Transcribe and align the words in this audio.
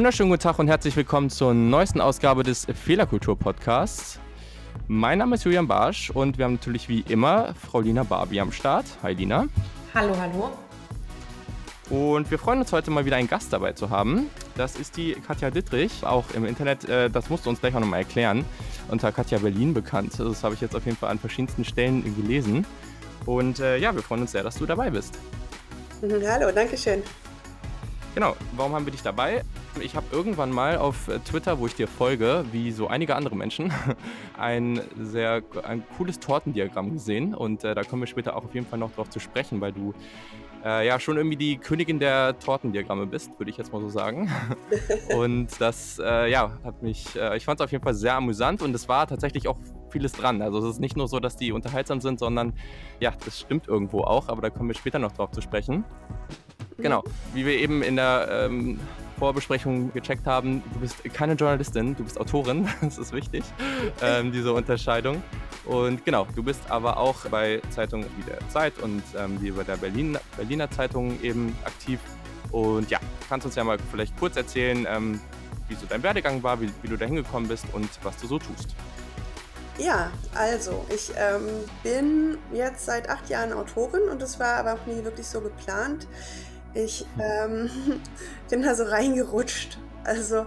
wunderschönen 0.00 0.30
guten 0.30 0.42
Tag 0.42 0.58
und 0.58 0.66
herzlich 0.66 0.96
willkommen 0.96 1.30
zur 1.30 1.54
neuesten 1.54 2.00
Ausgabe 2.00 2.42
des 2.42 2.66
Fehlerkultur-Podcasts. 2.66 4.18
Mein 4.88 5.18
Name 5.18 5.34
ist 5.34 5.44
Julian 5.44 5.68
Barsch 5.68 6.10
und 6.10 6.38
wir 6.38 6.46
haben 6.46 6.54
natürlich 6.54 6.88
wie 6.88 7.00
immer 7.00 7.54
Frau 7.54 7.80
Lina 7.80 8.02
Barbie 8.02 8.40
am 8.40 8.50
Start. 8.50 8.86
Hi 9.02 9.12
Lina. 9.12 9.46
Hallo, 9.94 10.14
hallo. 10.18 10.69
Und 11.90 12.30
wir 12.30 12.38
freuen 12.38 12.60
uns 12.60 12.72
heute 12.72 12.92
mal 12.92 13.04
wieder 13.04 13.16
einen 13.16 13.28
Gast 13.28 13.52
dabei 13.52 13.72
zu 13.72 13.90
haben. 13.90 14.30
Das 14.56 14.76
ist 14.76 14.96
die 14.96 15.14
Katja 15.14 15.50
Dittrich, 15.50 16.04
auch 16.04 16.24
im 16.34 16.44
Internet, 16.44 16.88
äh, 16.88 17.10
das 17.10 17.28
musst 17.30 17.46
du 17.46 17.50
uns 17.50 17.60
gleich 17.60 17.74
auch 17.74 17.80
nochmal 17.80 17.98
erklären, 17.98 18.44
unter 18.88 19.10
Katja 19.10 19.38
Berlin 19.38 19.74
bekannt. 19.74 20.14
Das 20.16 20.44
habe 20.44 20.54
ich 20.54 20.60
jetzt 20.60 20.76
auf 20.76 20.84
jeden 20.84 20.96
Fall 20.96 21.10
an 21.10 21.18
verschiedensten 21.18 21.64
Stellen 21.64 22.04
gelesen. 22.16 22.64
Und 23.26 23.58
äh, 23.58 23.76
ja, 23.76 23.92
wir 23.92 24.02
freuen 24.02 24.22
uns 24.22 24.32
sehr, 24.32 24.44
dass 24.44 24.54
du 24.54 24.66
dabei 24.66 24.90
bist. 24.90 25.18
Mhm, 26.00 26.22
hallo, 26.26 26.52
danke 26.54 26.78
schön. 26.78 27.02
Genau, 28.12 28.34
warum 28.56 28.74
haben 28.74 28.86
wir 28.86 28.90
dich 28.90 29.02
dabei? 29.02 29.44
Ich 29.80 29.94
habe 29.94 30.04
irgendwann 30.10 30.50
mal 30.50 30.78
auf 30.78 31.06
äh, 31.06 31.20
Twitter, 31.20 31.60
wo 31.60 31.66
ich 31.66 31.76
dir 31.76 31.86
folge, 31.86 32.44
wie 32.50 32.72
so 32.72 32.88
einige 32.88 33.14
andere 33.14 33.36
Menschen, 33.36 33.72
ein 34.38 34.80
sehr 35.00 35.42
ein 35.62 35.84
cooles 35.96 36.18
Tortendiagramm 36.18 36.92
gesehen. 36.92 37.36
Und 37.36 37.62
äh, 37.62 37.72
da 37.72 37.84
kommen 37.84 38.02
wir 38.02 38.08
später 38.08 38.36
auch 38.36 38.44
auf 38.44 38.54
jeden 38.54 38.66
Fall 38.66 38.80
noch 38.80 38.90
drauf 38.92 39.10
zu 39.10 39.20
sprechen, 39.20 39.60
weil 39.60 39.72
du 39.72 39.94
äh, 40.64 40.88
ja 40.88 40.98
schon 40.98 41.18
irgendwie 41.18 41.36
die 41.36 41.56
Königin 41.56 42.00
der 42.00 42.36
Tortendiagramme 42.40 43.06
bist, 43.06 43.30
würde 43.38 43.50
ich 43.50 43.56
jetzt 43.56 43.72
mal 43.72 43.80
so 43.80 43.88
sagen. 43.88 44.28
und 45.16 45.60
das 45.60 46.00
äh, 46.04 46.28
ja, 46.28 46.58
hat 46.64 46.82
mich, 46.82 47.14
äh, 47.14 47.36
ich 47.36 47.44
fand 47.44 47.60
es 47.60 47.64
auf 47.64 47.70
jeden 47.70 47.84
Fall 47.84 47.94
sehr 47.94 48.16
amüsant 48.16 48.60
und 48.60 48.74
es 48.74 48.88
war 48.88 49.06
tatsächlich 49.06 49.46
auch 49.46 49.58
vieles 49.90 50.12
dran. 50.12 50.42
Also 50.42 50.58
es 50.58 50.64
ist 50.64 50.80
nicht 50.80 50.96
nur 50.96 51.06
so, 51.06 51.20
dass 51.20 51.36
die 51.36 51.52
unterhaltsam 51.52 52.00
sind, 52.00 52.18
sondern 52.18 52.54
ja, 52.98 53.12
das 53.24 53.38
stimmt 53.38 53.68
irgendwo 53.68 54.00
auch, 54.00 54.28
aber 54.28 54.42
da 54.42 54.50
kommen 54.50 54.68
wir 54.68 54.74
später 54.74 54.98
noch 54.98 55.12
drauf 55.12 55.30
zu 55.30 55.40
sprechen. 55.40 55.84
Genau, 56.78 57.04
wie 57.34 57.44
wir 57.44 57.58
eben 57.58 57.82
in 57.82 57.96
der 57.96 58.28
ähm, 58.30 58.80
Vorbesprechung 59.18 59.92
gecheckt 59.92 60.26
haben, 60.26 60.62
du 60.72 60.80
bist 60.80 60.96
keine 61.12 61.34
Journalistin, 61.34 61.94
du 61.94 62.04
bist 62.04 62.18
Autorin, 62.18 62.68
das 62.80 62.98
ist 62.98 63.12
wichtig, 63.12 63.44
ähm, 64.02 64.32
diese 64.32 64.52
Unterscheidung. 64.52 65.22
Und 65.66 66.04
genau, 66.04 66.26
du 66.34 66.42
bist 66.42 66.62
aber 66.70 66.96
auch 66.96 67.26
bei 67.26 67.60
Zeitungen 67.70 68.06
wie 68.16 68.22
der 68.22 68.38
Zeit 68.48 68.78
und 68.78 69.02
ähm, 69.16 69.40
wie 69.40 69.50
bei 69.50 69.62
der 69.62 69.76
Berlin, 69.76 70.18
Berliner 70.36 70.70
Zeitung 70.70 71.20
eben 71.22 71.54
aktiv. 71.64 72.00
Und 72.50 72.90
ja, 72.90 72.98
kannst 73.28 73.46
uns 73.46 73.54
ja 73.54 73.62
mal 73.62 73.78
vielleicht 73.90 74.18
kurz 74.18 74.36
erzählen, 74.36 74.86
ähm, 74.88 75.20
wie 75.68 75.74
so 75.74 75.86
dein 75.86 76.02
Werdegang 76.02 76.42
war, 76.42 76.60
wie, 76.60 76.70
wie 76.82 76.88
du 76.88 76.96
da 76.96 77.04
hingekommen 77.04 77.48
bist 77.48 77.66
und 77.72 77.88
was 78.02 78.16
du 78.16 78.26
so 78.26 78.38
tust. 78.38 78.74
Ja, 79.78 80.10
also 80.34 80.84
ich 80.94 81.10
ähm, 81.16 81.48
bin 81.82 82.38
jetzt 82.52 82.84
seit 82.84 83.08
acht 83.08 83.30
Jahren 83.30 83.52
Autorin 83.52 84.02
und 84.10 84.20
das 84.20 84.38
war 84.38 84.56
aber 84.56 84.74
auch 84.74 84.86
nie 84.86 85.04
wirklich 85.04 85.26
so 85.26 85.40
geplant. 85.40 86.06
Ich 86.74 87.06
ähm, 87.18 87.70
bin 88.50 88.62
da 88.62 88.74
so 88.74 88.84
reingerutscht. 88.84 89.78
Also 90.04 90.46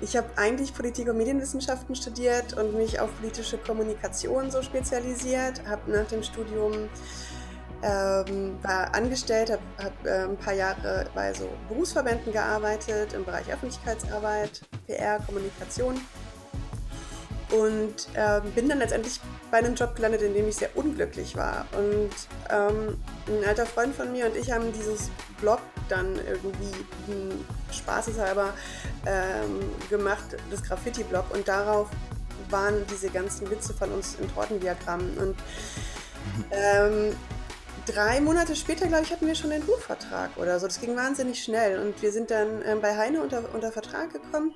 ich 0.00 0.16
habe 0.16 0.28
eigentlich 0.36 0.74
Politik- 0.74 1.08
und 1.08 1.18
Medienwissenschaften 1.18 1.94
studiert 1.94 2.54
und 2.54 2.74
mich 2.74 3.00
auf 3.00 3.14
politische 3.18 3.58
Kommunikation 3.58 4.50
so 4.50 4.62
spezialisiert. 4.62 5.62
Habe 5.66 5.90
nach 5.90 6.06
dem 6.06 6.22
Studium 6.22 6.88
ähm, 7.82 8.58
war 8.62 8.94
angestellt, 8.94 9.50
habe 9.50 9.62
hab, 9.82 10.06
äh, 10.06 10.24
ein 10.24 10.36
paar 10.36 10.54
Jahre 10.54 11.06
bei 11.14 11.32
so 11.32 11.48
Berufsverbänden 11.68 12.32
gearbeitet 12.32 13.12
im 13.12 13.24
Bereich 13.24 13.50
Öffentlichkeitsarbeit, 13.50 14.62
PR, 14.86 15.18
Kommunikation 15.20 16.00
und 17.50 18.08
ähm, 18.14 18.42
bin 18.54 18.68
dann 18.68 18.78
letztendlich 18.78 19.20
bei 19.50 19.58
einem 19.58 19.74
Job 19.74 19.96
gelandet, 19.96 20.22
in 20.22 20.34
dem 20.34 20.48
ich 20.48 20.56
sehr 20.56 20.76
unglücklich 20.76 21.36
war. 21.36 21.66
Und 21.72 22.10
ähm, 22.48 22.96
ein 23.26 23.48
alter 23.48 23.66
Freund 23.66 23.94
von 23.94 24.12
mir 24.12 24.26
und 24.26 24.36
ich 24.36 24.50
haben 24.50 24.72
dieses 24.72 25.10
Blog 25.40 25.60
dann 25.88 26.16
irgendwie 26.16 26.72
hm, 27.06 27.44
spaßeshalber 27.72 28.52
ähm, 29.06 29.60
gemacht, 29.88 30.36
das 30.50 30.62
Graffiti-Blog. 30.62 31.34
Und 31.34 31.48
darauf 31.48 31.88
waren 32.50 32.86
diese 32.90 33.10
ganzen 33.10 33.50
Witze 33.50 33.74
von 33.74 33.90
uns 33.92 34.16
in 34.20 34.32
Tortendiagrammen. 34.32 35.18
Und 35.18 35.36
ähm, 36.50 37.16
drei 37.86 38.20
Monate 38.20 38.54
später, 38.54 38.86
glaube 38.86 39.04
ich, 39.04 39.12
hatten 39.12 39.26
wir 39.26 39.34
schon 39.34 39.50
den 39.50 39.62
Buchvertrag 39.62 40.30
oder 40.36 40.58
so. 40.60 40.66
Das 40.66 40.80
ging 40.80 40.96
wahnsinnig 40.96 41.42
schnell. 41.42 41.80
Und 41.80 42.00
wir 42.00 42.12
sind 42.12 42.30
dann 42.30 42.62
ähm, 42.64 42.80
bei 42.80 42.96
Heine 42.96 43.22
unter, 43.22 43.42
unter 43.52 43.72
Vertrag 43.72 44.12
gekommen. 44.12 44.54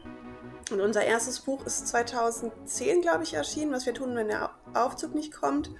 Und 0.71 0.81
unser 0.81 1.05
erstes 1.05 1.41
Buch 1.41 1.67
ist 1.67 1.89
2010, 1.89 3.03
glaube 3.03 3.25
ich, 3.25 3.35
erschienen, 3.35 3.73
was 3.73 3.87
wir 3.87 3.95
tun, 3.95 4.17
wenn 4.17 4.29
der 4.29 4.51
Aufzug 4.73 5.15
nicht 5.15 5.33
kommt. 5.33 5.71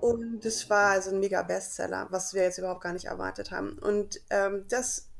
Und 0.00 0.44
das 0.44 0.68
war 0.68 0.90
also 0.90 1.10
ein 1.10 1.20
mega 1.20 1.42
Bestseller, 1.42 2.06
was 2.10 2.34
wir 2.34 2.42
jetzt 2.42 2.58
überhaupt 2.58 2.80
gar 2.80 2.92
nicht 2.92 3.06
erwartet 3.06 3.50
haben. 3.50 3.78
Und 3.78 4.20
ähm, 4.30 4.64
das 4.68 5.10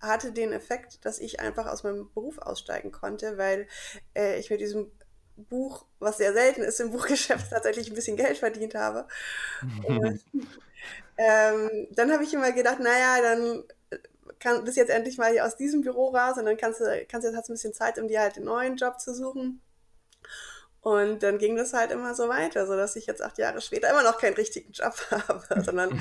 hatte 0.00 0.32
den 0.32 0.52
Effekt, 0.52 1.04
dass 1.04 1.18
ich 1.18 1.40
einfach 1.40 1.66
aus 1.66 1.84
meinem 1.84 2.10
Beruf 2.12 2.38
aussteigen 2.38 2.90
konnte, 2.90 3.38
weil 3.38 3.68
äh, 4.14 4.38
ich 4.38 4.50
mit 4.50 4.60
diesem 4.60 4.90
Buch, 5.36 5.86
was 5.98 6.18
sehr 6.18 6.32
selten 6.32 6.62
ist 6.62 6.80
im 6.80 6.90
Buchgeschäft, 6.92 7.50
tatsächlich 7.50 7.88
ein 7.88 7.94
bisschen 7.94 8.16
Geld 8.16 8.38
verdient 8.38 8.74
habe. 8.74 9.06
Und, 9.86 10.20
ähm, 11.16 11.88
dann 11.90 12.12
habe 12.12 12.24
ich 12.24 12.34
immer 12.34 12.52
gedacht, 12.52 12.80
naja, 12.80 13.22
dann 13.22 13.64
kann, 14.38 14.64
bist 14.64 14.76
jetzt 14.76 14.90
endlich 14.90 15.18
mal 15.18 15.32
hier 15.32 15.46
aus 15.46 15.56
diesem 15.56 15.80
Büro 15.82 16.08
raus 16.08 16.38
und 16.38 16.46
dann 16.46 16.56
kannst 16.56 16.80
du, 16.80 17.06
kannst 17.08 17.26
du, 17.26 17.36
hast 17.36 17.48
ein 17.48 17.54
bisschen 17.54 17.74
Zeit, 17.74 17.98
um 17.98 18.06
dir 18.08 18.20
halt 18.20 18.36
einen 18.36 18.46
neuen 18.46 18.76
Job 18.76 19.00
zu 19.00 19.14
suchen. 19.14 19.60
Und 20.80 21.22
dann 21.22 21.38
ging 21.38 21.56
das 21.56 21.74
halt 21.74 21.92
immer 21.92 22.14
so 22.14 22.28
weiter, 22.28 22.66
sodass 22.66 22.96
ich 22.96 23.06
jetzt 23.06 23.22
acht 23.22 23.38
Jahre 23.38 23.60
später 23.60 23.88
immer 23.88 24.02
noch 24.02 24.18
keinen 24.18 24.34
richtigen 24.34 24.72
Job 24.72 24.94
habe, 25.10 25.62
sondern 25.62 25.90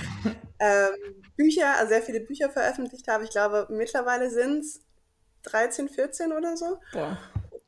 ähm, 0.59 1.23
Bücher, 1.37 1.75
also 1.75 1.89
sehr 1.89 2.01
viele 2.01 2.21
Bücher 2.21 2.49
veröffentlicht 2.49 3.07
habe. 3.07 3.23
Ich 3.23 3.29
glaube, 3.29 3.67
mittlerweile 3.69 4.31
sind 4.31 4.61
es 4.61 4.79
13, 5.43 5.87
14 5.87 6.33
oder 6.33 6.57
so. 6.57 6.79
Boah, 6.93 7.19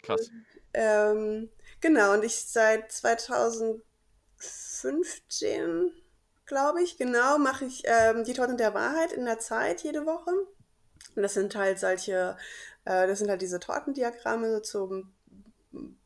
krass. 0.02 0.30
Und, 0.30 0.46
ähm, 0.74 1.52
genau, 1.82 2.14
und 2.14 2.24
ich 2.24 2.46
seit 2.46 2.92
2015, 2.92 5.92
glaube 6.46 6.82
ich, 6.82 6.98
genau, 6.98 7.38
mache 7.38 7.66
ich 7.66 7.84
ähm, 7.86 8.24
die 8.24 8.34
Torten 8.34 8.58
der 8.58 8.74
Wahrheit 8.74 9.12
in 9.12 9.26
der 9.26 9.40
Zeit 9.40 9.82
jede 9.82 10.06
Woche. 10.06 10.32
Und 11.16 11.22
das 11.22 11.34
sind 11.34 11.56
halt 11.56 11.80
solche, 11.80 12.38
äh, 12.86 13.08
das 13.08 13.20
sind 13.20 13.30
halt 13.30 13.42
diese 13.42 13.60
Tortendiagramme 13.60 14.62
zum 14.62 15.14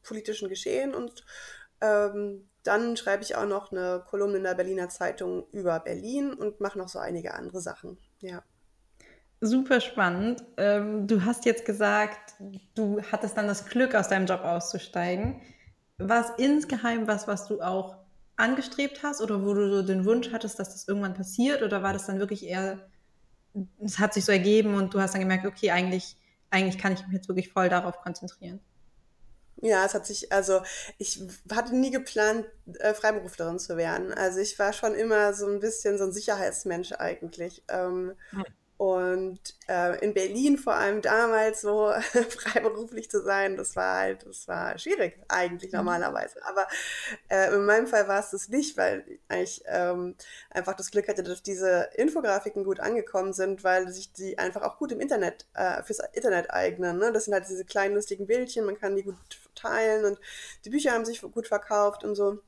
politischen 0.04 0.50
Geschehen 0.50 0.96
und 0.96 1.26
ähm, 1.82 2.50
dann 2.64 2.98
schreibe 2.98 3.24
ich 3.24 3.36
auch 3.36 3.46
noch 3.46 3.72
eine 3.72 4.04
Kolumne 4.10 4.38
in 4.38 4.44
der 4.44 4.56
Berliner 4.56 4.90
Zeitung 4.90 5.48
über 5.52 5.80
Berlin 5.80 6.34
und 6.34 6.60
mache 6.60 6.78
noch 6.78 6.90
so 6.90 7.00
einige 7.00 7.34
andere 7.34 7.62
Sachen. 7.62 7.98
Ja. 8.20 8.44
Super 9.40 9.80
spannend. 9.80 10.44
Ähm, 10.58 11.08
du 11.08 11.24
hast 11.24 11.46
jetzt 11.46 11.66
gesagt, 11.66 12.36
du 12.76 13.02
hattest 13.12 13.38
dann 13.38 13.48
das 13.48 13.68
Glück, 13.68 13.94
aus 13.94 14.10
deinem 14.10 14.26
Job 14.26 14.42
auszusteigen. 14.42 15.42
War 15.98 16.22
es 16.22 16.44
insgeheim 16.44 17.08
was, 17.08 17.28
was 17.28 17.48
du 17.48 17.62
auch 17.62 17.96
angestrebt 18.38 19.04
hast 19.04 19.22
oder 19.22 19.46
wo 19.46 19.54
du 19.54 19.70
so 19.70 19.82
den 19.82 20.06
Wunsch 20.06 20.32
hattest, 20.32 20.60
dass 20.60 20.72
das 20.72 20.88
irgendwann 20.88 21.14
passiert? 21.14 21.62
Oder 21.64 21.84
war 21.84 21.94
das 21.94 22.06
dann 22.06 22.20
wirklich 22.20 22.46
eher 22.46 22.88
es 23.84 24.00
hat 24.00 24.14
sich 24.14 24.26
so 24.26 24.32
ergeben 24.32 24.76
und 24.76 24.94
du 24.94 25.00
hast 25.00 25.14
dann 25.14 25.22
gemerkt, 25.22 25.46
okay, 25.46 25.72
eigentlich, 25.72 26.18
eigentlich 26.50 26.78
kann 26.78 26.94
ich 26.94 27.04
mich 27.06 27.14
jetzt 27.14 27.28
wirklich 27.28 27.52
voll 27.52 27.70
darauf 27.70 28.00
konzentrieren. 28.02 28.60
Ja, 29.60 29.86
es 29.86 29.96
hat 29.96 30.06
sich, 30.06 30.32
also 30.32 30.62
ich 31.00 31.20
hatte 31.52 31.76
nie 31.76 31.90
geplant, 31.90 32.46
äh, 32.80 32.94
Freiberuflerin 32.94 33.58
zu 33.58 33.76
werden. 33.76 34.14
Also 34.14 34.40
ich 34.40 34.60
war 34.60 34.72
schon 34.72 34.94
immer 34.94 35.34
so 35.34 35.48
ein 35.48 35.60
bisschen 35.60 35.98
so 35.98 36.04
ein 36.04 36.12
Sicherheitsmensch 36.12 36.92
eigentlich. 36.92 37.64
Ähm, 37.68 38.14
hm. 38.30 38.46
Und 38.78 39.40
äh, 39.68 39.98
in 40.06 40.14
Berlin 40.14 40.60
vor 40.60 40.76
allem 40.76 41.02
damals 41.02 41.62
so 41.62 41.92
freiberuflich 42.30 43.10
zu 43.10 43.24
sein, 43.24 43.58
das 43.58 43.76
war 43.76 43.98
halt, 43.98 44.24
das 44.28 44.48
war 44.48 44.78
schwierig 44.78 45.20
eigentlich 45.28 45.72
mhm. 45.72 45.80
normalerweise. 45.80 46.40
Aber 46.46 46.68
äh, 47.28 47.54
in 47.56 47.66
meinem 47.66 47.88
Fall 47.88 48.08
war 48.08 48.20
es 48.20 48.30
das 48.30 48.50
nicht, 48.50 48.78
weil 48.78 49.04
ich 49.42 49.64
ähm, 49.66 50.16
einfach 50.52 50.76
das 50.76 50.92
Glück 50.92 51.08
hatte, 51.08 51.24
dass 51.24 51.42
diese 51.42 51.90
Infografiken 51.96 52.64
gut 52.64 52.80
angekommen 52.80 53.34
sind, 53.34 53.64
weil 53.64 53.90
sich 53.90 54.14
die 54.14 54.38
einfach 54.38 54.62
auch 54.62 54.78
gut 54.78 54.92
im 54.92 55.00
Internet, 55.00 55.48
äh, 55.56 55.82
fürs 55.82 56.02
Internet 56.14 56.52
eignen. 56.52 57.00
Ne? 57.00 57.12
Das 57.12 57.26
sind 57.26 57.34
halt 57.34 57.50
diese 57.50 57.66
kleinen 57.66 57.96
lustigen 57.96 58.28
Bildchen, 58.28 58.66
man 58.66 58.80
kann 58.80 58.96
die 58.96 59.04
gut 59.04 59.16
teilen 59.56 60.06
und 60.06 60.20
die 60.66 60.70
Bücher 60.70 60.92
haben 60.92 61.06
sich 61.06 61.22
gut 61.22 61.48
verkauft 61.48 62.04
und 62.04 62.14
so. 62.14 62.40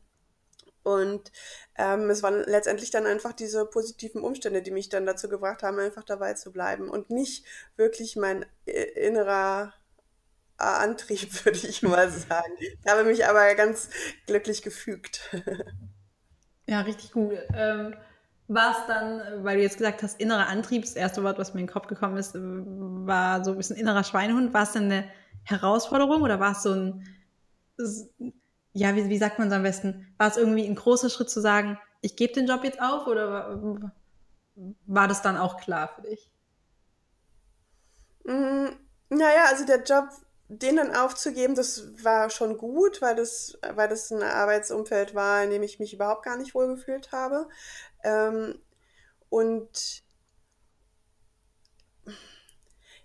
Und 0.90 1.32
ähm, 1.78 2.10
es 2.10 2.24
waren 2.24 2.44
letztendlich 2.46 2.90
dann 2.92 3.06
einfach 3.06 3.34
diese 3.34 3.66
positiven 3.66 4.22
Umstände, 4.22 4.62
die 4.62 4.72
mich 4.72 4.90
dann 4.90 5.06
dazu 5.06 5.30
gebracht 5.30 5.64
haben, 5.64 5.80
einfach 5.80 6.04
dabei 6.04 6.34
zu 6.34 6.52
bleiben 6.52 6.90
und 6.90 7.10
nicht 7.10 7.46
wirklich 7.78 8.16
mein 8.16 8.46
innerer 8.66 9.74
Antrieb, 10.58 11.30
würde 11.46 11.60
ich 11.60 11.84
mal 11.84 12.10
sagen. 12.10 12.54
Ich 12.60 12.92
habe 12.92 13.04
mich 13.04 13.26
aber 13.26 13.56
ganz 13.56 13.90
glücklich 14.26 14.62
gefügt. 14.62 15.22
Ja, 16.68 16.82
richtig 16.82 17.14
gut. 17.14 17.34
Ähm, 17.56 17.96
war 18.48 18.72
es 18.72 18.88
dann, 18.88 19.44
weil 19.44 19.58
du 19.58 19.64
jetzt 19.64 19.78
gesagt 19.78 20.04
hast, 20.04 20.20
innerer 20.20 20.48
Antrieb, 20.48 20.82
das 20.82 20.96
erste 20.96 21.24
Wort, 21.24 21.38
was 21.38 21.54
mir 21.54 21.62
in 21.62 21.68
den 21.68 21.74
Kopf 21.74 21.88
gekommen 21.88 22.18
ist, 22.18 22.36
war 22.36 23.44
so 23.44 23.52
ein 23.52 23.58
bisschen 23.58 23.76
innerer 23.76 24.04
Schweinehund. 24.04 24.54
War 24.54 24.64
es 24.64 24.74
denn 24.74 24.84
eine 24.84 25.06
Herausforderung 25.44 26.22
oder 26.22 26.40
war 26.40 26.52
es 26.52 26.64
so 26.64 26.74
ein, 26.74 27.08
ja, 28.74 28.96
wie, 28.96 29.10
wie 29.10 29.18
sagt 29.18 29.40
man 29.40 29.48
es 29.48 29.54
am 29.54 29.64
besten? 29.64 30.14
War 30.18 30.28
es 30.28 30.38
irgendwie 30.38 30.66
ein 30.66 30.76
großer 30.76 31.10
Schritt 31.10 31.30
zu 31.30 31.42
sagen, 31.42 31.80
ich 32.02 32.16
gebe 32.16 32.34
den 32.34 32.48
Job 32.48 32.64
jetzt 32.64 32.82
auf 32.82 33.08
oder 33.08 33.92
war 34.86 35.08
das 35.08 35.22
dann 35.22 35.38
auch 35.38 35.58
klar 35.58 35.90
für 35.96 36.02
dich? 36.04 36.32
Mm, 38.26 38.68
naja, 39.10 39.46
also 39.50 39.66
der 39.66 39.84
Job, 39.84 40.10
den 40.48 40.78
dann 40.78 40.96
aufzugeben, 40.96 41.56
das 41.56 42.04
war 42.04 42.30
schon 42.30 42.58
gut, 42.58 43.02
weil 43.02 43.16
das, 43.16 43.58
weil 43.74 43.88
das 43.88 44.12
ein 44.12 44.24
Arbeitsumfeld 44.24 45.16
war, 45.16 45.44
in 45.44 45.50
dem 45.50 45.64
ich 45.64 45.80
mich 45.80 45.94
überhaupt 45.94 46.24
gar 46.24 46.38
nicht 46.38 46.56
wohlgefühlt 46.56 47.12
habe. 47.12 47.48
Ähm, 48.04 48.60
und 49.30 50.04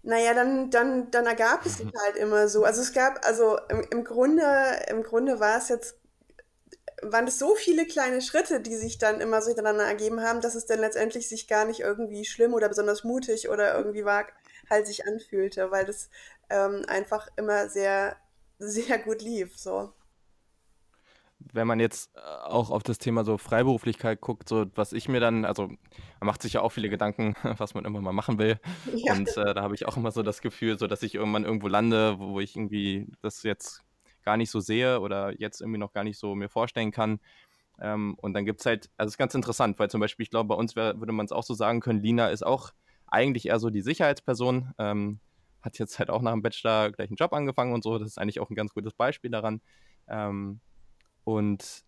naja, 0.04 0.34
dann, 0.34 0.70
dann, 0.70 1.10
dann 1.10 1.26
ergab 1.26 1.64
es 1.66 1.78
sich 1.78 1.90
halt 2.04 2.16
immer 2.16 2.48
so. 2.48 2.64
Also 2.64 2.82
es 2.82 2.92
gab, 2.92 3.26
also 3.26 3.58
im, 3.68 3.86
im 3.90 4.04
Grunde, 4.04 4.44
im 4.88 5.02
Grunde 5.02 5.40
war 5.40 5.58
es 5.58 5.68
jetzt 5.68 5.96
waren 7.02 7.26
es 7.26 7.38
so 7.38 7.54
viele 7.54 7.86
kleine 7.86 8.22
Schritte, 8.22 8.60
die 8.60 8.76
sich 8.76 8.98
dann 8.98 9.20
immer 9.20 9.42
so 9.42 9.48
hintereinander 9.48 9.84
ergeben 9.84 10.22
haben, 10.22 10.40
dass 10.40 10.54
es 10.54 10.66
dann 10.66 10.80
letztendlich 10.80 11.28
sich 11.28 11.48
gar 11.48 11.64
nicht 11.64 11.80
irgendwie 11.80 12.24
schlimm 12.24 12.54
oder 12.54 12.68
besonders 12.68 13.04
mutig 13.04 13.48
oder 13.48 13.76
irgendwie 13.76 14.04
halt 14.04 14.86
sich 14.86 15.06
anfühlte, 15.06 15.70
weil 15.70 15.84
das 15.84 16.08
ähm, 16.50 16.84
einfach 16.88 17.28
immer 17.36 17.68
sehr, 17.68 18.16
sehr 18.58 18.98
gut 18.98 19.22
lief. 19.22 19.58
So. 19.58 19.92
Wenn 21.52 21.66
man 21.66 21.80
jetzt 21.80 22.14
äh, 22.16 22.20
auch 22.20 22.70
auf 22.70 22.82
das 22.82 22.98
Thema 22.98 23.24
so 23.24 23.38
Freiberuflichkeit 23.38 24.20
guckt, 24.20 24.48
so 24.48 24.66
was 24.74 24.92
ich 24.92 25.08
mir 25.08 25.20
dann, 25.20 25.44
also 25.44 25.66
man 25.66 25.78
macht 26.20 26.42
sich 26.42 26.54
ja 26.54 26.60
auch 26.62 26.70
viele 26.70 26.88
Gedanken, 26.88 27.34
was 27.58 27.74
man 27.74 27.84
immer 27.84 28.00
mal 28.00 28.12
machen 28.12 28.38
will. 28.38 28.58
Ja. 28.94 29.14
Und 29.14 29.28
äh, 29.36 29.54
da 29.54 29.62
habe 29.62 29.74
ich 29.74 29.86
auch 29.86 29.96
immer 29.96 30.10
so 30.10 30.22
das 30.22 30.40
Gefühl, 30.40 30.78
so 30.78 30.86
dass 30.86 31.02
ich 31.02 31.14
irgendwann 31.14 31.44
irgendwo 31.44 31.68
lande, 31.68 32.18
wo 32.18 32.40
ich 32.40 32.56
irgendwie 32.56 33.06
das 33.20 33.42
jetzt 33.42 33.82
gar 34.24 34.36
nicht 34.36 34.50
so 34.50 34.60
sehe 34.60 35.00
oder 35.00 35.38
jetzt 35.38 35.60
irgendwie 35.60 35.78
noch 35.78 35.92
gar 35.92 36.04
nicht 36.04 36.18
so 36.18 36.34
mir 36.34 36.48
vorstellen 36.48 36.90
kann. 36.90 37.20
Ähm, 37.80 38.16
und 38.20 38.34
dann 38.34 38.44
gibt 38.44 38.60
es 38.60 38.66
halt, 38.66 38.90
also 38.96 39.08
es 39.08 39.14
ist 39.14 39.18
ganz 39.18 39.34
interessant, 39.34 39.78
weil 39.78 39.90
zum 39.90 40.00
Beispiel, 40.00 40.24
ich 40.24 40.30
glaube, 40.30 40.48
bei 40.48 40.54
uns 40.54 40.76
wär, 40.76 40.98
würde 40.98 41.12
man 41.12 41.26
es 41.26 41.32
auch 41.32 41.42
so 41.42 41.54
sagen 41.54 41.80
können, 41.80 42.00
Lina 42.00 42.28
ist 42.28 42.44
auch 42.44 42.72
eigentlich 43.06 43.46
eher 43.46 43.58
so 43.58 43.70
die 43.70 43.82
Sicherheitsperson, 43.82 44.72
ähm, 44.78 45.20
hat 45.60 45.78
jetzt 45.78 45.98
halt 45.98 46.10
auch 46.10 46.22
nach 46.22 46.32
dem 46.32 46.42
Bachelor 46.42 46.92
gleich 46.92 47.08
einen 47.08 47.16
Job 47.16 47.32
angefangen 47.32 47.72
und 47.72 47.82
so, 47.82 47.98
das 47.98 48.08
ist 48.08 48.18
eigentlich 48.18 48.40
auch 48.40 48.50
ein 48.50 48.54
ganz 48.54 48.74
gutes 48.74 48.92
Beispiel 48.92 49.30
daran. 49.30 49.60
Ähm, 50.08 50.60
und 51.24 51.84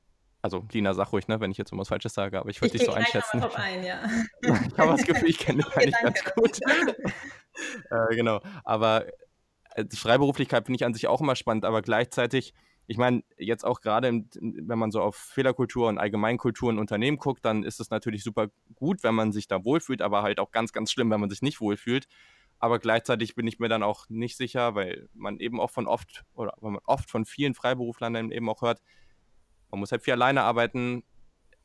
also 0.46 0.64
Lina, 0.70 0.94
sag 0.94 1.12
ruhig, 1.12 1.26
ne, 1.26 1.40
wenn 1.40 1.50
ich 1.50 1.58
jetzt 1.58 1.72
irgendwas 1.72 1.88
Falsches 1.88 2.14
sage, 2.14 2.38
aber 2.38 2.50
ich 2.50 2.60
würde 2.60 2.78
dich 2.78 2.86
so 2.86 2.92
einschätzen. 2.92 3.40
Drauf 3.40 3.56
ein, 3.56 3.82
ja. 3.84 4.00
ich 4.40 4.78
habe 4.78 4.92
das 4.92 5.04
Gefühl, 5.04 5.28
ich 5.28 5.38
kenne 5.38 5.62
dich 5.62 5.66
eigentlich 5.76 6.00
ganz 6.00 6.24
gut. 6.24 6.60
äh, 7.90 8.14
genau, 8.14 8.40
aber 8.64 9.06
äh, 9.74 9.84
die 9.84 9.96
Freiberuflichkeit 9.96 10.66
finde 10.66 10.76
ich 10.76 10.84
an 10.84 10.94
sich 10.94 11.08
auch 11.08 11.20
immer 11.20 11.34
spannend, 11.34 11.64
aber 11.64 11.82
gleichzeitig, 11.82 12.54
ich 12.86 12.96
meine, 12.96 13.24
jetzt 13.36 13.64
auch 13.64 13.80
gerade, 13.80 14.24
wenn 14.40 14.78
man 14.78 14.92
so 14.92 15.00
auf 15.02 15.16
Fehlerkultur 15.16 15.88
und 15.88 15.98
Allgemeinkultur 15.98 16.70
in 16.70 16.78
Unternehmen 16.78 17.16
guckt, 17.16 17.44
dann 17.44 17.64
ist 17.64 17.80
es 17.80 17.90
natürlich 17.90 18.22
super 18.22 18.46
gut, 18.76 19.02
wenn 19.02 19.16
man 19.16 19.32
sich 19.32 19.48
da 19.48 19.64
wohlfühlt, 19.64 20.00
aber 20.00 20.22
halt 20.22 20.38
auch 20.38 20.52
ganz, 20.52 20.72
ganz 20.72 20.92
schlimm, 20.92 21.10
wenn 21.10 21.20
man 21.20 21.30
sich 21.30 21.42
nicht 21.42 21.60
wohlfühlt. 21.60 22.06
Aber 22.58 22.78
gleichzeitig 22.78 23.34
bin 23.34 23.46
ich 23.48 23.58
mir 23.58 23.68
dann 23.68 23.82
auch 23.82 24.08
nicht 24.08 24.36
sicher, 24.36 24.76
weil 24.76 25.08
man 25.12 25.40
eben 25.40 25.60
auch 25.60 25.70
von 25.70 25.86
oft 25.86 26.24
oder 26.34 26.54
weil 26.60 26.70
man 26.70 26.82
oft 26.86 27.10
von 27.10 27.26
vielen 27.26 27.54
Freiberuflern 27.54 28.30
eben 28.30 28.48
auch 28.48 28.62
hört, 28.62 28.80
man 29.70 29.80
muss 29.80 29.92
halt 29.92 30.02
viel 30.02 30.14
alleine 30.14 30.42
arbeiten, 30.42 31.02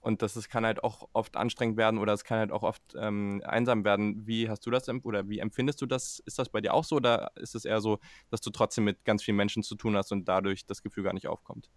und 0.01 0.23
das 0.23 0.35
ist, 0.35 0.49
kann 0.49 0.65
halt 0.65 0.83
auch 0.83 1.07
oft 1.13 1.37
anstrengend 1.37 1.77
werden 1.77 1.99
oder 1.99 2.13
es 2.13 2.23
kann 2.23 2.39
halt 2.39 2.51
auch 2.51 2.63
oft 2.63 2.81
ähm, 2.95 3.41
einsam 3.45 3.85
werden. 3.85 4.25
Wie 4.25 4.49
hast 4.49 4.65
du 4.65 4.71
das 4.71 4.89
oder 4.89 5.29
wie 5.29 5.39
empfindest 5.39 5.79
du 5.79 5.85
das? 5.85 6.21
Ist 6.25 6.39
das 6.39 6.49
bei 6.49 6.59
dir 6.59 6.73
auch 6.73 6.83
so 6.83 6.95
oder 6.95 7.31
ist 7.35 7.53
es 7.53 7.65
eher 7.65 7.81
so, 7.81 7.99
dass 8.31 8.41
du 8.41 8.49
trotzdem 8.49 8.83
mit 8.83 9.05
ganz 9.05 9.23
vielen 9.23 9.37
Menschen 9.37 9.61
zu 9.61 9.75
tun 9.75 9.95
hast 9.95 10.11
und 10.11 10.27
dadurch 10.27 10.65
das 10.65 10.81
Gefühl 10.81 11.03
gar 11.03 11.13
nicht 11.13 11.27
aufkommt? 11.27 11.69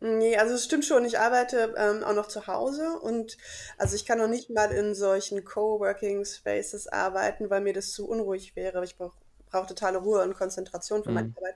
Nee, 0.00 0.36
also 0.36 0.54
es 0.54 0.64
stimmt 0.64 0.84
schon. 0.84 1.04
Ich 1.04 1.18
arbeite 1.18 1.74
ähm, 1.76 2.04
auch 2.04 2.14
noch 2.14 2.26
zu 2.26 2.46
Hause 2.48 2.98
und 3.00 3.36
also 3.78 3.94
ich 3.94 4.04
kann 4.04 4.18
noch 4.18 4.28
nicht 4.28 4.50
mal 4.50 4.70
in 4.72 4.94
solchen 4.94 5.44
Coworking 5.44 6.24
Spaces 6.24 6.88
arbeiten, 6.88 7.48
weil 7.48 7.60
mir 7.60 7.72
das 7.72 7.92
zu 7.92 8.08
unruhig 8.08 8.56
wäre. 8.56 8.84
Ich 8.84 8.96
brauche 8.96 9.16
brauch 9.50 9.66
totale 9.66 9.98
Ruhe 9.98 10.22
und 10.22 10.34
Konzentration 10.34 11.02
für 11.02 11.10
mhm. 11.10 11.14
meine 11.14 11.34
Arbeit. 11.36 11.54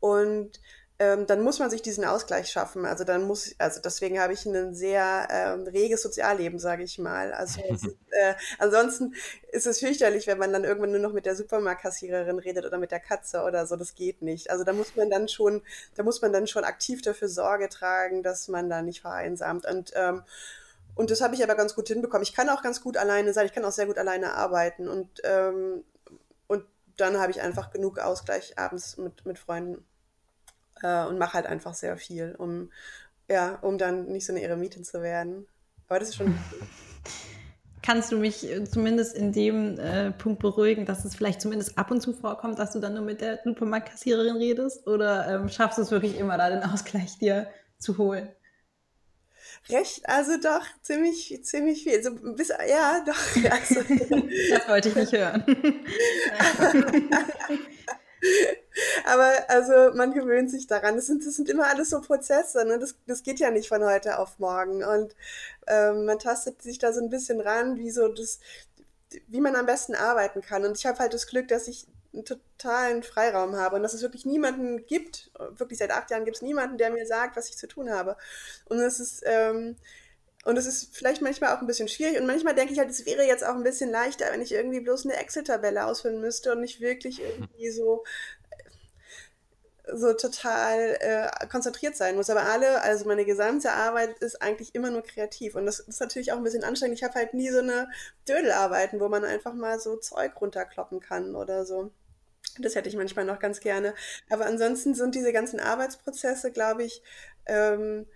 Und 0.00 0.60
ähm, 0.98 1.26
dann 1.26 1.42
muss 1.42 1.58
man 1.58 1.70
sich 1.70 1.82
diesen 1.82 2.04
Ausgleich 2.04 2.50
schaffen. 2.50 2.86
Also 2.86 3.04
dann 3.04 3.24
muss, 3.24 3.54
also 3.58 3.80
deswegen 3.80 4.20
habe 4.20 4.32
ich 4.32 4.46
ein 4.46 4.74
sehr 4.74 5.26
ähm, 5.30 5.66
reges 5.66 6.02
Sozialleben, 6.02 6.58
sage 6.58 6.84
ich 6.84 6.98
mal. 6.98 7.32
Also 7.32 7.60
ist, 7.62 7.86
äh, 8.10 8.34
ansonsten 8.58 9.14
ist 9.50 9.66
es 9.66 9.80
fürchterlich, 9.80 10.26
wenn 10.26 10.38
man 10.38 10.52
dann 10.52 10.64
irgendwann 10.64 10.92
nur 10.92 11.00
noch 11.00 11.12
mit 11.12 11.26
der 11.26 11.34
Supermarktkassiererin 11.34 12.38
redet 12.38 12.66
oder 12.66 12.78
mit 12.78 12.90
der 12.90 13.00
Katze 13.00 13.42
oder 13.42 13.66
so. 13.66 13.76
Das 13.76 13.94
geht 13.94 14.22
nicht. 14.22 14.50
Also 14.50 14.64
da 14.64 14.72
muss 14.72 14.94
man 14.94 15.10
dann 15.10 15.28
schon, 15.28 15.62
da 15.96 16.02
muss 16.02 16.22
man 16.22 16.32
dann 16.32 16.46
schon 16.46 16.64
aktiv 16.64 17.02
dafür 17.02 17.28
Sorge 17.28 17.68
tragen, 17.68 18.22
dass 18.22 18.48
man 18.48 18.70
da 18.70 18.82
nicht 18.82 19.00
vereinsamt. 19.00 19.66
Und 19.66 19.92
ähm, 19.94 20.22
und 20.94 21.10
das 21.10 21.22
habe 21.22 21.34
ich 21.34 21.42
aber 21.42 21.54
ganz 21.54 21.74
gut 21.74 21.88
hinbekommen. 21.88 22.22
Ich 22.22 22.34
kann 22.34 22.50
auch 22.50 22.62
ganz 22.62 22.82
gut 22.82 22.96
alleine 22.98 23.32
sein. 23.32 23.46
Ich 23.46 23.54
kann 23.54 23.64
auch 23.64 23.72
sehr 23.72 23.86
gut 23.86 23.96
alleine 23.96 24.34
arbeiten. 24.34 24.88
Und, 24.88 25.22
ähm, 25.24 25.84
und 26.48 26.66
dann 26.98 27.18
habe 27.18 27.32
ich 27.32 27.40
einfach 27.40 27.70
genug 27.70 27.98
Ausgleich 27.98 28.58
abends 28.58 28.98
mit, 28.98 29.24
mit 29.24 29.38
Freunden 29.38 29.86
äh, 30.82 31.04
und 31.04 31.18
mache 31.18 31.34
halt 31.34 31.46
einfach 31.46 31.74
sehr 31.74 31.96
viel, 31.96 32.34
um, 32.38 32.70
ja, 33.28 33.58
um 33.62 33.78
dann 33.78 34.06
nicht 34.06 34.26
so 34.26 34.32
eine 34.32 34.42
Eremitin 34.42 34.84
zu 34.84 35.02
werden. 35.02 35.46
Aber 35.88 35.98
das 35.98 36.10
ist 36.10 36.16
schon. 36.16 36.34
Kannst 37.84 38.12
du 38.12 38.16
mich 38.16 38.48
äh, 38.48 38.64
zumindest 38.64 39.16
in 39.16 39.32
dem 39.32 39.76
äh, 39.78 40.12
Punkt 40.12 40.40
beruhigen, 40.40 40.86
dass 40.86 41.04
es 41.04 41.16
vielleicht 41.16 41.40
zumindest 41.40 41.76
ab 41.76 41.90
und 41.90 42.00
zu 42.00 42.12
vorkommt, 42.12 42.60
dass 42.60 42.72
du 42.72 42.78
dann 42.78 42.94
nur 42.94 43.02
mit 43.02 43.20
der 43.20 43.40
Supermarktkassiererin 43.42 44.36
redest? 44.36 44.86
Oder 44.86 45.28
ähm, 45.28 45.48
schaffst 45.48 45.78
du 45.78 45.82
es 45.82 45.90
wirklich 45.90 46.16
immer, 46.16 46.38
da 46.38 46.48
den 46.48 46.62
Ausgleich 46.62 47.18
dir 47.18 47.48
zu 47.78 47.98
holen? 47.98 48.28
Recht, 49.68 50.08
also 50.08 50.32
doch, 50.42 50.64
ziemlich, 50.82 51.38
ziemlich 51.44 51.84
viel. 51.84 51.96
Also 51.96 52.10
bis, 52.34 52.48
ja, 52.48 53.04
doch. 53.04 53.14
Also. 53.50 53.80
das 54.50 54.68
wollte 54.68 54.88
ich 54.88 54.94
nicht 54.94 55.12
hören. 55.12 55.44
Aber 59.04 59.30
also 59.48 59.94
man 59.96 60.12
gewöhnt 60.12 60.50
sich 60.50 60.66
daran. 60.66 60.96
Das 60.96 61.06
sind, 61.06 61.26
das 61.26 61.34
sind 61.34 61.48
immer 61.48 61.66
alles 61.68 61.90
so 61.90 62.00
Prozesse. 62.00 62.64
Ne? 62.64 62.78
Das, 62.78 62.94
das 63.06 63.22
geht 63.22 63.40
ja 63.40 63.50
nicht 63.50 63.68
von 63.68 63.84
heute 63.84 64.18
auf 64.18 64.38
morgen. 64.38 64.84
Und 64.84 65.14
ähm, 65.66 66.04
man 66.04 66.18
tastet 66.18 66.62
sich 66.62 66.78
da 66.78 66.92
so 66.92 67.00
ein 67.00 67.10
bisschen 67.10 67.40
ran, 67.40 67.76
wie 67.76 67.90
so 67.90 68.08
das, 68.08 68.40
wie 69.28 69.40
man 69.40 69.56
am 69.56 69.66
besten 69.66 69.94
arbeiten 69.94 70.42
kann. 70.42 70.64
Und 70.64 70.78
ich 70.78 70.86
habe 70.86 70.98
halt 70.98 71.14
das 71.14 71.26
Glück, 71.26 71.48
dass 71.48 71.68
ich 71.68 71.86
einen 72.12 72.24
totalen 72.24 73.02
Freiraum 73.02 73.56
habe 73.56 73.76
und 73.76 73.82
dass 73.82 73.94
es 73.94 74.02
wirklich 74.02 74.26
niemanden 74.26 74.84
gibt, 74.84 75.30
wirklich 75.56 75.78
seit 75.78 75.90
acht 75.90 76.10
Jahren 76.10 76.26
gibt 76.26 76.36
es 76.36 76.42
niemanden, 76.42 76.76
der 76.76 76.90
mir 76.90 77.06
sagt, 77.06 77.36
was 77.36 77.48
ich 77.48 77.56
zu 77.56 77.66
tun 77.66 77.90
habe. 77.90 78.16
Und 78.66 78.78
es 78.80 79.00
ist, 79.00 79.22
ähm, 79.24 79.76
und 80.44 80.58
es 80.58 80.66
ist 80.66 80.96
vielleicht 80.96 81.22
manchmal 81.22 81.54
auch 81.54 81.60
ein 81.60 81.66
bisschen 81.66 81.88
schwierig. 81.88 82.18
Und 82.20 82.26
manchmal 82.26 82.54
denke 82.54 82.72
ich 82.72 82.78
halt, 82.80 82.90
es 82.90 83.06
wäre 83.06 83.24
jetzt 83.24 83.44
auch 83.44 83.54
ein 83.54 83.62
bisschen 83.62 83.90
leichter, 83.90 84.26
wenn 84.32 84.42
ich 84.42 84.52
irgendwie 84.52 84.80
bloß 84.80 85.04
eine 85.04 85.16
Excel-Tabelle 85.16 85.86
ausfüllen 85.86 86.20
müsste 86.20 86.52
und 86.52 86.60
nicht 86.60 86.80
wirklich 86.80 87.20
irgendwie 87.22 87.70
so, 87.70 88.02
so 89.92 90.12
total 90.14 90.96
äh, 90.98 91.46
konzentriert 91.46 91.94
sein 91.94 92.16
muss. 92.16 92.28
Aber 92.28 92.42
alle, 92.46 92.82
also 92.82 93.06
meine 93.06 93.24
gesamte 93.24 93.70
Arbeit 93.70 94.18
ist 94.18 94.42
eigentlich 94.42 94.74
immer 94.74 94.90
nur 94.90 95.02
kreativ. 95.02 95.54
Und 95.54 95.64
das 95.64 95.78
ist 95.78 96.00
natürlich 96.00 96.32
auch 96.32 96.38
ein 96.38 96.44
bisschen 96.44 96.64
anstrengend. 96.64 96.98
Ich 96.98 97.04
habe 97.04 97.14
halt 97.14 97.34
nie 97.34 97.50
so 97.50 97.60
eine 97.60 97.88
Dödelarbeiten, 98.28 98.98
wo 98.98 99.08
man 99.08 99.24
einfach 99.24 99.54
mal 99.54 99.78
so 99.78 99.96
Zeug 99.96 100.32
runterkloppen 100.40 100.98
kann 100.98 101.36
oder 101.36 101.64
so. 101.64 101.92
Das 102.58 102.74
hätte 102.74 102.88
ich 102.88 102.96
manchmal 102.96 103.24
noch 103.24 103.38
ganz 103.38 103.60
gerne. 103.60 103.94
Aber 104.28 104.46
ansonsten 104.46 104.94
sind 104.94 105.14
diese 105.14 105.32
ganzen 105.32 105.60
Arbeitsprozesse, 105.60 106.50
glaube 106.50 106.82
ich, 106.82 107.00
ähm, 107.46 108.06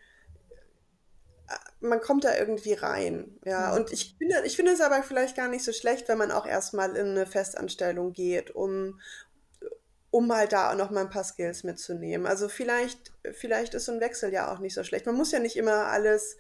man 1.81 2.01
kommt 2.01 2.25
da 2.25 2.37
irgendwie 2.37 2.75
rein. 2.75 3.39
Ja, 3.45 3.71
mhm. 3.71 3.77
und 3.77 3.93
ich 3.93 4.17
finde, 4.19 4.43
ich 4.45 4.57
finde 4.57 4.73
es 4.73 4.81
aber 4.81 5.03
vielleicht 5.03 5.37
gar 5.37 5.49
nicht 5.49 5.65
so 5.65 5.73
schlecht, 5.73 6.09
wenn 6.09 6.19
man 6.19 6.31
auch 6.31 6.47
erstmal 6.47 6.97
in 6.97 7.09
eine 7.09 7.27
Festanstellung 7.27 8.13
geht, 8.13 8.51
um, 8.51 9.01
um 10.11 10.35
halt 10.35 10.53
da 10.53 10.73
auch 10.73 10.77
noch 10.77 10.91
mal 10.91 11.03
ein 11.03 11.11
paar 11.11 11.25
Skills 11.25 11.65
mitzunehmen. 11.65 12.27
Also 12.27 12.49
vielleicht, 12.49 13.13
vielleicht 13.33 13.75
ist 13.75 13.87
so 13.87 13.93
ein 13.93 14.01
Wechsel 14.01 14.33
ja 14.33 14.53
auch 14.53 14.59
nicht 14.59 14.75
so 14.75 14.83
schlecht. 14.83 15.07
Man 15.07 15.17
muss 15.17 15.33
ja 15.33 15.39
nicht 15.39 15.57
immer 15.57 15.87
alles 15.87 16.37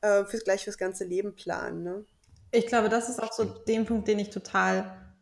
äh, 0.00 0.24
fürs, 0.24 0.44
gleich 0.44 0.64
fürs 0.64 0.78
ganze 0.78 1.04
Leben 1.04 1.34
planen. 1.34 1.82
Ne? 1.82 2.04
Ich 2.52 2.66
glaube, 2.66 2.88
das 2.88 3.08
ist 3.08 3.22
auch 3.22 3.32
so 3.32 3.44
den 3.44 3.84
Punkt, 3.84 4.08
den 4.08 4.18
ich 4.18 4.30
total 4.30 5.14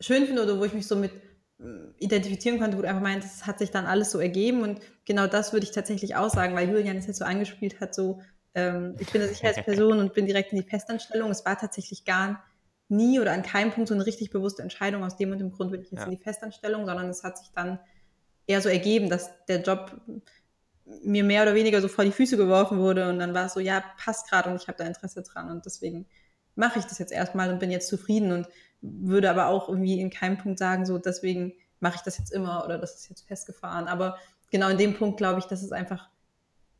schön 0.00 0.26
finde 0.26 0.42
oder 0.42 0.58
wo 0.58 0.64
ich 0.64 0.72
mich 0.72 0.86
so 0.86 0.96
mit 0.96 1.12
äh, 1.60 1.64
identifizieren 1.98 2.58
konnte, 2.58 2.78
wo 2.78 2.82
du 2.82 2.88
einfach 2.88 3.02
meint, 3.02 3.24
es 3.24 3.46
hat 3.46 3.58
sich 3.58 3.70
dann 3.70 3.86
alles 3.86 4.10
so 4.10 4.18
ergeben 4.18 4.62
und 4.62 4.80
genau 5.04 5.26
das 5.26 5.52
würde 5.52 5.64
ich 5.64 5.72
tatsächlich 5.72 6.16
auch 6.16 6.30
sagen, 6.30 6.54
weil 6.56 6.70
Julian 6.70 6.96
es 6.96 7.06
jetzt 7.06 7.18
so 7.18 7.24
angespielt 7.24 7.80
hat, 7.80 7.94
so 7.94 8.20
ähm, 8.54 8.96
ich 8.98 9.10
bin 9.10 9.22
eine 9.22 9.30
Sicherheitsperson 9.30 9.98
und 9.98 10.14
bin 10.14 10.26
direkt 10.26 10.52
in 10.52 10.58
die 10.58 10.68
Festanstellung. 10.68 11.30
Es 11.30 11.44
war 11.44 11.58
tatsächlich 11.58 12.04
gar 12.04 12.44
nie 12.88 13.20
oder 13.20 13.32
an 13.32 13.42
keinem 13.42 13.70
Punkt 13.70 13.88
so 13.88 13.94
eine 13.94 14.04
richtig 14.04 14.30
bewusste 14.30 14.62
Entscheidung, 14.62 15.04
aus 15.04 15.16
dem 15.16 15.30
und 15.30 15.38
dem 15.38 15.52
Grund 15.52 15.70
will 15.70 15.80
ich 15.80 15.90
jetzt 15.90 16.00
ja. 16.00 16.06
in 16.06 16.10
die 16.10 16.22
Festanstellung, 16.22 16.86
sondern 16.86 17.08
es 17.08 17.22
hat 17.22 17.38
sich 17.38 17.50
dann 17.54 17.78
eher 18.46 18.60
so 18.60 18.68
ergeben, 18.68 19.08
dass 19.08 19.30
der 19.46 19.62
Job 19.62 20.00
mir 21.04 21.22
mehr 21.22 21.42
oder 21.42 21.54
weniger 21.54 21.80
so 21.80 21.86
vor 21.86 22.04
die 22.04 22.10
Füße 22.10 22.36
geworfen 22.36 22.78
wurde 22.78 23.08
und 23.08 23.20
dann 23.20 23.32
war 23.32 23.46
es 23.46 23.54
so, 23.54 23.60
ja, 23.60 23.84
passt 23.96 24.28
gerade 24.28 24.50
und 24.50 24.60
ich 24.60 24.66
habe 24.66 24.76
da 24.76 24.84
Interesse 24.84 25.22
dran 25.22 25.50
und 25.50 25.64
deswegen 25.64 26.06
mache 26.56 26.80
ich 26.80 26.84
das 26.84 26.98
jetzt 26.98 27.12
erstmal 27.12 27.50
und 27.52 27.60
bin 27.60 27.70
jetzt 27.70 27.88
zufrieden 27.88 28.32
und 28.32 28.48
würde 28.80 29.30
aber 29.30 29.46
auch 29.46 29.68
irgendwie 29.68 30.00
in 30.00 30.10
keinem 30.10 30.38
Punkt 30.38 30.58
sagen, 30.58 30.84
so 30.84 30.98
deswegen 30.98 31.54
mache 31.78 31.96
ich 31.96 32.02
das 32.02 32.18
jetzt 32.18 32.32
immer 32.32 32.64
oder 32.64 32.78
das 32.78 32.96
ist 32.96 33.08
jetzt 33.08 33.26
festgefahren. 33.26 33.86
Aber 33.86 34.18
genau 34.50 34.68
in 34.68 34.78
dem 34.78 34.94
Punkt 34.94 35.16
glaube 35.16 35.38
ich, 35.38 35.46
dass 35.46 35.62
es 35.62 35.72
einfach 35.72 36.08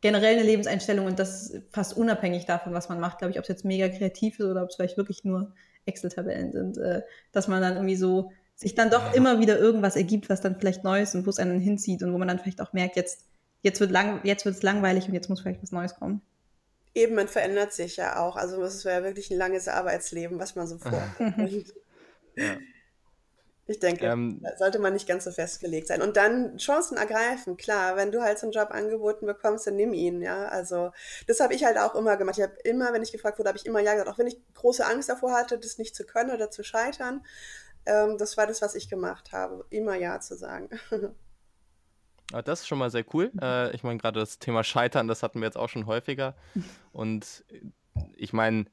generell 0.00 0.34
eine 0.34 0.44
Lebenseinstellung 0.44 1.06
und 1.06 1.18
das 1.18 1.50
ist 1.50 1.62
fast 1.70 1.96
unabhängig 1.96 2.46
davon, 2.46 2.72
was 2.72 2.88
man 2.88 3.00
macht, 3.00 3.18
glaube 3.18 3.32
ich, 3.32 3.38
ob 3.38 3.42
es 3.42 3.48
jetzt 3.48 3.64
mega 3.64 3.88
kreativ 3.88 4.38
ist 4.38 4.46
oder 4.46 4.62
ob 4.62 4.70
es 4.70 4.76
vielleicht 4.76 4.96
wirklich 4.96 5.24
nur 5.24 5.52
Excel-Tabellen 5.86 6.52
sind, 6.52 6.78
äh, 6.78 7.02
dass 7.32 7.48
man 7.48 7.60
dann 7.60 7.74
irgendwie 7.74 7.96
so 7.96 8.32
sich 8.54 8.74
dann 8.74 8.90
doch 8.90 9.14
immer 9.14 9.40
wieder 9.40 9.58
irgendwas 9.58 9.96
ergibt, 9.96 10.28
was 10.28 10.42
dann 10.42 10.58
vielleicht 10.58 10.84
Neues 10.84 11.14
und 11.14 11.24
wo 11.24 11.30
es 11.30 11.38
einen 11.38 11.60
hinzieht 11.60 12.02
und 12.02 12.12
wo 12.12 12.18
man 12.18 12.28
dann 12.28 12.38
vielleicht 12.38 12.60
auch 12.60 12.74
merkt, 12.74 12.96
jetzt, 12.96 13.24
jetzt 13.62 13.80
wird 13.80 13.90
lang, 13.90 14.20
jetzt 14.24 14.44
wird 14.44 14.54
es 14.54 14.62
langweilig 14.62 15.08
und 15.08 15.14
jetzt 15.14 15.30
muss 15.30 15.40
vielleicht 15.40 15.62
was 15.62 15.72
Neues 15.72 15.94
kommen. 15.94 16.20
Eben, 16.94 17.14
man 17.14 17.28
verändert 17.28 17.72
sich 17.72 17.96
ja 17.96 18.18
auch. 18.20 18.36
Also 18.36 18.62
es 18.62 18.84
wäre 18.84 19.04
wirklich 19.04 19.30
ein 19.30 19.38
langes 19.38 19.68
Arbeitsleben, 19.68 20.38
was 20.38 20.56
man 20.56 20.66
so 20.66 20.76
vorhat. 20.76 21.08
ja. 22.36 22.58
Ich 23.70 23.78
denke, 23.78 24.04
ähm, 24.04 24.40
da 24.42 24.56
sollte 24.56 24.80
man 24.80 24.94
nicht 24.94 25.06
ganz 25.06 25.22
so 25.22 25.30
festgelegt 25.30 25.86
sein. 25.86 26.02
Und 26.02 26.16
dann 26.16 26.56
Chancen 26.56 26.96
ergreifen, 26.96 27.56
klar. 27.56 27.94
Wenn 27.94 28.10
du 28.10 28.20
halt 28.20 28.36
so 28.40 28.46
einen 28.46 28.52
Job 28.52 28.72
angeboten 28.72 29.26
bekommst, 29.26 29.64
dann 29.64 29.76
nimm 29.76 29.92
ihn, 29.92 30.22
ja. 30.22 30.48
Also 30.48 30.90
das 31.28 31.38
habe 31.38 31.54
ich 31.54 31.64
halt 31.64 31.78
auch 31.78 31.94
immer 31.94 32.16
gemacht. 32.16 32.36
Ich 32.36 32.42
habe 32.42 32.56
immer, 32.64 32.92
wenn 32.92 33.04
ich 33.04 33.12
gefragt 33.12 33.38
wurde, 33.38 33.48
habe 33.48 33.58
ich 33.58 33.66
immer 33.66 33.78
ja 33.78 33.92
gesagt, 33.92 34.10
auch 34.10 34.18
wenn 34.18 34.26
ich 34.26 34.40
große 34.54 34.84
Angst 34.84 35.08
davor 35.08 35.32
hatte, 35.34 35.56
das 35.56 35.78
nicht 35.78 35.94
zu 35.94 36.04
können 36.04 36.32
oder 36.32 36.50
zu 36.50 36.64
scheitern. 36.64 37.24
Ähm, 37.86 38.18
das 38.18 38.36
war 38.36 38.48
das, 38.48 38.60
was 38.60 38.74
ich 38.74 38.88
gemacht 38.88 39.30
habe, 39.30 39.64
immer 39.70 39.94
ja 39.94 40.20
zu 40.20 40.36
sagen. 40.36 40.68
Ah, 42.32 42.42
das 42.42 42.60
ist 42.60 42.68
schon 42.68 42.78
mal 42.78 42.92
sehr 42.92 43.04
cool. 43.12 43.32
Äh, 43.42 43.74
ich 43.74 43.82
meine, 43.82 43.98
gerade 43.98 44.20
das 44.20 44.38
Thema 44.38 44.62
Scheitern, 44.62 45.08
das 45.08 45.24
hatten 45.24 45.40
wir 45.40 45.46
jetzt 45.46 45.56
auch 45.56 45.68
schon 45.68 45.86
häufiger. 45.86 46.36
Und 46.92 47.44
ich 48.14 48.32
meine, 48.32 48.66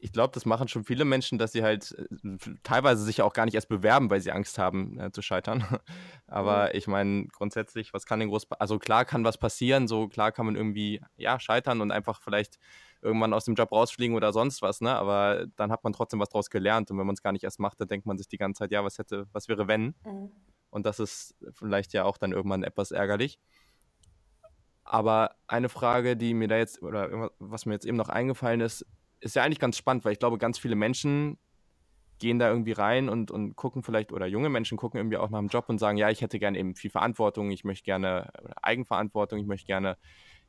ich 0.00 0.12
glaube, 0.12 0.32
das 0.32 0.46
machen 0.46 0.68
schon 0.68 0.84
viele 0.84 1.04
Menschen, 1.04 1.38
dass 1.38 1.52
sie 1.52 1.62
halt 1.62 1.94
äh, 2.22 2.36
teilweise 2.62 3.04
sich 3.04 3.22
auch 3.22 3.32
gar 3.32 3.44
nicht 3.44 3.54
erst 3.54 3.68
bewerben, 3.68 4.10
weil 4.10 4.20
sie 4.20 4.32
Angst 4.32 4.58
haben 4.58 4.98
äh, 4.98 5.12
zu 5.12 5.22
scheitern. 5.22 5.64
Aber 6.26 6.64
mhm. 6.64 6.70
ich 6.74 6.86
meine, 6.86 7.26
grundsätzlich, 7.26 7.92
was 7.92 8.06
kann 8.06 8.20
denn 8.20 8.28
groß, 8.28 8.50
also 8.52 8.78
klar 8.78 9.04
kann 9.04 9.24
was 9.24 9.38
passieren, 9.38 9.88
so 9.88 10.08
klar 10.08 10.32
kann 10.32 10.46
man 10.46 10.56
irgendwie, 10.56 11.00
ja, 11.16 11.38
scheitern 11.38 11.80
und 11.80 11.92
einfach 11.92 12.20
vielleicht 12.22 12.58
irgendwann 13.02 13.32
aus 13.32 13.44
dem 13.44 13.54
Job 13.54 13.72
rausfliegen 13.72 14.16
oder 14.16 14.32
sonst 14.32 14.62
was, 14.62 14.80
ne? 14.80 14.94
Aber 14.94 15.46
dann 15.56 15.72
hat 15.72 15.84
man 15.84 15.92
trotzdem 15.92 16.20
was 16.20 16.28
draus 16.28 16.50
gelernt 16.50 16.90
und 16.90 16.98
wenn 16.98 17.06
man 17.06 17.14
es 17.14 17.22
gar 17.22 17.32
nicht 17.32 17.44
erst 17.44 17.60
macht, 17.60 17.80
dann 17.80 17.88
denkt 17.88 18.06
man 18.06 18.18
sich 18.18 18.28
die 18.28 18.38
ganze 18.38 18.60
Zeit, 18.60 18.72
ja, 18.72 18.84
was 18.84 18.98
hätte, 18.98 19.26
was 19.32 19.48
wäre 19.48 19.68
wenn? 19.68 19.94
Mhm. 20.04 20.30
Und 20.70 20.86
das 20.86 21.00
ist 21.00 21.34
vielleicht 21.52 21.92
ja 21.92 22.04
auch 22.04 22.16
dann 22.16 22.32
irgendwann 22.32 22.62
etwas 22.62 22.90
ärgerlich. 22.90 23.38
Aber 24.84 25.36
eine 25.46 25.68
Frage, 25.68 26.16
die 26.16 26.34
mir 26.34 26.48
da 26.48 26.56
jetzt, 26.56 26.82
oder 26.82 27.30
was 27.38 27.66
mir 27.66 27.74
jetzt 27.74 27.86
eben 27.86 27.96
noch 27.96 28.08
eingefallen 28.08 28.60
ist, 28.60 28.86
ist 29.20 29.36
ja 29.36 29.42
eigentlich 29.42 29.58
ganz 29.58 29.76
spannend, 29.76 30.04
weil 30.04 30.12
ich 30.12 30.18
glaube, 30.18 30.38
ganz 30.38 30.58
viele 30.58 30.76
Menschen 30.76 31.38
gehen 32.18 32.38
da 32.38 32.50
irgendwie 32.50 32.72
rein 32.72 33.08
und, 33.08 33.30
und 33.30 33.56
gucken 33.56 33.82
vielleicht, 33.82 34.12
oder 34.12 34.26
junge 34.26 34.50
Menschen 34.50 34.76
gucken 34.76 34.98
irgendwie 34.98 35.16
auch 35.16 35.30
nach 35.30 35.38
einem 35.38 35.48
Job 35.48 35.68
und 35.68 35.78
sagen, 35.78 35.96
ja, 35.96 36.10
ich 36.10 36.20
hätte 36.20 36.38
gerne 36.38 36.58
eben 36.58 36.74
viel 36.74 36.90
Verantwortung, 36.90 37.50
ich 37.50 37.64
möchte 37.64 37.84
gerne 37.84 38.30
Eigenverantwortung, 38.62 39.38
ich 39.38 39.46
möchte 39.46 39.66
gerne, 39.66 39.96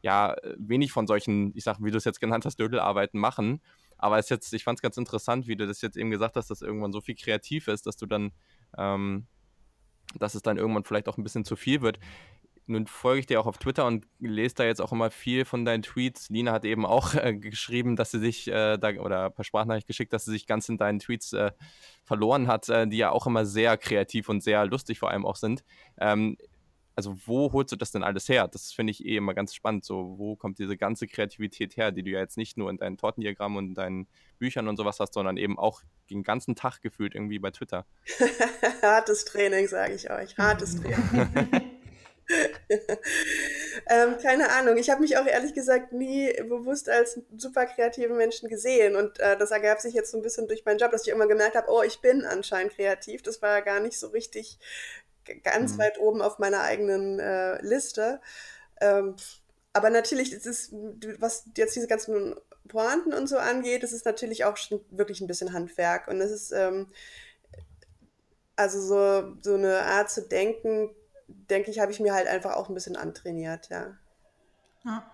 ja, 0.01 0.35
wenig 0.57 0.91
von 0.91 1.07
solchen, 1.07 1.55
ich 1.55 1.63
sag, 1.63 1.77
wie 1.79 1.91
du 1.91 1.97
es 1.97 2.03
jetzt 2.03 2.19
genannt 2.19 2.45
hast, 2.45 2.59
Dödelarbeiten 2.59 3.19
machen. 3.19 3.61
Aber 3.97 4.17
es 4.17 4.29
jetzt, 4.29 4.53
ich 4.53 4.63
fand 4.63 4.79
es 4.79 4.81
ganz 4.81 4.97
interessant, 4.97 5.47
wie 5.47 5.55
du 5.55 5.65
das 5.65 5.81
jetzt 5.81 5.95
eben 5.95 6.09
gesagt 6.09 6.35
hast, 6.35 6.49
dass 6.49 6.61
irgendwann 6.61 6.91
so 6.91 7.01
viel 7.01 7.15
kreativ 7.15 7.67
ist, 7.67 7.85
dass 7.85 7.95
du 7.95 8.05
dann, 8.05 8.31
ähm, 8.77 9.27
dass 10.17 10.35
es 10.35 10.41
dann 10.41 10.57
irgendwann 10.57 10.83
vielleicht 10.83 11.07
auch 11.07 11.17
ein 11.17 11.23
bisschen 11.23 11.45
zu 11.45 11.55
viel 11.55 11.81
wird 11.81 11.99
nun 12.71 12.87
folge 12.87 13.19
ich 13.19 13.25
dir 13.27 13.39
auch 13.39 13.45
auf 13.45 13.57
Twitter 13.57 13.85
und 13.85 14.07
lese 14.19 14.55
da 14.55 14.63
jetzt 14.63 14.81
auch 14.81 14.91
immer 14.91 15.11
viel 15.11 15.45
von 15.45 15.65
deinen 15.65 15.83
Tweets. 15.83 16.29
Lina 16.29 16.51
hat 16.51 16.65
eben 16.65 16.85
auch 16.85 17.13
äh, 17.15 17.35
geschrieben, 17.35 17.95
dass 17.95 18.11
sie 18.11 18.19
sich 18.19 18.47
äh, 18.47 18.77
da 18.77 18.89
oder 18.91 19.29
per 19.29 19.43
Sprachnachricht 19.43 19.87
geschickt, 19.87 20.13
dass 20.13 20.25
sie 20.25 20.31
sich 20.31 20.47
ganz 20.47 20.69
in 20.69 20.77
deinen 20.77 20.99
Tweets 20.99 21.33
äh, 21.33 21.51
verloren 22.03 22.47
hat, 22.47 22.69
äh, 22.69 22.87
die 22.87 22.97
ja 22.97 23.11
auch 23.11 23.27
immer 23.27 23.45
sehr 23.45 23.77
kreativ 23.77 24.29
und 24.29 24.41
sehr 24.41 24.65
lustig 24.65 24.99
vor 24.99 25.11
allem 25.11 25.25
auch 25.25 25.35
sind. 25.35 25.63
Ähm, 25.99 26.37
also 26.95 27.15
wo 27.25 27.51
holst 27.51 27.71
du 27.71 27.75
das 27.75 27.91
denn 27.91 28.03
alles 28.03 28.27
her? 28.29 28.47
Das 28.47 28.71
finde 28.71 28.91
ich 28.91 29.05
eh 29.05 29.15
immer 29.15 29.33
ganz 29.33 29.55
spannend. 29.55 29.85
So, 29.85 30.17
wo 30.17 30.35
kommt 30.35 30.59
diese 30.59 30.77
ganze 30.77 31.07
Kreativität 31.07 31.77
her, 31.77 31.91
die 31.91 32.03
du 32.03 32.11
ja 32.11 32.19
jetzt 32.19 32.37
nicht 32.37 32.57
nur 32.57 32.69
in 32.69 32.77
deinen 32.77 32.97
Tortendiagrammen 32.97 33.57
und 33.57 33.67
in 33.69 33.73
deinen 33.75 34.07
Büchern 34.39 34.67
und 34.67 34.77
sowas 34.77 34.99
hast, 34.99 35.13
sondern 35.13 35.37
eben 35.37 35.57
auch 35.57 35.81
den 36.09 36.23
ganzen 36.23 36.55
Tag 36.55 36.81
gefühlt 36.81 37.15
irgendwie 37.15 37.39
bei 37.39 37.51
Twitter. 37.51 37.85
Hartes 38.81 39.25
Training, 39.25 39.67
sage 39.67 39.93
ich 39.93 40.09
euch. 40.11 40.37
Hartes 40.37 40.81
Training. 40.81 41.61
ähm, 43.87 44.17
keine 44.21 44.49
Ahnung. 44.51 44.77
Ich 44.77 44.89
habe 44.89 45.01
mich 45.01 45.17
auch 45.17 45.25
ehrlich 45.25 45.53
gesagt 45.53 45.93
nie 45.93 46.31
bewusst 46.43 46.89
als 46.89 47.19
super 47.37 47.65
kreativen 47.65 48.17
Menschen 48.17 48.49
gesehen. 48.49 48.95
Und 48.95 49.19
äh, 49.19 49.37
das 49.37 49.51
ergab 49.51 49.79
sich 49.79 49.93
jetzt 49.93 50.11
so 50.11 50.17
ein 50.17 50.23
bisschen 50.23 50.47
durch 50.47 50.65
meinen 50.65 50.79
Job, 50.79 50.91
dass 50.91 51.05
ich 51.05 51.13
immer 51.13 51.27
gemerkt 51.27 51.55
habe, 51.55 51.71
oh, 51.71 51.83
ich 51.83 52.01
bin 52.01 52.25
anscheinend 52.25 52.73
kreativ. 52.73 53.21
Das 53.21 53.41
war 53.41 53.61
gar 53.61 53.79
nicht 53.79 53.99
so 53.99 54.07
richtig 54.07 54.59
ganz 55.43 55.73
mhm. 55.73 55.77
weit 55.79 55.99
oben 55.99 56.21
auf 56.21 56.39
meiner 56.39 56.61
eigenen 56.61 57.19
äh, 57.19 57.61
Liste. 57.61 58.21
Ähm, 58.79 59.15
aber 59.73 59.89
natürlich 59.89 60.33
ist 60.33 60.45
es, 60.45 60.73
was 61.19 61.45
jetzt 61.55 61.75
diese 61.75 61.87
ganzen 61.87 62.35
Pointen 62.67 63.13
und 63.13 63.27
so 63.27 63.37
angeht, 63.37 63.83
das 63.83 63.93
ist 63.93 64.05
natürlich 64.05 64.45
auch 64.45 64.57
schon 64.57 64.83
wirklich 64.89 65.21
ein 65.21 65.27
bisschen 65.27 65.53
Handwerk. 65.53 66.07
Und 66.07 66.19
es 66.19 66.31
ist 66.31 66.51
ähm, 66.51 66.87
also 68.55 68.81
so, 68.81 69.35
so 69.41 69.55
eine 69.55 69.81
Art 69.81 70.11
zu 70.11 70.27
denken, 70.27 70.93
denke 71.49 71.71
ich, 71.71 71.79
habe 71.79 71.91
ich 71.91 71.99
mir 71.99 72.13
halt 72.13 72.27
einfach 72.27 72.55
auch 72.55 72.69
ein 72.69 72.73
bisschen 72.73 72.95
antrainiert, 72.95 73.69
ja. 73.69 73.97
ja. 74.85 75.11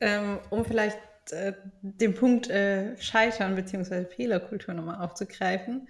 Ähm, 0.00 0.38
um 0.50 0.64
vielleicht 0.64 0.98
äh, 1.30 1.54
den 1.82 2.14
Punkt 2.14 2.50
äh, 2.50 2.96
Scheitern 3.00 3.54
bzw. 3.54 4.04
Fehlerkultur 4.06 4.74
nochmal 4.74 5.04
aufzugreifen, 5.04 5.88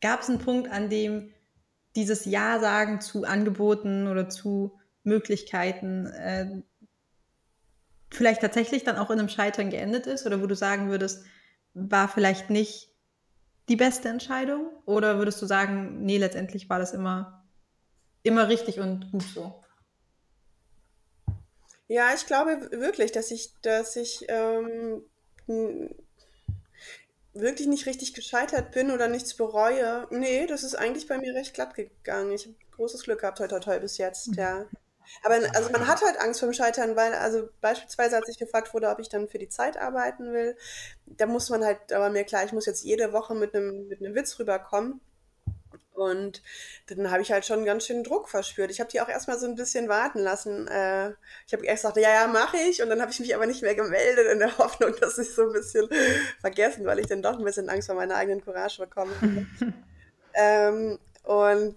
gab 0.00 0.20
es 0.20 0.28
einen 0.28 0.38
Punkt, 0.38 0.70
an 0.70 0.90
dem 0.90 1.32
dieses 1.96 2.24
Ja 2.24 2.60
sagen 2.60 3.00
zu 3.00 3.24
Angeboten 3.24 4.06
oder 4.06 4.28
zu 4.28 4.78
Möglichkeiten 5.02 6.06
äh, 6.06 6.62
vielleicht 8.10 8.40
tatsächlich 8.40 8.84
dann 8.84 8.96
auch 8.96 9.10
in 9.10 9.18
einem 9.18 9.28
Scheitern 9.28 9.70
geendet 9.70 10.06
ist 10.06 10.26
oder 10.26 10.40
wo 10.42 10.46
du 10.46 10.54
sagen 10.54 10.88
würdest, 10.88 11.24
war 11.74 12.08
vielleicht 12.08 12.50
nicht 12.50 12.88
die 13.68 13.76
beste 13.76 14.08
Entscheidung? 14.08 14.68
Oder 14.86 15.18
würdest 15.18 15.40
du 15.42 15.46
sagen, 15.46 16.04
nee, 16.04 16.18
letztendlich 16.18 16.68
war 16.70 16.78
das 16.78 16.94
immer 16.94 17.37
immer 18.22 18.48
richtig 18.48 18.80
und 18.80 19.10
gut 19.10 19.22
so. 19.22 19.62
Ja, 21.86 22.12
ich 22.14 22.26
glaube 22.26 22.70
wirklich, 22.70 23.12
dass 23.12 23.30
ich, 23.30 23.54
dass 23.62 23.96
ich 23.96 24.26
ähm, 24.28 25.02
wirklich 27.32 27.66
nicht 27.66 27.86
richtig 27.86 28.14
gescheitert 28.14 28.72
bin 28.72 28.90
oder 28.90 29.08
nichts 29.08 29.34
bereue. 29.34 30.06
Nee, 30.10 30.46
das 30.46 30.64
ist 30.64 30.74
eigentlich 30.74 31.06
bei 31.06 31.18
mir 31.18 31.34
recht 31.34 31.54
glatt 31.54 31.74
gegangen. 31.74 32.32
Ich 32.32 32.44
habe 32.44 32.56
großes 32.72 33.04
Glück 33.04 33.20
gehabt, 33.20 33.40
heute, 33.40 33.56
heute 33.56 33.80
bis 33.80 33.96
jetzt, 33.98 34.36
ja. 34.36 34.66
Aber 35.22 35.36
also 35.54 35.70
man 35.70 35.86
hat 35.86 36.02
halt 36.02 36.20
Angst 36.20 36.40
vor 36.40 36.48
dem 36.48 36.52
Scheitern, 36.52 36.94
weil, 36.94 37.14
also 37.14 37.48
beispielsweise, 37.60 38.16
als 38.16 38.28
ich 38.28 38.38
gefragt 38.38 38.74
wurde, 38.74 38.90
ob 38.90 38.98
ich 38.98 39.08
dann 39.08 39.28
für 39.28 39.38
die 39.38 39.48
Zeit 39.48 39.78
arbeiten 39.78 40.32
will, 40.32 40.56
da 41.06 41.26
muss 41.26 41.48
man 41.48 41.64
halt, 41.64 41.92
aber 41.92 42.10
mir 42.10 42.24
klar, 42.24 42.44
ich 42.44 42.52
muss 42.52 42.66
jetzt 42.66 42.84
jede 42.84 43.12
Woche 43.12 43.34
mit 43.34 43.54
einem, 43.54 43.88
mit 43.88 44.00
einem 44.00 44.14
Witz 44.14 44.38
rüberkommen. 44.38 45.00
Und 45.98 46.42
dann 46.86 47.10
habe 47.10 47.22
ich 47.22 47.32
halt 47.32 47.44
schon 47.44 47.64
ganz 47.64 47.86
schön 47.86 48.04
Druck 48.04 48.28
verspürt. 48.28 48.70
Ich 48.70 48.80
habe 48.80 48.90
die 48.90 49.00
auch 49.00 49.08
erstmal 49.08 49.38
so 49.38 49.46
ein 49.46 49.56
bisschen 49.56 49.88
warten 49.88 50.20
lassen. 50.20 50.68
Äh, 50.68 51.10
ich 51.46 51.52
habe 51.52 51.64
erst 51.66 51.82
gesagt, 51.82 51.96
ja, 51.96 52.10
ja, 52.10 52.26
mache 52.26 52.56
ich. 52.56 52.82
Und 52.82 52.88
dann 52.88 53.00
habe 53.00 53.10
ich 53.10 53.20
mich 53.20 53.34
aber 53.34 53.46
nicht 53.46 53.62
mehr 53.62 53.74
gemeldet 53.74 54.26
in 54.32 54.38
der 54.38 54.56
Hoffnung, 54.58 54.94
dass 55.00 55.18
ich 55.18 55.34
so 55.34 55.42
ein 55.42 55.52
bisschen 55.52 55.88
vergessen, 56.40 56.86
weil 56.86 56.98
ich 56.98 57.06
dann 57.06 57.22
doch 57.22 57.38
ein 57.38 57.44
bisschen 57.44 57.68
Angst 57.68 57.88
vor 57.88 57.96
meiner 57.96 58.16
eigenen 58.16 58.44
Courage 58.44 58.78
bekomme. 58.78 59.12
ähm, 60.34 60.98
und 61.24 61.76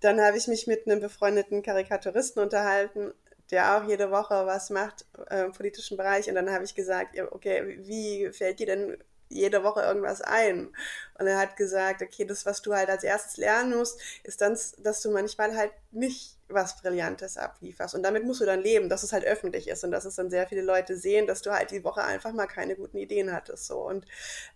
dann 0.00 0.20
habe 0.20 0.36
ich 0.36 0.46
mich 0.46 0.66
mit 0.66 0.86
einem 0.86 1.00
befreundeten 1.00 1.62
Karikaturisten 1.62 2.42
unterhalten, 2.42 3.12
der 3.50 3.76
auch 3.76 3.88
jede 3.88 4.10
Woche 4.10 4.46
was 4.46 4.70
macht 4.70 5.06
äh, 5.28 5.44
im 5.44 5.52
politischen 5.52 5.96
Bereich. 5.96 6.28
Und 6.28 6.36
dann 6.36 6.50
habe 6.50 6.64
ich 6.64 6.74
gesagt, 6.74 7.18
okay, 7.32 7.78
wie 7.80 8.30
fällt 8.32 8.60
dir 8.60 8.66
denn 8.66 8.96
jede 9.32 9.64
Woche 9.64 9.82
irgendwas 9.82 10.20
ein. 10.20 10.74
Und 11.18 11.26
er 11.26 11.38
hat 11.38 11.56
gesagt, 11.56 12.02
okay, 12.02 12.24
das, 12.24 12.46
was 12.46 12.62
du 12.62 12.74
halt 12.74 12.88
als 12.88 13.04
erstes 13.04 13.36
lernen 13.36 13.76
musst, 13.76 14.00
ist 14.24 14.40
dann, 14.40 14.58
dass 14.78 15.02
du 15.02 15.10
manchmal 15.10 15.56
halt 15.56 15.72
nicht 15.90 16.38
was 16.48 16.76
Brillantes 16.80 17.36
ablieferst. 17.36 17.94
Und 17.94 18.02
damit 18.02 18.24
musst 18.24 18.40
du 18.40 18.44
dann 18.44 18.60
leben, 18.60 18.88
dass 18.88 19.02
es 19.02 19.12
halt 19.12 19.24
öffentlich 19.24 19.68
ist 19.68 19.84
und 19.84 19.90
dass 19.90 20.04
es 20.04 20.16
dann 20.16 20.30
sehr 20.30 20.46
viele 20.46 20.62
Leute 20.62 20.96
sehen, 20.96 21.26
dass 21.26 21.42
du 21.42 21.50
halt 21.52 21.70
die 21.70 21.84
Woche 21.84 22.02
einfach 22.02 22.32
mal 22.32 22.46
keine 22.46 22.76
guten 22.76 22.98
Ideen 22.98 23.32
hattest. 23.32 23.66
So. 23.66 23.78
Und 23.86 24.06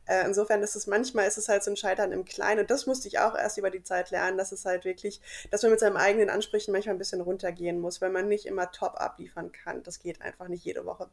äh, 0.06 0.24
insofern 0.24 0.62
ist 0.62 0.76
es 0.76 0.86
manchmal 0.86 1.26
ist 1.26 1.38
es 1.38 1.48
halt 1.48 1.62
so 1.64 1.70
ein 1.70 1.76
Scheitern 1.76 2.12
im 2.12 2.24
Kleinen. 2.24 2.60
Und 2.60 2.70
das 2.70 2.86
musste 2.86 3.08
ich 3.08 3.18
auch 3.18 3.34
erst 3.34 3.58
über 3.58 3.70
die 3.70 3.82
Zeit 3.82 4.10
lernen, 4.10 4.38
dass 4.38 4.52
es 4.52 4.64
halt 4.64 4.84
wirklich, 4.84 5.20
dass 5.50 5.62
man 5.62 5.70
mit 5.70 5.80
seinen 5.80 5.96
eigenen 5.96 6.30
Ansprüchen 6.30 6.72
manchmal 6.72 6.94
ein 6.94 6.98
bisschen 6.98 7.20
runtergehen 7.20 7.80
muss, 7.80 8.00
weil 8.00 8.10
man 8.10 8.28
nicht 8.28 8.46
immer 8.46 8.70
top 8.70 9.00
abliefern 9.00 9.52
kann. 9.52 9.82
Das 9.82 9.98
geht 9.98 10.22
einfach 10.22 10.48
nicht 10.48 10.64
jede 10.64 10.84
Woche 10.84 11.08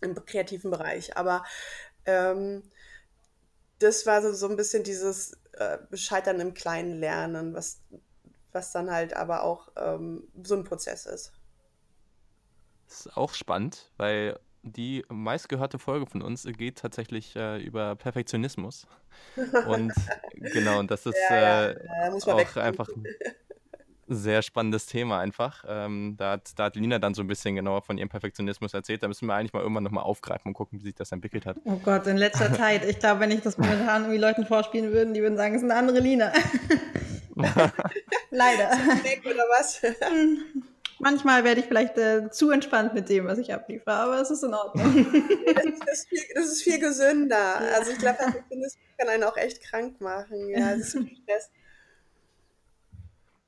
im 0.00 0.14
kreativen 0.24 0.70
Bereich. 0.70 1.16
Aber 1.16 1.44
ähm, 2.06 2.62
das 3.82 4.06
war 4.06 4.22
so, 4.22 4.32
so 4.32 4.48
ein 4.48 4.56
bisschen 4.56 4.84
dieses 4.84 5.36
äh, 5.52 5.78
Scheitern 5.96 6.40
im 6.40 6.54
kleinen 6.54 6.98
Lernen, 6.98 7.54
was, 7.54 7.80
was 8.52 8.72
dann 8.72 8.90
halt 8.90 9.14
aber 9.14 9.42
auch 9.42 9.68
ähm, 9.76 10.28
so 10.42 10.54
ein 10.54 10.64
Prozess 10.64 11.06
ist. 11.06 11.32
Das 12.88 13.06
ist 13.06 13.16
auch 13.16 13.34
spannend, 13.34 13.90
weil 13.96 14.38
die 14.62 15.04
meistgehörte 15.08 15.78
Folge 15.78 16.06
von 16.06 16.22
uns 16.22 16.44
geht 16.44 16.78
tatsächlich 16.78 17.34
äh, 17.36 17.60
über 17.62 17.96
Perfektionismus. 17.96 18.86
Und 19.66 19.92
genau, 20.32 20.78
und 20.78 20.90
das 20.90 21.04
ist 21.04 21.18
ja, 21.28 21.70
ja. 21.70 21.70
Äh, 21.70 22.10
auch 22.10 22.56
einfach 22.56 22.88
ein 22.88 23.04
sehr 24.14 24.42
spannendes 24.42 24.86
Thema 24.86 25.18
einfach. 25.18 25.64
Ähm, 25.68 26.14
da, 26.18 26.32
hat, 26.32 26.50
da 26.56 26.64
hat 26.64 26.76
Lina 26.76 26.98
dann 26.98 27.14
so 27.14 27.22
ein 27.22 27.26
bisschen 27.26 27.54
genauer 27.54 27.82
von 27.82 27.98
ihrem 27.98 28.08
Perfektionismus 28.08 28.74
erzählt. 28.74 29.02
Da 29.02 29.08
müssen 29.08 29.26
wir 29.26 29.34
eigentlich 29.34 29.52
mal 29.52 29.60
irgendwann 29.60 29.84
nochmal 29.84 30.04
aufgreifen 30.04 30.48
und 30.48 30.54
gucken, 30.54 30.78
wie 30.78 30.84
sich 30.84 30.94
das 30.94 31.12
entwickelt 31.12 31.46
hat. 31.46 31.56
Oh 31.64 31.76
Gott, 31.76 32.06
in 32.06 32.16
letzter 32.16 32.52
Zeit. 32.54 32.84
Ich 32.84 32.98
glaube, 32.98 33.20
wenn 33.20 33.30
ich 33.30 33.40
das 33.40 33.58
momentan 33.58 34.02
irgendwie 34.02 34.20
Leuten 34.20 34.46
vorspielen 34.46 34.92
würde, 34.92 35.12
die 35.12 35.22
würden 35.22 35.36
sagen, 35.36 35.54
es 35.54 35.62
ist 35.62 35.70
eine 35.70 35.78
andere 35.78 36.00
Lina. 36.00 36.32
Leider. 38.30 38.70
Weg 39.02 39.22
oder 39.24 39.44
was? 39.58 39.80
Manchmal 40.98 41.42
werde 41.42 41.60
ich 41.60 41.66
vielleicht 41.66 41.98
äh, 41.98 42.30
zu 42.30 42.50
entspannt 42.50 42.94
mit 42.94 43.08
dem, 43.08 43.26
was 43.26 43.38
ich 43.38 43.52
abliefere, 43.52 43.94
aber 43.94 44.20
es 44.20 44.30
ist 44.30 44.44
in 44.44 44.54
Ordnung. 44.54 45.04
das, 45.54 45.98
ist 45.98 46.08
viel, 46.08 46.20
das, 46.34 46.44
ist 46.46 46.62
viel, 46.62 46.78
gesünder. 46.78 47.56
Also 47.74 47.90
ich 47.90 47.98
glaube, 47.98 48.18
das 48.22 48.78
kann 48.96 49.08
einen 49.08 49.24
auch 49.24 49.36
echt 49.36 49.62
krank 49.62 50.00
machen. 50.00 50.48
Ja, 50.48 50.76
das 50.76 50.94
ist 50.94 50.98
viel 50.98 51.16
Stress. 51.16 51.50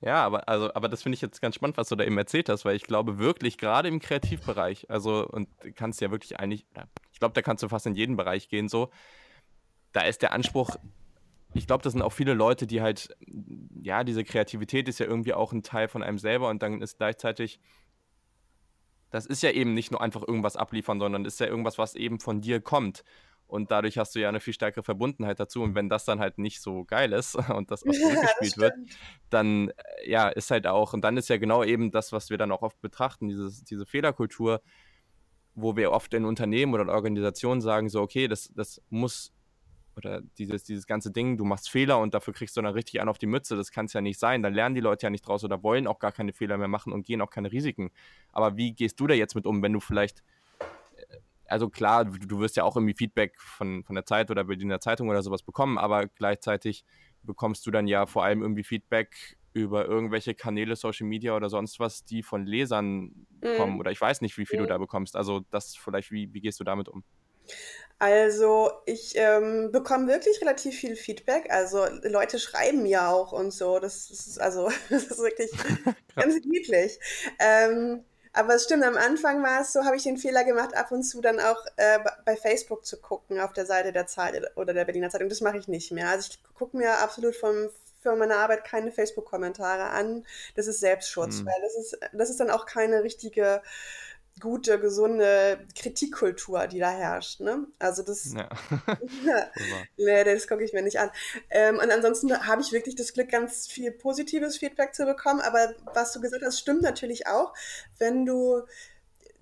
Ja, 0.05 0.23
aber, 0.23 0.49
also, 0.51 0.73
aber 0.75 0.91
das 0.91 1.03
finde 1.03 1.15
ich 1.15 1.23
jetzt 1.23 1.41
ganz 1.41 1.55
spannend, 1.55 1.79
was 1.79 1.89
du 1.89 1.97
da 1.97 2.05
eben 2.05 2.19
erzählt 2.19 2.51
hast, 2.51 2.67
weil 2.67 2.77
ich 2.77 2.85
glaube 2.85 3.19
wirklich, 3.19 3.57
gerade 3.57 3.89
im 3.89 4.01
Kreativbereich, 4.01 4.91
also, 4.91 5.27
und 5.27 5.49
kannst 5.77 6.03
ja 6.03 6.11
wirklich 6.11 6.39
eigentlich, 6.39 6.67
ich 7.13 7.19
glaube, 7.19 7.33
da 7.33 7.41
kannst 7.41 7.63
du 7.63 7.71
fast 7.71 7.87
in 7.87 7.95
jeden 7.95 8.17
Bereich 8.17 8.51
gehen, 8.51 8.69
so, 8.69 8.91
da 9.93 10.03
ist 10.03 10.21
der 10.21 10.33
Anspruch, 10.35 10.77
ich 11.55 11.67
glaube, 11.67 11.83
das 11.83 11.95
sind 11.95 12.03
auch 12.03 12.13
viele 12.13 12.35
Leute, 12.35 12.67
die 12.67 12.83
halt, 12.83 13.17
ja, 13.81 14.05
diese 14.05 14.25
Kreativität 14.25 14.89
ist 14.89 14.99
ja 14.99 15.07
irgendwie 15.07 15.33
auch 15.33 15.53
ein 15.53 15.63
Teil 15.63 15.89
von 15.89 16.03
einem 16.03 16.19
selber 16.19 16.51
und 16.51 16.63
dann 16.63 16.83
ist 16.83 16.99
gleichzeitig, 16.99 17.59
das 19.11 19.25
ist 19.25 19.43
ja 19.43 19.53
eben 19.53 19.73
nicht 19.73 19.91
nur 19.91 20.03
einfach 20.03 20.27
irgendwas 20.27 20.57
abliefern, 20.57 21.01
sondern 21.01 21.25
ist 21.25 21.41
ja 21.41 21.47
irgendwas, 21.47 21.79
was 21.79 21.95
eben 21.95 22.21
von 22.21 22.43
dir 22.43 22.61
kommt. 22.61 23.05
Und 23.55 23.71
dadurch 23.71 23.99
hast 23.99 24.17
du 24.17 24.21
ja 24.21 24.29
eine 24.29 24.41
viel 24.41 24.53
stärkere 24.53 24.83
Verbundenheit 24.83 25.39
dazu. 25.39 25.63
Und 25.63 25.77
wenn 25.77 25.89
das 25.89 26.05
dann 26.05 26.19
halt 26.19 26.39
nicht 26.39 26.61
so 26.61 26.85
geil 26.85 27.13
ist 27.13 27.37
und 27.55 27.71
das 27.71 27.87
auch 27.87 27.93
zurückgespielt 27.93 28.57
ja, 28.57 28.63
wird, 28.63 28.75
dann 29.31 29.69
äh, 29.69 30.11
ja, 30.11 30.29
ist 30.29 30.51
halt 30.51 30.67
auch, 30.67 30.93
und 30.93 31.03
dann 31.03 31.17
ist 31.17 31.29
ja 31.29 31.37
genau 31.37 31.63
eben 31.63 31.93
das, 31.93 32.11
was 32.11 32.31
wir 32.31 32.37
dann 32.37 32.51
auch 32.51 32.63
oft 32.63 32.81
betrachten, 32.81 33.29
dieses, 33.29 33.63
diese 33.63 33.87
Fehlerkultur, 33.87 34.61
wo 35.55 35.77
wir 35.77 35.93
oft 35.93 36.13
in 36.15 36.25
Unternehmen 36.25 36.75
oder 36.75 36.83
in 36.83 36.89
Organisationen 36.89 37.61
sagen, 37.61 37.89
so, 37.89 38.03
okay, 38.03 38.27
das, 38.27 38.51
das 38.57 38.83
muss, 38.91 39.33
oder 39.97 40.21
dieses, 40.37 40.65
dieses 40.65 40.89
ganze 40.89 41.13
Ding, 41.13 41.37
du 41.37 41.45
machst 41.45 41.71
Fehler 41.71 42.01
und 42.01 42.13
dafür 42.13 42.35
kriegst 42.35 42.57
du 42.57 42.61
dann 42.63 42.73
richtig 42.73 43.01
an 43.01 43.09
auf 43.09 43.19
die 43.19 43.29
Mütze, 43.29 43.55
das 43.55 43.71
kann 43.71 43.87
es 43.87 43.93
ja 43.93 44.01
nicht 44.01 44.19
sein. 44.19 44.43
Dann 44.43 44.53
lernen 44.53 44.75
die 44.75 44.81
Leute 44.81 45.07
ja 45.07 45.11
nicht 45.11 45.29
draus 45.29 45.45
oder 45.45 45.63
wollen 45.63 45.87
auch 45.87 46.01
gar 46.01 46.11
keine 46.11 46.33
Fehler 46.33 46.59
mehr 46.59 46.67
machen 46.67 46.93
und 46.93 47.07
gehen 47.07 47.21
auch 47.21 47.31
keine 47.31 47.53
Risiken. 47.53 47.93
Aber 48.33 48.57
wie 48.57 48.73
gehst 48.73 48.99
du 48.99 49.07
da 49.07 49.15
jetzt 49.15 49.37
mit 49.37 49.47
um, 49.47 49.63
wenn 49.63 49.73
du 49.73 49.79
vielleicht 49.79 50.25
also 51.55 51.69
klar, 51.69 52.05
du, 52.05 52.19
du, 52.19 52.41
wirst 52.41 52.57
ja 52.57 52.65
auch 52.65 52.75
irgendwie 52.75 52.97
Feedback 52.97 53.41
von, 53.41 53.85
von 53.85 53.95
der 53.95 54.05
Zeit 54.05 54.29
oder 54.29 54.43
Berliner 54.43 54.81
Zeitung 54.81 55.09
oder 55.09 55.23
sowas 55.23 55.45
bekommen, 55.45 55.79
aber 55.79 56.09
gleichzeitig 56.09 56.85
bekommst 57.23 57.65
du 57.65 57.71
dann 57.71 57.87
ja 57.87 58.07
vor 58.07 58.25
allem 58.25 58.43
irgendwie 58.43 58.65
Feedback 58.65 59.39
über 59.53 59.87
irgendwelche 59.87 60.35
Kanäle, 60.35 60.75
Social 60.75 61.07
Media 61.07 61.37
oder 61.37 61.49
sonst 61.49 61.79
was, 61.79 62.05
die 62.05 62.25
von 62.25 62.45
Lesern 62.45 63.13
mhm. 63.41 63.57
kommen. 63.57 63.79
Oder 63.79 63.93
ich 63.93 64.01
weiß 64.01 64.21
nicht, 64.21 64.37
wie 64.37 64.47
viel 64.47 64.59
mhm. 64.59 64.65
du 64.65 64.69
da 64.71 64.79
bekommst. 64.79 65.15
Also 65.15 65.43
das 65.53 65.77
vielleicht, 65.77 66.11
wie, 66.11 66.35
wie 66.35 66.41
gehst 66.41 66.59
du 66.59 66.65
damit 66.65 66.89
um? 66.89 67.05
Also 68.01 68.73
ich 68.85 69.13
ähm, 69.15 69.71
bekomme 69.71 70.09
wirklich 70.09 70.41
relativ 70.41 70.75
viel 70.75 70.97
Feedback. 70.97 71.53
Also 71.53 71.87
Leute 72.03 72.41
schreiben 72.41 72.83
mir 72.83 73.09
auch 73.09 73.31
und 73.31 73.53
so. 73.53 73.79
Das 73.79 74.11
ist 74.11 74.41
also 74.41 74.71
das 74.91 75.05
ist 75.05 75.21
wirklich 75.21 75.53
ganz 76.17 76.35
niedlich. 76.45 76.99
Ähm, 77.39 78.05
aber 78.35 78.57
es 78.57 78.65
stimmt, 78.65 78.83
am 78.83 78.97
Anfang 78.97 79.43
war 79.45 79.61
es 79.61 79.73
so, 79.73 79.85
habe 79.85 79.97
ich 79.97 80.03
den 80.03 80.17
Fehler 80.17 80.43
gemacht, 80.45 80.77
ab 80.77 80.91
und 80.91 81.05
zu 81.05 81.21
dann 81.21 81.39
auch 81.39 81.65
äh, 81.77 82.01
bei 82.25 82.37
Facebook 82.37 82.85
zu 82.85 83.01
gucken 83.01 83.39
auf 83.39 83.53
der 83.53 83.65
Seite 83.65 83.93
der 83.93 84.09
Zeit 84.09 84.35
oder 84.57 84.75
der 84.75 84.85
Berliner 84.85 85.09
Zeitung. 85.09 85.29
Das 85.29 85.41
mache 85.41 85.57
ich 85.57 85.69
nicht 85.69 85.93
mehr. 85.93 86.09
Also 86.09 86.31
ich 86.31 86.55
gucke 86.55 86.77
mir 86.77 86.99
absolut 86.99 87.37
vom, 87.37 87.71
für 88.01 88.17
meine 88.17 88.37
Arbeit 88.37 88.65
keine 88.65 88.91
Facebook-Kommentare 88.91 89.85
an. 89.85 90.27
Das 90.57 90.67
ist 90.67 90.81
Selbstschutz, 90.81 91.37
mhm. 91.37 91.47
weil 91.47 91.63
das 91.63 91.77
ist, 91.77 91.99
das 92.13 92.29
ist 92.31 92.41
dann 92.41 92.51
auch 92.51 92.67
keine 92.67 93.05
richtige 93.05 93.63
gute, 94.41 94.79
gesunde 94.79 95.67
Kritikkultur, 95.79 96.67
die 96.67 96.79
da 96.79 96.91
herrscht. 96.91 97.41
Ne? 97.41 97.67
Also 97.79 98.03
das, 98.03 98.33
ja. 98.33 98.49
nee, 99.97 100.25
das 100.25 100.49
gucke 100.49 100.65
ich 100.65 100.73
mir 100.73 100.83
nicht 100.83 100.99
an. 100.99 101.11
Ähm, 101.51 101.79
und 101.79 101.91
ansonsten 101.91 102.47
habe 102.47 102.63
ich 102.63 102.73
wirklich 102.73 102.97
das 102.97 103.13
Glück, 103.13 103.31
ganz 103.31 103.67
viel 103.69 103.91
positives 103.93 104.59
Feedback 104.59 104.95
zu 104.95 105.07
bekommen. 105.07 105.41
Aber 105.41 105.75
was 105.95 106.13
du 106.13 106.21
gesagt 106.21 106.45
hast, 106.45 106.59
stimmt 106.59 106.83
natürlich 106.83 107.27
auch, 107.27 107.55
wenn 107.99 108.27
du 108.27 108.63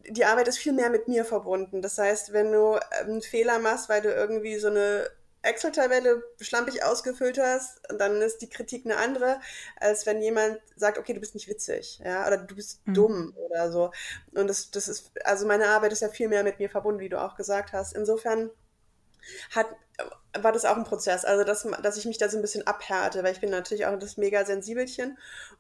die 0.09 0.25
Arbeit 0.25 0.49
ist 0.49 0.59
viel 0.59 0.73
mehr 0.73 0.91
mit 0.91 1.09
mir 1.09 1.25
verbunden. 1.25 1.81
Das 1.81 1.97
heißt, 1.97 2.33
wenn 2.33 2.53
du 2.53 2.79
einen 3.01 3.23
Fehler 3.23 3.59
machst, 3.59 3.89
weil 3.89 4.03
du 4.03 4.13
irgendwie 4.13 4.59
so 4.59 4.69
eine 4.69 5.09
Excel-Tabelle 5.43 6.23
schlampig 6.41 6.85
ausgefüllt 6.85 7.39
hast, 7.39 7.81
dann 7.89 8.21
ist 8.23 8.39
die 8.39 8.49
Kritik 8.49 8.85
eine 8.85 8.97
andere, 8.97 9.41
als 9.79 10.07
wenn 10.07 10.23
jemand 10.23 10.61
sagt, 10.77 10.99
okay, 10.99 11.13
du 11.13 11.21
bist 11.21 11.35
nicht 11.35 11.49
witzig, 11.49 12.01
ja, 12.05 12.27
oder 12.27 12.39
du 12.39 12.55
bist 12.55 12.87
mhm. 12.87 12.95
dumm 12.95 13.37
oder 13.37 13.71
so. 13.73 13.91
Und 14.35 14.49
das, 14.49 14.71
das 14.71 14.89
ist, 14.89 15.11
also 15.25 15.47
meine 15.47 15.69
Arbeit 15.69 15.93
ist 15.93 16.01
ja 16.01 16.09
viel 16.09 16.29
mehr 16.29 16.45
mit 16.45 16.59
mir 16.59 16.71
verbunden, 16.71 17.01
wie 17.01 17.09
du 17.09 17.21
auch 17.21 17.37
gesagt 17.37 17.73
hast. 17.73 17.95
Insofern 17.95 18.51
hat, 19.51 19.67
war 20.39 20.53
das 20.53 20.65
auch 20.65 20.77
ein 20.77 20.85
Prozess, 20.85 21.25
also 21.25 21.45
dass, 21.45 21.67
dass 21.83 21.97
ich 21.97 22.07
mich 22.07 22.19
da 22.19 22.29
so 22.29 22.39
ein 22.39 22.43
bisschen 22.43 22.67
abhärte, 22.67 23.23
weil 23.23 23.33
ich 23.33 23.41
bin 23.41 23.51
natürlich 23.51 23.87
auch 23.87 23.99
das 23.99 24.17
mega 24.17 24.45
Sensibelchen 24.45 25.19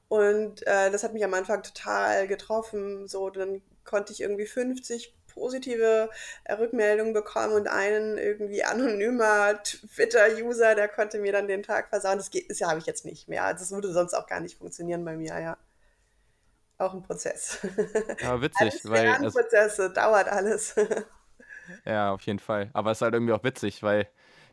und 0.08 0.66
äh, 0.66 0.90
das 0.90 1.04
hat 1.04 1.12
mich 1.12 1.24
am 1.24 1.34
Anfang 1.34 1.62
total 1.62 2.26
getroffen, 2.26 3.06
so, 3.06 3.30
dann 3.30 3.62
konnte 3.84 4.12
ich 4.12 4.20
irgendwie 4.20 4.46
50 4.46 5.14
positive 5.34 6.10
äh, 6.44 6.52
Rückmeldungen 6.54 7.12
bekommen 7.12 7.54
und 7.54 7.68
einen 7.68 8.18
irgendwie 8.18 8.64
anonymer 8.64 9.62
Twitter-User, 9.62 10.74
der 10.74 10.88
konnte 10.88 11.18
mir 11.18 11.32
dann 11.32 11.48
den 11.48 11.62
Tag 11.62 11.88
versauen. 11.88 12.18
Das, 12.18 12.30
geht, 12.30 12.50
das 12.50 12.60
habe 12.62 12.78
ich 12.78 12.86
jetzt 12.86 13.04
nicht 13.04 13.28
mehr. 13.28 13.52
Das 13.52 13.70
würde 13.70 13.92
sonst 13.92 14.14
auch 14.14 14.26
gar 14.26 14.40
nicht 14.40 14.58
funktionieren 14.58 15.04
bei 15.04 15.16
mir, 15.16 15.38
ja. 15.40 15.56
Auch 16.78 16.94
ein 16.94 17.02
Prozess. 17.02 17.58
Ja, 18.20 18.40
witzig, 18.40 18.80
weil. 18.84 19.30
Prozesse, 19.30 19.90
dauert 19.90 20.28
alles. 20.28 20.74
ja, 21.84 22.12
auf 22.12 22.22
jeden 22.22 22.38
Fall. 22.38 22.70
Aber 22.72 22.90
es 22.90 22.98
ist 22.98 23.02
halt 23.02 23.14
irgendwie 23.14 23.32
auch 23.32 23.44
witzig, 23.44 23.82
weil 23.82 24.08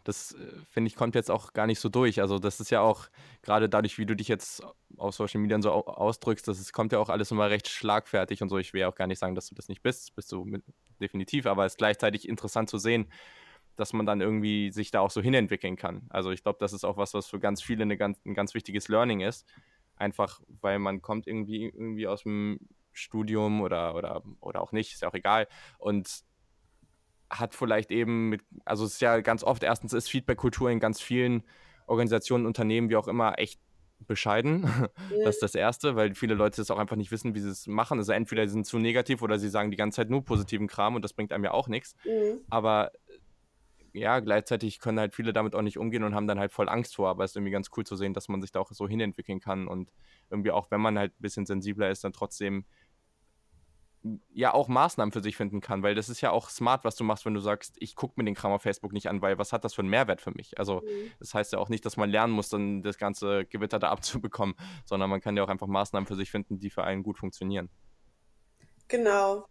das, 0.10 0.34
äh, 0.34 0.38
finde 0.70 0.90
ich, 0.90 0.96
kommt 0.96 1.16
jetzt 1.16 1.32
auch 1.32 1.54
gar 1.54 1.68
nicht 1.68 1.80
so 1.80 1.88
durch. 1.88 2.20
Also 2.20 2.40
das 2.40 2.60
ist 2.60 2.72
ja 2.72 2.82
auch, 2.82 3.08
gerade 3.42 3.70
dadurch, 3.70 3.98
wie 3.98 4.06
du 4.06 4.16
dich 4.16 4.28
jetzt 4.28 4.64
auf 4.98 5.16
Social 5.16 5.40
Media 5.40 5.62
so 5.62 5.72
ausdrückst, 5.72 6.48
das 6.48 6.60
ist, 6.60 6.74
kommt 6.74 6.92
ja 6.92 7.00
auch 7.00 7.10
alles 7.10 7.32
immer 7.32 7.50
recht 7.50 7.70
schlagfertig 7.70 8.42
und 8.42 8.50
so. 8.50 8.58
Ich 8.58 8.74
will 8.74 8.82
ja 8.82 8.90
auch 8.90 8.96
gar 8.96 9.08
nicht 9.08 9.20
sagen, 9.20 9.36
dass 9.36 9.48
du 9.48 9.56
das 9.56 9.70
nicht 9.70 9.82
bist, 9.82 10.16
bist 10.16 10.32
du 10.32 10.44
mit, 10.44 10.64
definitiv, 11.00 11.46
aber 11.46 11.66
es 11.66 11.74
ist 11.74 11.78
gleichzeitig 11.78 12.28
interessant 12.28 12.70
zu 12.70 12.78
sehen, 12.78 13.08
dass 13.76 13.94
man 13.94 14.06
dann 14.06 14.20
irgendwie 14.20 14.72
sich 14.72 14.92
da 14.92 15.00
auch 15.00 15.12
so 15.12 15.22
hinentwickeln 15.22 15.78
kann. 15.78 16.08
Also 16.10 16.32
ich 16.32 16.44
glaube, 16.44 16.58
das 16.60 16.74
ist 16.74 16.84
auch 16.84 16.98
was, 16.98 17.14
was 17.14 17.28
für 17.28 17.40
ganz 17.40 17.62
viele 17.62 17.84
eine 17.84 17.96
ganz, 17.96 18.20
ein 18.26 18.34
ganz 18.34 18.54
wichtiges 18.54 18.90
Learning 18.90 19.22
ist. 19.22 19.46
Einfach, 19.96 20.42
weil 20.62 20.80
man 20.80 21.02
kommt 21.02 21.28
irgendwie, 21.28 21.66
irgendwie 21.66 22.08
aus 22.08 22.24
dem 22.24 22.60
Studium 22.94 23.62
oder, 23.62 23.96
oder, 23.96 24.24
oder 24.42 24.62
auch 24.62 24.72
nicht, 24.72 24.94
ist 24.94 25.02
ja 25.02 25.10
auch 25.10 25.14
egal. 25.14 25.48
Und 25.78 26.24
hat 27.30 27.54
vielleicht 27.54 27.92
eben 27.92 28.30
mit, 28.30 28.42
also 28.66 28.86
es 28.86 28.94
ist 28.94 29.02
ja 29.02 29.20
ganz 29.22 29.44
oft, 29.44 29.64
erstens 29.64 29.94
ist 29.94 30.10
Feedback-Kultur 30.10 30.70
in 30.70 30.80
ganz 30.80 31.02
vielen 31.02 31.44
Organisationen, 31.88 32.46
Unternehmen, 32.46 32.90
wie 32.90 32.96
auch 32.96 33.08
immer, 33.08 33.38
echt 33.40 33.60
bescheiden. 34.08 34.64
Ja. 34.64 34.90
Das 35.24 35.36
ist 35.36 35.44
das 35.44 35.56
Erste, 35.56 35.96
weil 35.96 36.16
viele 36.16 36.34
Leute 36.34 36.58
das 36.58 36.72
auch 36.72 36.78
einfach 36.78 36.96
nicht 36.96 37.12
wissen, 37.12 37.36
wie 37.36 37.40
sie 37.40 37.50
es 37.50 37.68
machen. 37.68 38.00
Also 38.00 38.12
entweder 38.14 38.48
sie 38.48 38.54
sind 38.54 38.66
zu 38.66 38.80
negativ 38.80 39.22
oder 39.22 39.38
sie 39.38 39.50
sagen 39.50 39.72
die 39.72 39.78
ganze 39.78 39.98
Zeit 39.98 40.10
nur 40.10 40.24
positiven 40.24 40.68
Kram 40.68 40.96
und 40.96 41.02
das 41.04 41.14
bringt 41.14 41.34
einem 41.34 41.44
ja 41.44 41.52
auch 41.52 41.68
nichts. 41.68 41.96
Mhm. 42.06 42.40
Aber 42.50 42.92
ja, 43.94 44.20
gleichzeitig 44.20 44.80
können 44.80 45.00
halt 45.00 45.16
viele 45.16 45.34
damit 45.34 45.56
auch 45.56 45.62
nicht 45.62 45.78
umgehen 45.78 46.04
und 46.04 46.16
haben 46.16 46.28
dann 46.28 46.40
halt 46.40 46.52
voll 46.52 46.70
Angst 46.70 46.96
vor. 46.96 47.10
Aber 47.10 47.24
es 47.24 47.32
ist 47.32 47.36
irgendwie 47.36 47.52
ganz 47.52 47.70
cool 47.76 47.86
zu 47.86 47.96
sehen, 47.96 48.14
dass 48.14 48.30
man 48.30 48.42
sich 48.42 48.52
da 48.52 48.60
auch 48.60 48.72
so 48.72 48.88
hinentwickeln 48.88 49.40
kann 49.40 49.68
und 49.68 49.92
irgendwie 50.30 50.52
auch, 50.52 50.72
wenn 50.72 50.82
man 50.82 50.98
halt 50.98 51.12
ein 51.12 51.22
bisschen 51.22 51.46
sensibler 51.46 51.90
ist, 51.90 52.04
dann 52.04 52.14
trotzdem 52.14 52.66
ja 54.32 54.54
auch 54.54 54.68
Maßnahmen 54.68 55.12
für 55.12 55.22
sich 55.22 55.36
finden 55.36 55.60
kann, 55.60 55.84
weil 55.84 55.94
das 55.94 56.08
ist 56.08 56.22
ja 56.22 56.32
auch 56.32 56.50
smart, 56.50 56.86
was 56.86 56.96
du 56.96 57.04
machst, 57.04 57.26
wenn 57.26 57.34
du 57.34 57.42
sagst, 57.42 57.76
ich 57.80 57.96
gucke 57.96 58.14
mir 58.18 58.24
den 58.24 58.36
Kram 58.36 58.52
auf 58.54 58.62
Facebook 58.62 58.94
nicht 58.94 59.10
an, 59.10 59.22
weil 59.22 59.38
was 59.38 59.52
hat 59.52 59.66
das 59.66 59.74
für 59.74 59.82
einen 59.82 59.90
Mehrwert 59.90 60.22
für 60.22 60.32
mich? 60.32 60.58
Also 60.58 60.82
mhm. 60.82 61.12
das 61.20 61.34
heißt 61.34 61.52
ja 61.52 61.60
auch 61.60 61.70
nicht, 61.70 61.86
dass 61.86 61.98
man 61.98 62.10
lernen 62.10 62.34
muss, 62.34 62.50
dann 62.50 62.82
das 62.82 62.98
ganze 62.98 63.46
Gewitter 63.46 63.80
da 63.80 63.90
abzubekommen, 63.92 64.56
sondern 64.86 65.10
man 65.10 65.22
kann 65.22 65.36
ja 65.36 65.44
auch 65.44 65.50
einfach 65.50 65.68
Maßnahmen 65.68 66.08
für 66.08 66.16
sich 66.16 66.32
finden, 66.32 66.60
die 66.60 66.70
für 66.70 66.84
einen 66.84 67.04
gut 67.04 67.18
funktionieren. 67.18 67.70
Genau, 68.88 69.46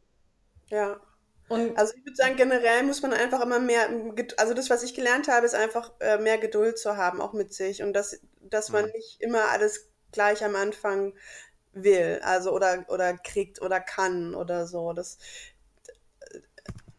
ja. 0.71 1.01
Und 1.49 1.79
also 1.79 1.95
ich 1.97 2.05
würde 2.05 2.17
sagen, 2.17 2.37
generell 2.37 2.83
muss 2.83 3.01
man 3.01 3.15
einfach 3.15 3.41
immer 3.41 3.59
mehr, 3.59 3.89
also 4.37 4.53
das, 4.53 4.69
was 4.69 4.83
ich 4.83 4.95
gelernt 4.95 5.29
habe, 5.29 5.47
ist 5.47 5.55
einfach 5.55 5.93
äh, 6.01 6.19
mehr 6.19 6.37
Geduld 6.37 6.79
zu 6.79 6.97
haben, 6.97 7.23
auch 7.23 7.33
mit 7.33 7.55
sich 7.55 7.83
und 7.83 7.95
dass, 7.95 8.21
dass 8.41 8.69
man 8.71 8.85
mhm. 8.85 8.93
nicht 8.93 9.21
immer 9.21 9.49
alles 9.49 9.91
gleich 10.13 10.45
am 10.45 10.57
Anfang 10.57 11.15
will, 11.73 12.21
also 12.23 12.53
oder, 12.53 12.85
oder 12.89 13.17
kriegt 13.17 13.63
oder 13.63 13.81
kann 13.81 14.35
oder 14.35 14.67
so. 14.67 14.93
Das, 14.93 15.19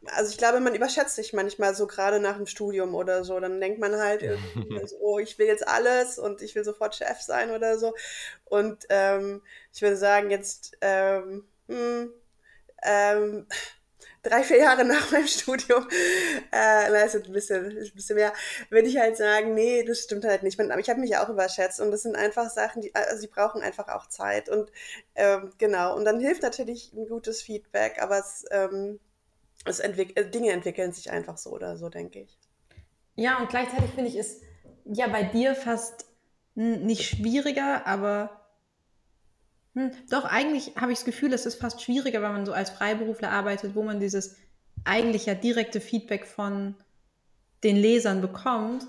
also 0.05 0.31
ich 0.31 0.37
glaube, 0.37 0.59
man 0.59 0.75
überschätzt 0.75 1.15
sich 1.15 1.33
manchmal 1.33 1.75
so 1.75 1.87
gerade 1.87 2.19
nach 2.19 2.37
dem 2.37 2.47
Studium 2.47 2.95
oder 2.95 3.23
so. 3.23 3.39
Dann 3.39 3.59
denkt 3.59 3.79
man 3.79 3.95
halt 3.97 4.21
so, 4.85 4.97
oh, 4.99 5.19
ich 5.19 5.37
will 5.37 5.47
jetzt 5.47 5.67
alles 5.67 6.19
und 6.19 6.41
ich 6.41 6.55
will 6.55 6.63
sofort 6.63 6.95
Chef 6.95 7.19
sein 7.21 7.51
oder 7.51 7.77
so. 7.77 7.95
Und 8.45 8.85
ähm, 8.89 9.41
ich 9.73 9.81
würde 9.81 9.97
sagen, 9.97 10.29
jetzt 10.31 10.77
ähm, 10.81 11.45
hm, 11.67 12.11
ähm, 12.83 13.47
drei, 14.21 14.43
vier 14.43 14.57
Jahre 14.57 14.85
nach 14.85 15.11
meinem 15.11 15.27
Studium, 15.27 15.87
äh, 16.51 16.89
na, 16.89 17.01
ist 17.03 17.15
ein 17.15 17.31
bisschen, 17.31 17.65
ein 17.65 17.91
bisschen 17.93 18.15
mehr, 18.15 18.33
würde 18.69 18.87
ich 18.87 18.97
halt 18.97 19.17
sagen, 19.17 19.53
nee, 19.53 19.83
das 19.83 19.99
stimmt 19.99 20.25
halt 20.25 20.43
nicht. 20.43 20.59
Aber 20.59 20.79
ich 20.79 20.89
habe 20.89 20.99
mich 20.99 21.17
auch 21.17 21.29
überschätzt 21.29 21.79
und 21.79 21.91
das 21.91 22.03
sind 22.03 22.15
einfach 22.15 22.49
Sachen, 22.49 22.81
die, 22.81 22.93
also 22.93 23.21
die 23.21 23.27
brauchen 23.27 23.61
einfach 23.61 23.87
auch 23.89 24.07
Zeit 24.07 24.49
und 24.49 24.71
ähm, 25.15 25.51
genau. 25.57 25.95
Und 25.95 26.05
dann 26.05 26.19
hilft 26.19 26.43
natürlich 26.43 26.93
ein 26.93 27.07
gutes 27.07 27.41
Feedback, 27.41 28.01
aber 28.01 28.19
es, 28.19 28.45
ähm, 28.51 28.99
es 29.65 29.79
entwick 29.79 30.17
äh, 30.17 30.29
Dinge 30.29 30.51
entwickeln 30.51 30.91
sich 30.91 31.11
einfach 31.11 31.37
so 31.37 31.51
oder 31.51 31.77
so, 31.77 31.89
denke 31.89 32.21
ich. 32.21 32.37
Ja, 33.15 33.39
und 33.39 33.49
gleichzeitig 33.49 33.91
finde 33.91 34.09
ich 34.09 34.15
es 34.15 34.41
ja 34.85 35.07
bei 35.07 35.23
dir 35.23 35.55
fast 35.55 36.05
nicht 36.55 37.03
schwieriger, 37.03 37.85
aber 37.85 38.38
hm, 39.79 39.91
doch, 40.09 40.25
eigentlich 40.25 40.75
habe 40.75 40.91
ich 40.91 40.97
das 40.97 41.05
Gefühl, 41.05 41.31
es 41.31 41.45
ist 41.45 41.55
fast 41.55 41.81
schwieriger, 41.81 42.21
wenn 42.21 42.33
man 42.33 42.45
so 42.45 42.51
als 42.51 42.69
Freiberufler 42.69 43.31
arbeitet, 43.31 43.75
wo 43.75 43.83
man 43.83 43.99
dieses 44.01 44.35
eigentlich 44.83 45.25
ja 45.25 45.35
direkte 45.35 45.79
Feedback 45.79 46.27
von 46.27 46.75
den 47.63 47.77
Lesern 47.77 48.19
bekommt, 48.19 48.85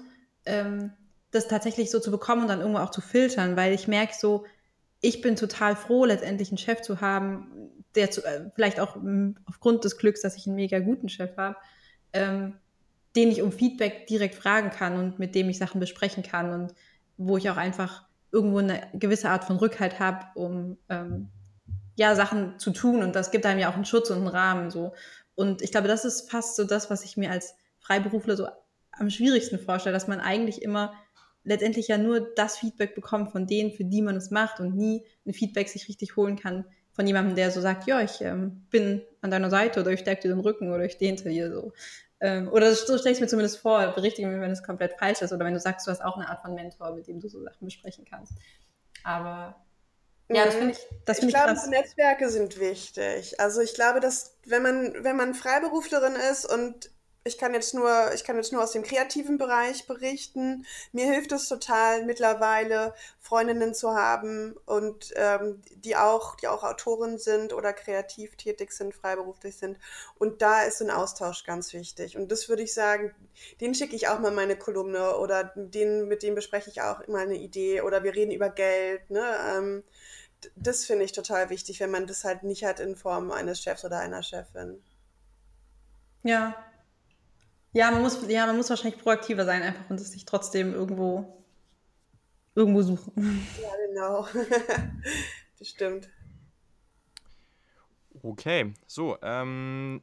ähm, 0.46 0.92
das 1.30 1.46
tatsächlich 1.46 1.90
so 1.90 2.00
zu 2.00 2.10
bekommen 2.10 2.42
und 2.42 2.48
dann 2.48 2.60
irgendwo 2.60 2.80
auch 2.80 2.90
zu 2.90 3.00
filtern, 3.00 3.56
weil 3.56 3.72
ich 3.72 3.86
merke 3.86 4.14
so, 4.18 4.46
ich 5.00 5.20
bin 5.20 5.36
total 5.36 5.76
froh, 5.76 6.04
letztendlich 6.04 6.50
einen 6.50 6.58
Chef 6.58 6.82
zu 6.82 7.00
haben, 7.00 7.70
der 7.94 8.10
zu, 8.10 8.24
äh, 8.24 8.50
vielleicht 8.54 8.80
auch 8.80 8.96
m, 8.96 9.36
aufgrund 9.46 9.84
des 9.84 9.96
Glücks, 9.96 10.22
dass 10.22 10.36
ich 10.36 10.46
einen 10.46 10.56
mega 10.56 10.80
guten 10.80 11.08
Chef 11.08 11.36
habe, 11.36 11.56
ähm, 12.12 12.54
den 13.14 13.30
ich 13.30 13.42
um 13.42 13.52
Feedback 13.52 14.08
direkt 14.08 14.34
fragen 14.34 14.70
kann 14.70 14.98
und 14.98 15.20
mit 15.20 15.36
dem 15.36 15.48
ich 15.48 15.58
Sachen 15.58 15.78
besprechen 15.78 16.24
kann 16.24 16.50
und 16.50 16.74
wo 17.16 17.36
ich 17.36 17.48
auch 17.48 17.56
einfach 17.56 18.09
irgendwo 18.32 18.58
eine 18.58 18.82
gewisse 18.94 19.28
Art 19.28 19.44
von 19.44 19.56
Rückhalt 19.56 19.98
habe, 19.98 20.26
um 20.34 20.78
ähm, 20.88 21.28
ja 21.96 22.14
Sachen 22.14 22.58
zu 22.58 22.70
tun. 22.70 23.02
Und 23.02 23.14
das 23.14 23.30
gibt 23.30 23.46
einem 23.46 23.60
ja 23.60 23.70
auch 23.70 23.74
einen 23.74 23.84
Schutz 23.84 24.10
und 24.10 24.18
einen 24.18 24.28
Rahmen 24.28 24.70
so. 24.70 24.94
Und 25.34 25.62
ich 25.62 25.70
glaube, 25.70 25.88
das 25.88 26.04
ist 26.04 26.30
fast 26.30 26.56
so 26.56 26.64
das, 26.64 26.90
was 26.90 27.04
ich 27.04 27.16
mir 27.16 27.30
als 27.30 27.54
Freiberufler 27.80 28.36
so 28.36 28.46
am 28.92 29.10
schwierigsten 29.10 29.58
vorstelle, 29.58 29.94
dass 29.94 30.08
man 30.08 30.20
eigentlich 30.20 30.62
immer 30.62 30.92
letztendlich 31.44 31.88
ja 31.88 31.96
nur 31.96 32.20
das 32.20 32.58
Feedback 32.58 32.94
bekommt 32.94 33.32
von 33.32 33.46
denen, 33.46 33.72
für 33.72 33.84
die 33.84 34.02
man 34.02 34.16
es 34.16 34.30
macht 34.30 34.60
und 34.60 34.76
nie 34.76 35.04
ein 35.26 35.32
Feedback 35.32 35.68
sich 35.68 35.88
richtig 35.88 36.16
holen 36.16 36.36
kann 36.36 36.64
von 36.92 37.06
jemandem, 37.06 37.36
der 37.36 37.50
so 37.50 37.60
sagt, 37.60 37.86
ja, 37.86 38.02
ich 38.02 38.20
ähm, 38.20 38.66
bin 38.70 39.02
an 39.22 39.30
deiner 39.30 39.48
Seite 39.48 39.80
oder 39.80 39.92
ich 39.92 40.00
stärke 40.00 40.22
dir 40.22 40.34
den 40.34 40.40
Rücken 40.40 40.70
oder 40.70 40.84
ich 40.84 40.92
stehe 40.92 41.14
hinter 41.14 41.30
dir 41.30 41.50
so. 41.52 41.72
Ähm, 42.20 42.48
oder 42.52 42.74
so 42.74 42.98
stelle 42.98 43.12
ich 43.12 43.16
es 43.16 43.20
mir 43.20 43.28
zumindest 43.28 43.58
vor, 43.58 43.86
berichtige 43.88 44.28
mir, 44.28 44.40
wenn 44.40 44.50
es 44.50 44.62
komplett 44.62 44.98
falsch 44.98 45.22
ist 45.22 45.32
oder 45.32 45.44
wenn 45.44 45.54
du 45.54 45.60
sagst, 45.60 45.86
du 45.86 45.90
hast 45.90 46.02
auch 46.02 46.16
eine 46.16 46.28
Art 46.28 46.42
von 46.42 46.54
Mentor, 46.54 46.92
mit 46.92 47.06
dem 47.06 47.20
du 47.20 47.28
so 47.28 47.42
Sachen 47.42 47.64
besprechen 47.64 48.04
kannst. 48.04 48.34
Aber 49.04 49.56
ja, 50.28 50.44
das 50.44 50.54
finde 50.54 50.72
ich, 50.72 50.78
das 51.06 51.18
find 51.18 51.30
ich, 51.30 51.36
ich 51.36 51.42
glaube, 51.42 51.54
krass. 51.54 51.66
Netzwerke 51.66 52.28
sind 52.28 52.60
wichtig. 52.60 53.40
Also 53.40 53.62
ich 53.62 53.74
glaube, 53.74 54.00
dass 54.00 54.36
wenn 54.44 54.62
man, 54.62 54.94
wenn 55.02 55.16
man 55.16 55.34
Freiberuflerin 55.34 56.14
ist 56.30 56.44
und 56.44 56.90
ich 57.24 57.36
kann 57.36 57.52
jetzt 57.52 57.74
nur, 57.74 58.12
ich 58.14 58.24
kann 58.24 58.36
jetzt 58.36 58.50
nur 58.50 58.62
aus 58.62 58.72
dem 58.72 58.82
kreativen 58.82 59.36
Bereich 59.36 59.86
berichten. 59.86 60.64
Mir 60.92 61.04
hilft 61.04 61.32
es 61.32 61.48
total 61.48 62.06
mittlerweile 62.06 62.94
Freundinnen 63.18 63.74
zu 63.74 63.94
haben 63.94 64.56
und 64.64 65.12
ähm, 65.16 65.60
die 65.74 65.96
auch, 65.96 66.36
die 66.36 66.48
auch 66.48 66.64
Autoren 66.64 67.18
sind 67.18 67.52
oder 67.52 67.74
kreativ 67.74 68.36
tätig 68.36 68.72
sind, 68.72 68.94
freiberuflich 68.94 69.58
sind. 69.58 69.76
Und 70.18 70.40
da 70.40 70.62
ist 70.62 70.80
ein 70.80 70.90
Austausch 70.90 71.44
ganz 71.44 71.74
wichtig. 71.74 72.16
Und 72.16 72.32
das 72.32 72.48
würde 72.48 72.62
ich 72.62 72.72
sagen, 72.72 73.14
den 73.60 73.74
schicke 73.74 73.96
ich 73.96 74.08
auch 74.08 74.18
mal 74.18 74.32
meine 74.32 74.56
Kolumne 74.56 75.18
oder 75.18 75.52
den, 75.54 76.08
mit 76.08 76.22
dem 76.22 76.34
bespreche 76.34 76.70
ich 76.70 76.80
auch 76.80 77.06
mal 77.06 77.24
eine 77.24 77.36
Idee 77.36 77.82
oder 77.82 78.02
wir 78.02 78.14
reden 78.14 78.32
über 78.32 78.48
Geld. 78.48 79.10
Ne? 79.10 79.22
Ähm, 79.46 79.84
das 80.56 80.86
finde 80.86 81.04
ich 81.04 81.12
total 81.12 81.50
wichtig, 81.50 81.80
wenn 81.80 81.90
man 81.90 82.06
das 82.06 82.24
halt 82.24 82.44
nicht 82.44 82.64
hat 82.64 82.80
in 82.80 82.96
Form 82.96 83.30
eines 83.30 83.60
Chefs 83.62 83.84
oder 83.84 83.98
einer 83.98 84.22
Chefin. 84.22 84.82
Ja, 86.22 86.54
ja, 87.72 87.90
man 87.90 88.02
muss, 88.02 88.26
ja, 88.28 88.46
man 88.46 88.56
muss 88.56 88.70
wahrscheinlich 88.70 89.00
proaktiver 89.00 89.44
sein 89.44 89.62
einfach 89.62 89.88
und 89.90 90.00
es 90.00 90.12
sich 90.12 90.24
trotzdem 90.24 90.74
irgendwo, 90.74 91.44
irgendwo 92.54 92.82
suchen. 92.82 93.46
Ja, 93.60 93.68
genau. 93.88 94.26
das 95.58 95.68
stimmt. 95.68 96.08
Okay, 98.22 98.74
so, 98.86 99.16
ähm, 99.22 100.02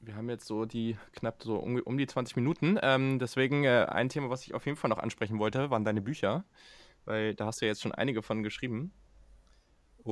wir 0.00 0.16
haben 0.16 0.28
jetzt 0.28 0.46
so 0.46 0.64
die 0.64 0.96
knapp 1.12 1.42
so 1.42 1.56
um, 1.56 1.76
um 1.80 1.98
die 1.98 2.06
20 2.06 2.36
Minuten. 2.36 2.78
Ähm, 2.82 3.18
deswegen 3.18 3.64
äh, 3.64 3.86
ein 3.88 4.08
Thema, 4.08 4.30
was 4.30 4.42
ich 4.42 4.54
auf 4.54 4.66
jeden 4.66 4.76
Fall 4.76 4.90
noch 4.90 4.98
ansprechen 4.98 5.38
wollte, 5.38 5.70
waren 5.70 5.84
deine 5.84 6.00
Bücher. 6.00 6.44
Weil 7.04 7.34
da 7.34 7.46
hast 7.46 7.60
du 7.60 7.64
ja 7.64 7.70
jetzt 7.70 7.80
schon 7.82 7.92
einige 7.92 8.22
von 8.22 8.42
geschrieben. 8.42 8.92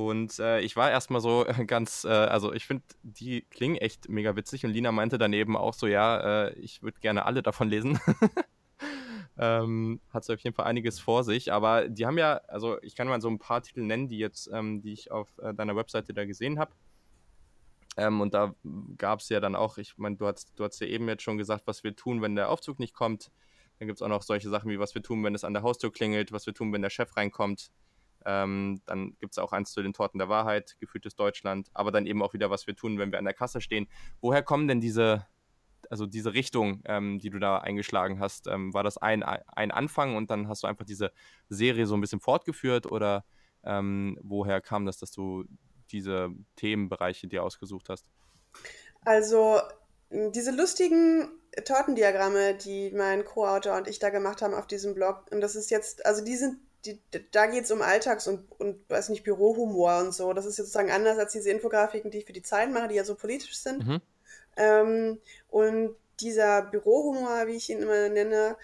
Und 0.05 0.37
äh, 0.37 0.59
ich 0.59 0.75
war 0.75 0.91
erstmal 0.91 1.21
so 1.21 1.45
ganz, 1.65 2.03
äh, 2.03 2.09
also 2.09 2.53
ich 2.53 2.65
finde, 2.65 2.83
die 3.01 3.41
klingen 3.49 3.77
echt 3.77 4.09
mega 4.09 4.35
witzig. 4.35 4.63
Und 4.63 4.71
Lina 4.71 4.91
meinte 4.91 5.17
daneben 5.17 5.57
auch 5.57 5.73
so, 5.73 5.87
ja, 5.87 6.47
äh, 6.47 6.53
ich 6.59 6.83
würde 6.83 6.99
gerne 6.99 7.25
alle 7.25 7.41
davon 7.41 7.67
lesen. 7.67 7.99
ähm, 9.39 9.99
hat 10.13 10.23
sie 10.23 10.33
auf 10.33 10.39
jeden 10.41 10.55
Fall 10.55 10.65
einiges 10.65 10.99
vor 10.99 11.23
sich. 11.23 11.51
Aber 11.51 11.89
die 11.89 12.05
haben 12.05 12.17
ja, 12.17 12.41
also 12.47 12.81
ich 12.83 12.95
kann 12.95 13.07
mal 13.07 13.21
so 13.21 13.29
ein 13.29 13.39
paar 13.39 13.63
Titel 13.63 13.81
nennen, 13.81 14.07
die 14.07 14.19
jetzt, 14.19 14.49
ähm, 14.53 14.81
die 14.81 14.93
ich 14.93 15.09
auf 15.11 15.29
äh, 15.39 15.53
deiner 15.53 15.75
Webseite 15.75 16.13
da 16.13 16.25
gesehen 16.25 16.59
habe. 16.59 16.71
Ähm, 17.97 18.21
und 18.21 18.35
da 18.35 18.53
gab 18.97 19.21
es 19.21 19.29
ja 19.29 19.39
dann 19.39 19.55
auch, 19.55 19.79
ich 19.79 19.97
meine, 19.97 20.15
du 20.15 20.27
hast, 20.27 20.53
du 20.59 20.63
hast 20.63 20.79
ja 20.79 20.85
eben 20.85 21.07
jetzt 21.07 21.23
schon 21.23 21.39
gesagt, 21.39 21.65
was 21.65 21.83
wir 21.83 21.95
tun, 21.95 22.21
wenn 22.21 22.35
der 22.35 22.49
Aufzug 22.49 22.77
nicht 22.77 22.93
kommt. 22.93 23.31
Dann 23.79 23.87
gibt 23.87 23.97
es 23.97 24.03
auch 24.03 24.09
noch 24.09 24.21
solche 24.21 24.49
Sachen 24.49 24.69
wie, 24.69 24.79
was 24.79 24.93
wir 24.93 25.01
tun, 25.01 25.23
wenn 25.23 25.33
es 25.33 25.43
an 25.43 25.53
der 25.53 25.63
Haustür 25.63 25.91
klingelt, 25.91 26.31
was 26.31 26.45
wir 26.45 26.53
tun, 26.53 26.71
wenn 26.71 26.83
der 26.83 26.91
Chef 26.91 27.15
reinkommt. 27.17 27.71
Ähm, 28.29 28.81
dann 28.85 29.15
gibt 29.19 29.31
es 29.31 29.37
auch 29.37 29.53
eins 29.53 29.71
zu 29.71 29.81
den 29.81 29.93
Torten 29.93 30.19
der 30.19 30.27
Wahrheit, 30.27 30.75
gefühltes 30.81 31.15
Deutschland, 31.15 31.69
aber 31.73 31.91
dann 31.91 32.05
eben 32.05 32.21
auch 32.21 32.33
wieder, 32.33 32.49
was 32.49 32.67
wir 32.67 32.75
tun, 32.75 32.99
wenn 32.99 33.09
wir 33.09 33.19
an 33.19 33.25
der 33.25 33.33
Kasse 33.33 33.61
stehen. 33.61 33.87
Woher 34.19 34.43
kommen 34.43 34.67
denn 34.67 34.81
diese, 34.81 35.25
also 35.89 36.05
diese 36.05 36.33
Richtung, 36.33 36.81
ähm, 36.85 37.19
die 37.19 37.29
du 37.29 37.39
da 37.39 37.59
eingeschlagen 37.59 38.19
hast? 38.19 38.47
Ähm, 38.47 38.73
war 38.73 38.83
das 38.83 38.97
ein, 38.97 39.23
ein 39.23 39.71
Anfang 39.71 40.17
und 40.17 40.29
dann 40.29 40.49
hast 40.49 40.63
du 40.63 40.67
einfach 40.67 40.85
diese 40.85 41.13
Serie 41.47 41.87
so 41.87 41.95
ein 41.95 42.01
bisschen 42.01 42.19
fortgeführt 42.19 42.85
oder 42.85 43.23
ähm, 43.63 44.19
woher 44.21 44.59
kam 44.59 44.85
das, 44.85 44.97
dass 44.97 45.11
du 45.11 45.45
diese 45.91 46.29
Themenbereiche 46.57 47.29
dir 47.29 47.43
ausgesucht 47.43 47.87
hast? 47.87 48.09
Also 49.05 49.61
diese 50.11 50.51
lustigen 50.51 51.29
Tortendiagramme, 51.63 52.55
die 52.55 52.91
mein 52.91 53.23
Co-Autor 53.23 53.77
und 53.77 53.87
ich 53.87 53.99
da 53.99 54.09
gemacht 54.09 54.41
haben 54.41 54.53
auf 54.53 54.67
diesem 54.67 54.93
Blog, 54.93 55.25
und 55.31 55.39
das 55.39 55.55
ist 55.55 55.71
jetzt, 55.71 56.05
also 56.05 56.23
die 56.23 56.35
sind 56.35 56.57
die, 56.87 57.01
da 57.31 57.45
geht 57.47 57.65
es 57.65 57.71
um 57.71 57.81
Alltags- 57.81 58.27
und, 58.27 58.49
und, 58.59 58.89
weiß 58.89 59.09
nicht, 59.09 59.23
Bürohumor 59.23 59.99
und 59.99 60.13
so. 60.13 60.33
Das 60.33 60.45
ist 60.45 60.55
sozusagen 60.55 60.91
anders 60.91 61.17
als 61.17 61.33
diese 61.33 61.49
Infografiken, 61.49 62.11
die 62.11 62.19
ich 62.19 62.25
für 62.25 62.33
die 62.33 62.41
Zeit 62.41 62.71
mache, 62.71 62.87
die 62.87 62.95
ja 62.95 63.03
so 63.03 63.15
politisch 63.15 63.57
sind. 63.57 63.85
Mhm. 63.85 64.01
Ähm, 64.55 65.21
und 65.49 65.95
dieser 66.19 66.63
Bürohumor, 66.63 67.47
wie 67.47 67.55
ich 67.55 67.69
ihn 67.69 67.81
immer 67.81 68.09
nenne, 68.09 68.57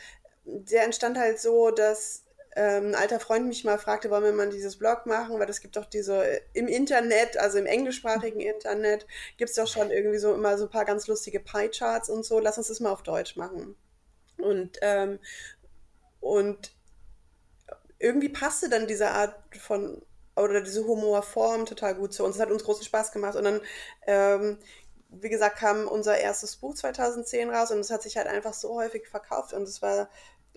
der 0.45 0.83
entstand 0.83 1.17
halt 1.17 1.39
so, 1.39 1.71
dass 1.71 2.23
ähm, 2.55 2.89
ein 2.89 2.95
alter 2.95 3.19
Freund 3.19 3.47
mich 3.47 3.63
mal 3.63 3.77
fragte, 3.77 4.09
wollen 4.09 4.23
wir 4.23 4.31
mal 4.31 4.49
dieses 4.49 4.77
Blog 4.77 5.05
machen, 5.05 5.39
weil 5.39 5.49
es 5.49 5.61
gibt 5.61 5.75
doch 5.75 5.85
diese 5.85 6.41
im 6.53 6.67
Internet, 6.67 7.37
also 7.37 7.57
im 7.57 7.65
englischsprachigen 7.65 8.39
Internet, 8.39 9.07
gibt 9.37 9.49
es 9.49 9.55
doch 9.55 9.67
schon 9.67 9.91
irgendwie 9.91 10.19
so 10.19 10.33
immer 10.33 10.57
so 10.57 10.65
ein 10.65 10.69
paar 10.69 10.85
ganz 10.85 11.07
lustige 11.07 11.39
Pie-Charts 11.39 12.09
und 12.09 12.23
so. 12.25 12.39
Lass 12.39 12.57
uns 12.57 12.67
das 12.67 12.79
mal 12.79 12.91
auf 12.91 13.03
Deutsch 13.03 13.35
machen. 13.37 13.75
Und, 14.37 14.77
ähm, 14.81 15.19
und 16.19 16.71
irgendwie 18.03 18.29
passte 18.29 18.69
dann 18.69 18.85
diese 18.85 19.11
Art 19.11 19.35
von 19.59 20.01
oder 20.35 20.61
diese 20.61 20.85
Humorform 20.85 21.65
total 21.65 21.95
gut 21.95 22.13
zu 22.13 22.25
uns. 22.25 22.35
Es 22.35 22.41
hat 22.41 22.51
uns 22.51 22.63
großen 22.63 22.83
Spaß 22.83 23.11
gemacht. 23.11 23.35
Und 23.35 23.45
dann, 23.45 23.61
ähm, 24.07 24.57
wie 25.09 25.29
gesagt, 25.29 25.57
kam 25.57 25.87
unser 25.87 26.17
erstes 26.17 26.57
Buch 26.57 26.73
2010 26.75 27.49
raus 27.49 27.71
und 27.71 27.79
es 27.79 27.91
hat 27.91 28.01
sich 28.03 28.17
halt 28.17 28.27
einfach 28.27 28.53
so 28.53 28.75
häufig 28.75 29.07
verkauft 29.07 29.53
und 29.53 29.63
es 29.63 29.81
war 29.81 30.09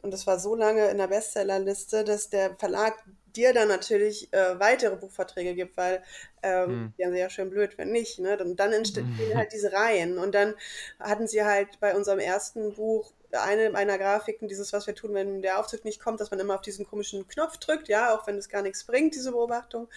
und 0.07 0.15
es 0.15 0.27
war 0.27 0.39
so 0.39 0.55
lange 0.55 0.89
in 0.89 0.99
der 0.99 1.09
Bestsellerliste, 1.09 2.05
dass 2.05 2.31
der 2.31 2.55
Verlag 2.57 2.95
dir 3.35 3.53
dann 3.53 3.67
natürlich 3.67 4.33
äh, 4.33 4.59
weitere 4.61 4.95
Buchverträge 4.95 5.55
gibt, 5.55 5.77
weil 5.77 6.01
ähm, 6.45 6.69
hm. 6.69 6.95
die 6.97 7.05
haben 7.05 7.15
ja 7.17 7.29
schön 7.29 7.51
blöd, 7.51 7.77
wenn 7.77 7.91
nicht. 7.91 8.21
Ne? 8.21 8.39
Und 8.39 8.61
dann 8.61 8.73
entstehen 8.73 9.17
halt 9.35 9.53
diese 9.53 9.73
Reihen. 9.73 10.19
Und 10.19 10.35
dann 10.37 10.55
hatten 11.01 11.27
sie 11.27 11.45
halt 11.45 11.81
bei 11.81 11.97
unserem 11.97 12.21
ersten 12.21 12.75
Buch 12.75 13.13
eine 13.33 13.71
meiner 13.71 13.99
Grafiken, 13.99 14.47
dieses, 14.47 14.73
was 14.73 14.87
wir 14.87 14.95
tun, 14.95 15.13
wenn 15.13 15.43
der 15.43 15.59
Aufzug 15.59 15.85
nicht 15.85 16.01
kommt, 16.01 16.21
dass 16.21 16.31
man 16.31 16.39
immer 16.39 16.55
auf 16.55 16.63
diesen 16.63 16.87
komischen 16.87 17.27
Knopf 17.27 17.57
drückt, 17.59 17.89
ja, 17.89 18.15
auch 18.15 18.29
wenn 18.29 18.39
es 18.39 18.49
gar 18.49 18.63
nichts 18.63 18.85
bringt, 18.85 19.17
diese 19.17 19.33
Beobachtung. 19.33 19.89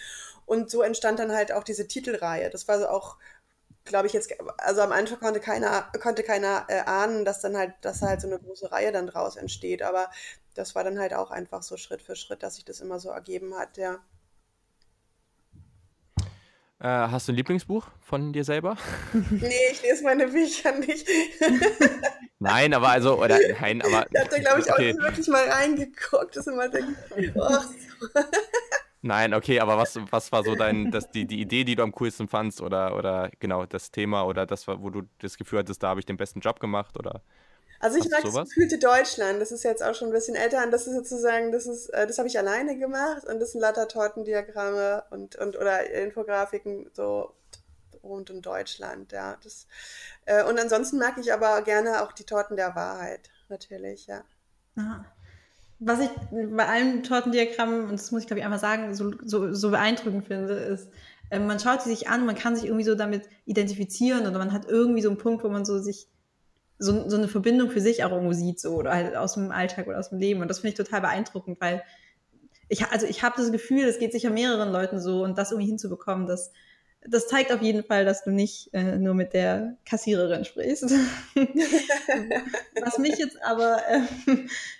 Und 0.44 0.70
so 0.70 0.82
entstand 0.82 1.20
dann 1.20 1.30
halt 1.30 1.52
auch 1.52 1.62
diese 1.62 1.86
Titelreihe. 1.86 2.50
Das 2.50 2.66
war 2.66 2.80
so 2.80 2.88
auch, 2.88 3.16
glaube 3.84 4.06
ich, 4.06 4.12
jetzt, 4.12 4.34
also 4.58 4.82
am 4.82 4.92
Anfang 4.92 5.18
konnte 5.20 5.40
keiner, 5.40 5.90
konnte 6.02 6.22
keiner 6.22 6.64
äh, 6.68 6.80
ahnen, 6.80 7.24
dass 7.24 7.40
dann 7.40 7.56
halt, 7.56 7.74
dass 7.80 8.02
halt 8.02 8.20
so 8.20 8.28
eine 8.28 8.38
große 8.38 8.70
Reihe 8.70 8.92
dann 8.92 9.06
draus 9.06 9.36
entsteht. 9.36 9.82
Aber 9.82 10.10
das 10.54 10.74
war 10.74 10.84
dann 10.84 10.98
halt 10.98 11.14
auch 11.14 11.30
einfach 11.30 11.62
so 11.62 11.76
Schritt 11.76 12.02
für 12.02 12.16
Schritt, 12.16 12.42
dass 12.42 12.56
sich 12.56 12.64
das 12.64 12.80
immer 12.80 13.00
so 13.00 13.10
ergeben 13.10 13.54
hat, 13.56 13.76
ja. 13.76 13.98
Äh, 16.82 16.86
hast 16.86 17.28
du 17.28 17.32
ein 17.32 17.36
Lieblingsbuch 17.36 17.86
von 18.00 18.32
dir 18.32 18.44
selber? 18.44 18.76
Nee, 19.30 19.52
ich 19.70 19.82
lese 19.82 20.02
meine 20.02 20.28
Bücher 20.28 20.72
nicht. 20.72 21.06
nein, 22.38 22.72
aber 22.72 22.88
also, 22.88 23.20
oder 23.20 23.38
nein, 23.60 23.82
aber. 23.82 24.06
Ich 24.10 24.18
habe 24.18 24.30
da, 24.30 24.38
glaube 24.38 24.60
ich, 24.60 24.72
okay. 24.72 24.94
auch 24.98 25.04
wirklich 25.04 25.28
mal 25.28 25.46
reingeguckt, 25.46 26.36
dass 26.36 26.46
man 26.46 26.70
denkt, 26.70 26.96
ach 27.38 27.68
Nein, 29.02 29.32
okay, 29.32 29.60
aber 29.60 29.78
was, 29.78 29.98
was 30.10 30.30
war 30.30 30.44
so 30.44 30.54
dein, 30.54 30.90
das, 30.90 31.10
die, 31.10 31.26
die 31.26 31.40
Idee, 31.40 31.64
die 31.64 31.74
du 31.74 31.82
am 31.82 31.92
coolsten 31.92 32.28
fandst 32.28 32.60
oder, 32.60 32.94
oder 32.96 33.30
genau 33.38 33.64
das 33.64 33.90
Thema 33.90 34.24
oder 34.24 34.44
das, 34.44 34.68
wo 34.68 34.90
du 34.90 35.02
das 35.18 35.38
Gefühl 35.38 35.60
hattest, 35.60 35.82
da 35.82 35.88
habe 35.88 36.00
ich 36.00 36.06
den 36.06 36.18
besten 36.18 36.40
Job 36.40 36.60
gemacht 36.60 36.98
oder? 36.98 37.22
Also 37.82 37.96
ich 37.96 38.10
mag 38.10 38.22
das 38.22 38.34
gefühlte 38.34 38.78
Deutschland, 38.78 39.40
das 39.40 39.52
ist 39.52 39.62
jetzt 39.62 39.82
auch 39.82 39.94
schon 39.94 40.08
ein 40.08 40.12
bisschen 40.12 40.34
älter 40.34 40.62
und 40.62 40.70
das 40.70 40.86
ist 40.86 40.94
sozusagen, 40.94 41.50
das 41.50 41.66
ist, 41.66 41.88
äh, 41.88 42.06
das 42.06 42.18
habe 42.18 42.28
ich 42.28 42.38
alleine 42.38 42.76
gemacht 42.76 43.24
und 43.24 43.40
das 43.40 43.52
sind 43.52 43.62
lauter 43.62 43.88
Tortendiagramme 43.88 45.04
und, 45.08 45.36
und 45.36 45.56
oder 45.56 45.88
Infografiken 45.88 46.90
so 46.92 47.32
rund 48.02 48.30
um 48.30 48.42
Deutschland, 48.42 49.12
ja. 49.12 49.38
Das, 49.42 49.66
äh, 50.26 50.44
und 50.44 50.60
ansonsten 50.60 50.98
mag 50.98 51.16
ich 51.16 51.32
aber 51.32 51.62
gerne 51.62 52.02
auch 52.02 52.12
die 52.12 52.24
Torten 52.24 52.56
der 52.56 52.74
Wahrheit, 52.74 53.30
natürlich, 53.48 54.06
ja. 54.06 54.24
Aha. 54.76 55.06
Was 55.80 56.00
ich 56.00 56.10
bei 56.30 56.66
allen 56.66 57.02
Tortendiagrammen, 57.02 57.84
und 57.84 57.92
das 57.92 58.12
muss 58.12 58.22
ich 58.22 58.26
glaube 58.26 58.40
ich 58.40 58.44
einmal 58.44 58.58
sagen, 58.58 58.94
so, 58.94 59.12
so, 59.24 59.52
so 59.54 59.70
beeindruckend 59.70 60.26
finde, 60.26 60.52
ist, 60.52 60.90
äh, 61.30 61.38
man 61.38 61.58
schaut 61.58 61.82
sie 61.82 61.90
sich 61.90 62.08
an, 62.08 62.26
man 62.26 62.34
kann 62.36 62.54
sich 62.54 62.66
irgendwie 62.66 62.84
so 62.84 62.94
damit 62.94 63.28
identifizieren 63.46 64.26
oder 64.26 64.38
man 64.38 64.52
hat 64.52 64.66
irgendwie 64.68 65.00
so 65.00 65.08
einen 65.08 65.18
Punkt, 65.18 65.42
wo 65.42 65.48
man 65.48 65.64
so 65.64 65.78
sich 65.78 66.08
so, 66.78 67.08
so 67.08 67.16
eine 67.16 67.28
Verbindung 67.28 67.70
für 67.70 67.80
sich 67.80 68.04
auch 68.04 68.10
irgendwo 68.10 68.32
sieht, 68.32 68.60
so 68.60 68.74
oder 68.74 68.92
halt 68.92 69.16
aus 69.16 69.34
dem 69.34 69.52
Alltag 69.52 69.86
oder 69.86 69.98
aus 69.98 70.10
dem 70.10 70.18
Leben. 70.18 70.40
Und 70.40 70.48
das 70.48 70.60
finde 70.60 70.70
ich 70.70 70.74
total 70.76 71.02
beeindruckend, 71.02 71.60
weil 71.60 71.82
ich, 72.68 72.86
also 72.86 73.06
ich 73.06 73.22
habe 73.22 73.36
das 73.36 73.52
Gefühl, 73.52 73.84
es 73.84 73.98
geht 73.98 74.12
sicher 74.12 74.30
mehreren 74.30 74.72
Leuten 74.72 75.00
so 75.00 75.24
und 75.24 75.36
das 75.36 75.50
irgendwie 75.50 75.68
hinzubekommen, 75.68 76.26
das, 76.26 76.52
das 77.06 77.28
zeigt 77.28 77.52
auf 77.52 77.62
jeden 77.62 77.82
Fall, 77.82 78.04
dass 78.04 78.24
du 78.24 78.30
nicht 78.30 78.72
äh, 78.74 78.96
nur 78.98 79.14
mit 79.14 79.32
der 79.32 79.78
Kassiererin 79.86 80.44
sprichst. 80.44 80.84
Was 82.82 82.98
mich 82.98 83.16
jetzt 83.18 83.42
aber 83.42 83.80
äh, 83.88 84.02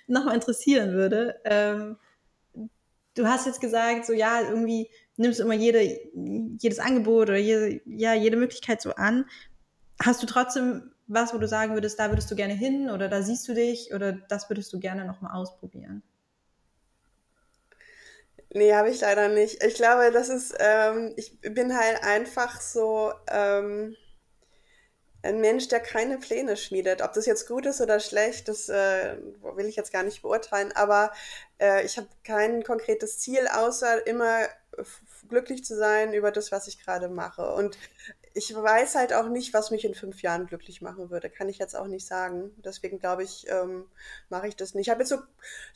nochmal 0.07 0.35
interessieren 0.35 0.93
würde, 0.93 1.41
ähm, 1.45 1.97
du 3.15 3.27
hast 3.27 3.47
jetzt 3.47 3.61
gesagt, 3.61 4.07
so 4.07 4.13
ja, 4.13 4.43
irgendwie 4.43 4.91
nimmst 5.17 5.39
du 5.39 5.45
immer 5.45 5.55
jede, 5.55 5.99
jedes 6.59 6.79
Angebot 6.79 7.29
oder 7.29 7.39
jede, 7.39 7.81
ja, 7.87 8.15
jede 8.15 8.37
Möglichkeit 8.37 8.83
so 8.83 8.93
an. 8.95 9.25
Hast 10.03 10.23
du 10.23 10.27
trotzdem 10.27 10.93
was, 11.07 11.35
wo 11.35 11.39
du 11.39 11.49
sagen 11.49 11.75
würdest, 11.75 11.99
da 11.99 12.11
würdest 12.11 12.31
du 12.31 12.37
gerne 12.37 12.55
hin 12.55 12.89
oder 12.89 13.09
da 13.09 13.23
siehst 13.23 13.49
du 13.49 13.55
dich 13.55 13.93
oder 13.93 14.13
das 14.13 14.49
würdest 14.49 14.73
du 14.73 14.79
gerne 14.79 15.05
nochmal 15.05 15.33
ausprobieren? 15.35 16.03
Nee, 18.53 18.75
habe 18.75 18.91
ich 18.91 19.01
leider 19.01 19.29
nicht. 19.29 19.63
Ich 19.63 19.75
glaube, 19.75 20.11
das 20.11 20.29
ist, 20.29 20.55
ähm, 20.59 21.13
ich 21.17 21.41
bin 21.41 21.77
halt 21.77 22.03
einfach 22.03 22.61
so 22.61 23.13
ähm, 23.29 23.97
ein 25.23 25.41
Mensch, 25.41 25.69
der 25.69 25.81
keine 25.81 26.19
Pläne 26.19 26.57
schmiedet. 26.57 27.03
Ob 27.03 27.13
das 27.13 27.27
jetzt 27.27 27.47
gut 27.47 27.67
ist 27.67 27.81
oder 27.81 28.01
schlecht, 28.01 28.49
das 28.49 28.69
äh, 28.71 29.17
will 29.55 29.67
ich 29.67 29.77
jetzt 29.77 29.93
gar 29.93 30.03
nicht 30.03 30.23
beurteilen, 30.23 30.73
aber 30.73 31.13
äh, 31.61 31.85
ich 31.85 31.99
habe 31.99 32.09
kein 32.25 32.63
konkretes 32.63 33.19
Ziel, 33.19 33.47
außer 33.49 34.07
immer 34.07 34.49
glücklich 35.29 35.65
zu 35.65 35.77
sein 35.77 36.15
über 36.15 36.31
das, 36.33 36.53
was 36.53 36.69
ich 36.69 36.83
gerade 36.83 37.09
mache. 37.09 37.53
Und 37.55 37.77
ich 38.33 38.55
weiß 38.55 38.95
halt 38.95 39.13
auch 39.13 39.29
nicht, 39.29 39.53
was 39.55 39.71
mich 39.71 39.85
in 39.85 39.95
fünf 39.95 40.23
Jahren 40.23 40.47
glücklich 40.47 40.83
machen 40.83 41.11
würde. 41.11 41.31
Kann 41.31 41.49
ich 41.49 41.59
jetzt 41.59 41.75
auch 41.75 41.87
nicht 41.87 42.07
sagen. 42.07 42.53
Deswegen 42.65 42.99
glaube 42.99 43.25
ich, 43.25 43.47
ähm, 43.49 43.87
mache 44.29 44.47
ich 44.47 44.57
das 44.57 44.75
nicht. 44.75 44.87
Ich 44.87 44.91
habe 44.91 45.01
jetzt 45.01 45.09
so, 45.09 45.17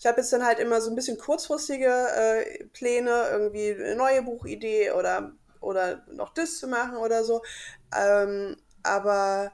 habe 0.07 0.21
jetzt 0.21 0.33
dann 0.33 0.47
halt 0.47 0.61
immer 0.61 0.81
so 0.81 0.91
ein 0.91 0.95
bisschen 0.97 1.19
kurzfristige 1.19 1.89
äh, 1.89 2.65
Pläne, 2.67 3.29
irgendwie 3.31 3.73
eine 3.73 3.97
neue 3.97 4.23
Buchidee 4.23 4.93
oder, 4.93 5.33
oder 5.61 6.05
noch 6.13 6.33
das 6.33 6.59
zu 6.59 6.69
machen 6.69 6.97
oder 6.97 7.25
so. 7.25 7.43
Ähm, 7.97 8.57
aber 8.85 9.53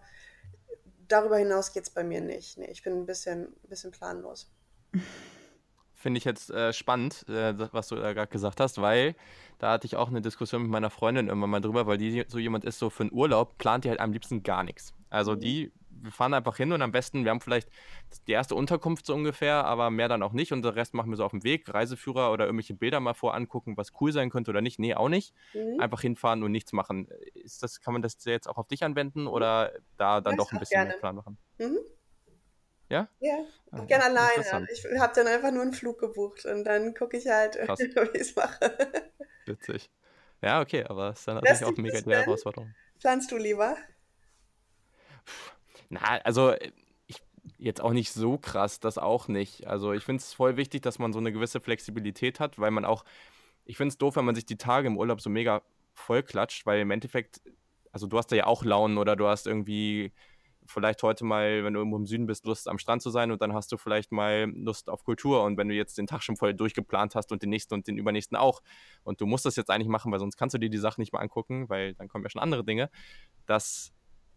darüber 1.09 1.39
hinaus 1.39 1.73
geht 1.73 1.85
es 1.85 1.91
bei 1.91 2.05
mir 2.05 2.21
nicht. 2.21 2.59
Nee, 2.59 2.71
ich 2.71 2.83
bin 2.83 2.93
ein 2.95 3.07
bisschen, 3.07 3.45
ein 3.45 3.69
bisschen 3.69 3.93
planlos. 3.93 4.51
Finde 6.01 6.17
ich 6.17 6.25
jetzt 6.25 6.51
äh, 6.51 6.73
spannend, 6.73 7.29
äh, 7.29 7.55
was 7.75 7.89
du 7.89 7.97
da 7.97 8.15
gerade 8.15 8.33
gesagt 8.33 8.59
hast, 8.59 8.81
weil 8.81 9.15
da 9.59 9.73
hatte 9.73 9.87
ich 9.87 9.97
auch 9.97 10.09
eine 10.09 10.23
Diskussion 10.23 10.63
mit 10.63 10.71
meiner 10.71 10.89
Freundin 10.89 11.29
irgendwann 11.29 11.51
mal 11.51 11.61
drüber, 11.61 11.87
weil 11.87 11.99
die 11.99 12.25
so 12.27 12.39
jemand 12.39 12.65
ist, 12.65 12.79
so 12.79 12.89
für 12.89 13.03
einen 13.03 13.13
Urlaub 13.13 13.59
plant 13.59 13.85
die 13.85 13.91
halt 13.91 14.01
am 14.01 14.11
liebsten 14.11 14.43
gar 14.43 14.65
nichts. 14.65 14.95
Also 15.11 15.35
mhm. 15.35 15.41
die, 15.41 15.73
wir 15.91 16.11
fahren 16.11 16.33
einfach 16.33 16.57
hin 16.57 16.73
und 16.73 16.81
am 16.81 16.91
besten, 16.91 17.25
wir 17.25 17.31
haben 17.31 17.43
vielleicht 17.43 17.69
die 18.27 18.33
erste 18.33 18.55
Unterkunft 18.55 19.05
so 19.05 19.13
ungefähr, 19.15 19.67
aber 19.67 19.91
mehr 19.91 20.09
dann 20.09 20.23
auch 20.23 20.33
nicht 20.33 20.55
und 20.55 20.63
den 20.63 20.73
Rest 20.73 20.95
machen 20.95 21.11
wir 21.11 21.19
so 21.19 21.25
auf 21.27 21.33
dem 21.33 21.45
Weg, 21.45 21.69
Reiseführer 21.69 22.33
oder 22.33 22.47
irgendwelche 22.47 22.73
Bilder 22.73 23.01
mal 23.01 23.13
vorangucken, 23.13 23.77
was 23.77 23.93
cool 24.01 24.11
sein 24.11 24.31
könnte 24.31 24.53
oder 24.53 24.63
nicht. 24.63 24.79
Nee, 24.79 24.95
auch 24.95 25.11
nicht. 25.11 25.35
Mhm. 25.53 25.81
Einfach 25.81 26.01
hinfahren 26.01 26.43
und 26.43 26.51
nichts 26.51 26.73
machen. 26.73 27.09
Ist 27.35 27.63
das, 27.63 27.83
kann 27.83 27.93
man 27.93 28.01
das 28.01 28.25
jetzt 28.25 28.49
auch 28.49 28.57
auf 28.57 28.69
dich 28.69 28.85
anwenden 28.85 29.27
oder 29.27 29.73
da 29.99 30.23
dann 30.23 30.39
das 30.39 30.47
doch 30.47 30.53
ein 30.55 30.61
bisschen 30.61 30.89
mehr 30.89 30.97
Plan 30.97 31.17
machen? 31.17 31.37
Mhm. 31.59 31.77
Ja? 32.91 33.09
Ja, 33.21 33.39
auch 33.71 33.87
gerne 33.87 34.05
alleine. 34.05 34.67
Ich 34.73 34.85
habe 34.99 35.13
dann 35.15 35.27
einfach 35.29 35.53
nur 35.53 35.63
einen 35.63 35.73
Flug 35.73 35.99
gebucht 36.01 36.45
und 36.45 36.65
dann 36.65 36.95
gucke 36.95 37.17
ich 37.17 37.29
halt, 37.29 37.55
wie 37.57 38.19
ich 38.19 38.21
es 38.21 38.37
mache. 38.37 38.77
Witzig. 39.47 39.91
Ja, 40.43 40.61
okay, 40.61 40.85
aber 40.85 41.11
es 41.11 41.21
ist 41.21 41.29
dann 41.29 41.37
natürlich 41.37 41.65
auch 41.65 41.77
mega 41.77 42.01
die 42.01 42.11
Herausforderung. 42.11 42.75
Planst 42.99 43.31
du 43.31 43.37
lieber? 43.37 43.77
Na, 45.89 46.01
also 46.25 46.55
ich, 47.07 47.23
jetzt 47.59 47.81
auch 47.81 47.93
nicht 47.93 48.13
so 48.13 48.39
krass, 48.39 48.81
das 48.81 48.99
auch 48.99 49.29
nicht. 49.29 49.67
Also 49.67 49.93
ich 49.93 50.05
finde 50.05 50.21
es 50.21 50.33
voll 50.33 50.57
wichtig, 50.57 50.83
dass 50.83 50.99
man 50.99 51.13
so 51.13 51.19
eine 51.19 51.33
gewisse 51.33 51.61
Flexibilität 51.61 52.41
hat, 52.41 52.59
weil 52.59 52.71
man 52.71 52.85
auch, 52.85 53.05
ich 53.65 53.77
finde 53.77 53.93
es 53.93 53.99
doof, 53.99 54.17
wenn 54.17 54.25
man 54.25 54.35
sich 54.35 54.47
die 54.47 54.57
Tage 54.57 54.89
im 54.89 54.99
Urlaub 54.99 55.21
so 55.21 55.31
mega 55.31 55.63
voll 55.95 56.23
klatscht, 56.23 56.67
weil 56.67 56.81
im 56.81 56.91
Endeffekt, 56.91 57.41
also 57.93 58.07
du 58.07 58.19
hast 58.19 58.29
da 58.29 58.37
ja 58.37 58.47
auch 58.47 58.65
Launen 58.65 58.99
oder 58.99 59.15
du 59.17 59.27
hast 59.27 59.47
irgendwie 59.47 60.13
vielleicht 60.71 61.03
heute 61.03 61.25
mal, 61.25 61.65
wenn 61.65 61.75
du 61.75 61.81
irgendwo 61.81 61.97
im 61.97 62.07
Süden 62.07 62.27
bist, 62.27 62.47
Lust 62.47 62.69
am 62.69 62.79
Strand 62.79 63.03
zu 63.03 63.11
sein 63.11 63.31
und 63.31 63.43
dann 63.43 63.53
hast 63.53 63.73
du 63.73 63.77
vielleicht 63.77 64.13
mal 64.13 64.51
Lust 64.55 64.89
auf 64.89 65.05
Kultur 65.05 65.45
und 65.45 65.57
wenn 65.57 65.69
du 65.69 65.75
jetzt 65.75 65.99
den 65.99 66.07
Tag 66.07 66.23
schon 66.23 66.37
voll 66.37 66.55
durchgeplant 66.55 67.15
hast 67.15 67.33
und 67.33 67.43
den 67.43 67.51
nächsten 67.51 67.75
und 67.75 67.87
den 67.87 67.99
übernächsten 67.99 68.37
auch 68.37 68.63
und 69.03 69.21
du 69.21 69.27
musst 69.27 69.45
das 69.45 69.57
jetzt 69.57 69.71
eigentlich 69.71 69.89
machen, 69.89 70.13
weil 70.13 70.21
sonst 70.21 70.37
kannst 70.37 70.55
du 70.55 70.59
dir 70.59 70.71
die 70.71 70.79
Sachen 70.79 71.01
nicht 71.01 71.13
mehr 71.13 71.21
angucken, 71.21 71.69
weil 71.69 71.95
dann 71.95 72.09
kommen 72.09 72.25
ja 72.25 72.31
schon 72.31 72.43
andere 72.43 72.65
Dinge. 72.65 72.91
Das 73.47 73.93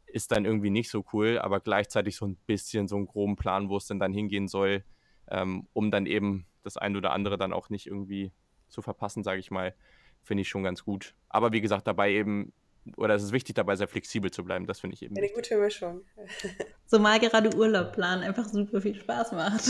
ist 0.06 0.32
dann 0.32 0.46
irgendwie 0.46 0.70
nicht 0.70 0.90
so 0.90 1.06
cool, 1.14 1.40
aber 1.40 1.60
gleichzeitig 1.60 2.16
so 2.16 2.26
ein 2.26 2.36
bisschen 2.46 2.88
so 2.88 2.96
einen 2.96 3.08
groben 3.08 3.36
Plan, 3.36 3.70
wo 3.70 3.78
es 3.78 3.88
denn 3.88 4.00
dann 4.00 4.14
hingehen 4.14 4.48
soll, 4.48 4.84
ähm, 5.30 5.68
um 5.74 5.92
dann 5.92 6.06
eben 6.06 6.46
das 6.64 6.78
eine 6.78 6.98
oder 6.98 7.12
andere 7.12 7.38
dann 7.38 7.54
auch 7.54 7.70
nicht 7.70 7.88
irgendwie 7.88 8.32
zu 8.70 8.82
verpassen, 8.82 9.24
sage 9.24 9.40
ich 9.40 9.52
mal, 9.52 9.76
finde 10.22 10.42
ich 10.42 10.50
schon 10.50 10.64
ganz 10.64 10.84
gut. 10.84 11.16
Aber 11.30 11.52
wie 11.52 11.62
gesagt, 11.62 11.88
dabei 11.88 12.12
eben 12.12 12.54
oder 12.98 13.16
es 13.16 13.24
ist 13.24 13.32
wichtig 13.32 13.56
dabei, 13.56 13.76
sehr 13.76 13.88
flexibel 13.88 14.30
zu 14.32 14.44
bleiben. 14.44 14.66
Das 14.66 14.80
finde 14.80 14.96
ich 14.96 15.02
eben. 15.04 15.16
Eine 15.16 15.24
wichtig. 15.24 15.50
gute 15.50 15.58
Mischung. 15.62 16.02
so 16.86 17.00
mal 17.00 17.20
gerade 17.20 17.56
Urlaub 17.56 17.94
planen 17.94 18.24
einfach 18.24 18.48
super 18.48 18.82
viel 18.82 18.96
Spaß 18.96 19.32
macht. 19.32 19.70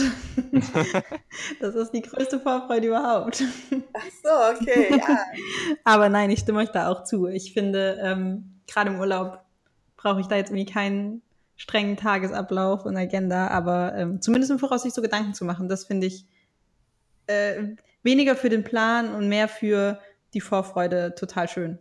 das 1.60 1.74
ist 1.74 1.92
die 1.92 2.02
größte 2.02 2.40
Vorfreude 2.40 2.88
überhaupt. 2.88 3.42
Ach 3.92 4.02
so, 4.22 4.60
okay, 4.60 4.96
ja. 4.98 5.18
Aber 5.84 6.08
nein, 6.08 6.30
ich 6.30 6.40
stimme 6.40 6.60
euch 6.60 6.70
da 6.70 6.88
auch 6.90 7.04
zu. 7.04 7.26
Ich 7.26 7.52
finde, 7.52 7.98
ähm, 8.02 8.60
gerade 8.66 8.90
im 8.90 8.98
Urlaub 8.98 9.40
brauche 9.96 10.20
ich 10.20 10.26
da 10.26 10.36
jetzt 10.36 10.50
irgendwie 10.50 10.70
keinen 10.70 11.22
strengen 11.56 11.96
Tagesablauf 11.96 12.84
und 12.84 12.96
Agenda, 12.96 13.46
aber 13.46 13.94
ähm, 13.94 14.20
zumindest 14.20 14.50
im 14.50 14.58
Voraus 14.58 14.82
sich 14.82 14.92
so 14.92 15.02
Gedanken 15.02 15.34
zu 15.34 15.44
machen, 15.44 15.68
das 15.68 15.84
finde 15.84 16.08
ich 16.08 16.26
äh, 17.28 17.76
weniger 18.02 18.34
für 18.34 18.48
den 18.48 18.64
Plan 18.64 19.14
und 19.14 19.28
mehr 19.28 19.46
für 19.48 20.00
die 20.34 20.40
Vorfreude 20.40 21.14
total 21.14 21.48
schön. 21.48 21.78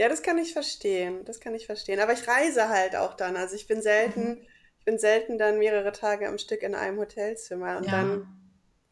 Ja, 0.00 0.08
das 0.08 0.22
kann 0.22 0.38
ich 0.38 0.54
verstehen. 0.54 1.26
Das 1.26 1.40
kann 1.40 1.54
ich 1.54 1.66
verstehen. 1.66 2.00
Aber 2.00 2.14
ich 2.14 2.26
reise 2.26 2.70
halt 2.70 2.96
auch 2.96 3.12
dann. 3.12 3.36
Also 3.36 3.54
ich 3.54 3.66
bin 3.66 3.82
selten, 3.82 4.28
mhm. 4.30 4.46
ich 4.78 4.84
bin 4.86 4.98
selten 4.98 5.36
dann 5.36 5.58
mehrere 5.58 5.92
Tage 5.92 6.26
am 6.26 6.38
Stück 6.38 6.62
in 6.62 6.74
einem 6.74 6.98
Hotelzimmer. 6.98 7.76
Und 7.76 7.84
ja. 7.84 7.90
dann 7.90 8.26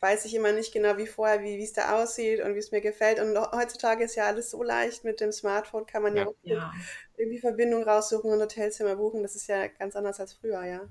weiß 0.01 0.27
ich 0.27 0.35
immer 0.35 0.53
nicht 0.53 0.71
genau 0.71 0.99
wie 0.99 1.07
vorher, 1.07 1.41
wie 1.41 1.65
es 1.65 1.73
da 1.73 1.99
aussieht 1.99 2.43
und 2.43 2.55
wie 2.55 2.59
es 2.59 2.73
mir 2.73 2.83
gefällt. 2.83 3.21
Und 3.21 3.35
heutzutage 3.53 4.05
ist 4.05 4.17
ja 4.17 4.27
alles 4.27 4.51
so 4.51 4.63
leicht 4.63 5.05
mit 5.05 5.23
dem 5.23 5.33
Smartphone, 5.33 5.87
kann 5.87 6.03
man 6.03 6.15
ja, 6.15 6.27
ja, 6.43 6.55
ja. 6.57 6.73
irgendwie 7.17 7.39
Verbindung 7.39 7.85
raussuchen 7.85 8.31
und 8.31 8.43
Hotelzimmer 8.43 8.97
buchen. 8.97 9.23
Das 9.23 9.35
ist 9.35 9.49
ja 9.49 9.67
ganz 9.67 9.97
anders 9.97 10.21
als 10.21 10.35
früher, 10.35 10.63
ja. 10.67 10.91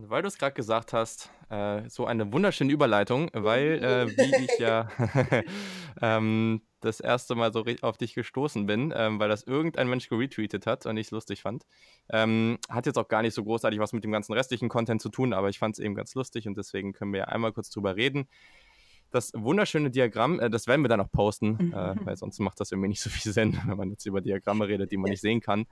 Weil 0.00 0.22
du 0.22 0.28
es 0.28 0.38
gerade 0.38 0.54
gesagt 0.54 0.92
hast, 0.92 1.28
äh, 1.50 1.88
so 1.88 2.06
eine 2.06 2.32
wunderschöne 2.32 2.72
Überleitung, 2.72 3.30
weil 3.32 3.82
äh, 3.82 4.06
wie 4.06 4.44
ich 4.44 4.58
ja 4.60 4.88
ähm, 6.00 6.62
das 6.78 7.00
erste 7.00 7.34
Mal 7.34 7.52
so 7.52 7.64
auf 7.82 7.96
dich 7.96 8.14
gestoßen 8.14 8.64
bin, 8.64 8.94
ähm, 8.96 9.18
weil 9.18 9.28
das 9.28 9.42
irgendein 9.42 9.88
Mensch 9.88 10.08
geretweetet 10.08 10.68
hat 10.68 10.86
und 10.86 10.96
ich 10.98 11.08
es 11.08 11.10
lustig 11.10 11.42
fand. 11.42 11.66
Ähm, 12.10 12.58
hat 12.68 12.86
jetzt 12.86 12.96
auch 12.96 13.08
gar 13.08 13.22
nicht 13.22 13.34
so 13.34 13.42
großartig 13.42 13.80
was 13.80 13.92
mit 13.92 14.04
dem 14.04 14.12
ganzen 14.12 14.34
restlichen 14.34 14.68
Content 14.68 15.02
zu 15.02 15.08
tun, 15.08 15.32
aber 15.32 15.48
ich 15.48 15.58
fand 15.58 15.74
es 15.74 15.80
eben 15.80 15.96
ganz 15.96 16.14
lustig 16.14 16.46
und 16.46 16.56
deswegen 16.56 16.92
können 16.92 17.12
wir 17.12 17.18
ja 17.18 17.26
einmal 17.26 17.52
kurz 17.52 17.68
drüber 17.70 17.96
reden. 17.96 18.28
Das 19.10 19.32
wunderschöne 19.34 19.90
Diagramm, 19.90 20.38
äh, 20.38 20.50
das 20.50 20.66
werden 20.66 20.82
wir 20.82 20.88
dann 20.88 20.98
noch 20.98 21.10
posten, 21.10 21.72
äh, 21.72 21.94
weil 22.04 22.16
sonst 22.18 22.38
macht 22.40 22.60
das 22.60 22.72
irgendwie 22.72 22.88
nicht 22.88 23.00
so 23.00 23.08
viel 23.08 23.32
Sinn, 23.32 23.52
wenn 23.66 23.76
man 23.76 23.90
jetzt 23.90 24.04
über 24.04 24.20
Diagramme 24.20 24.68
redet, 24.68 24.90
die 24.92 24.98
man 24.98 25.10
nicht 25.10 25.22
sehen 25.22 25.40
kann. 25.40 25.66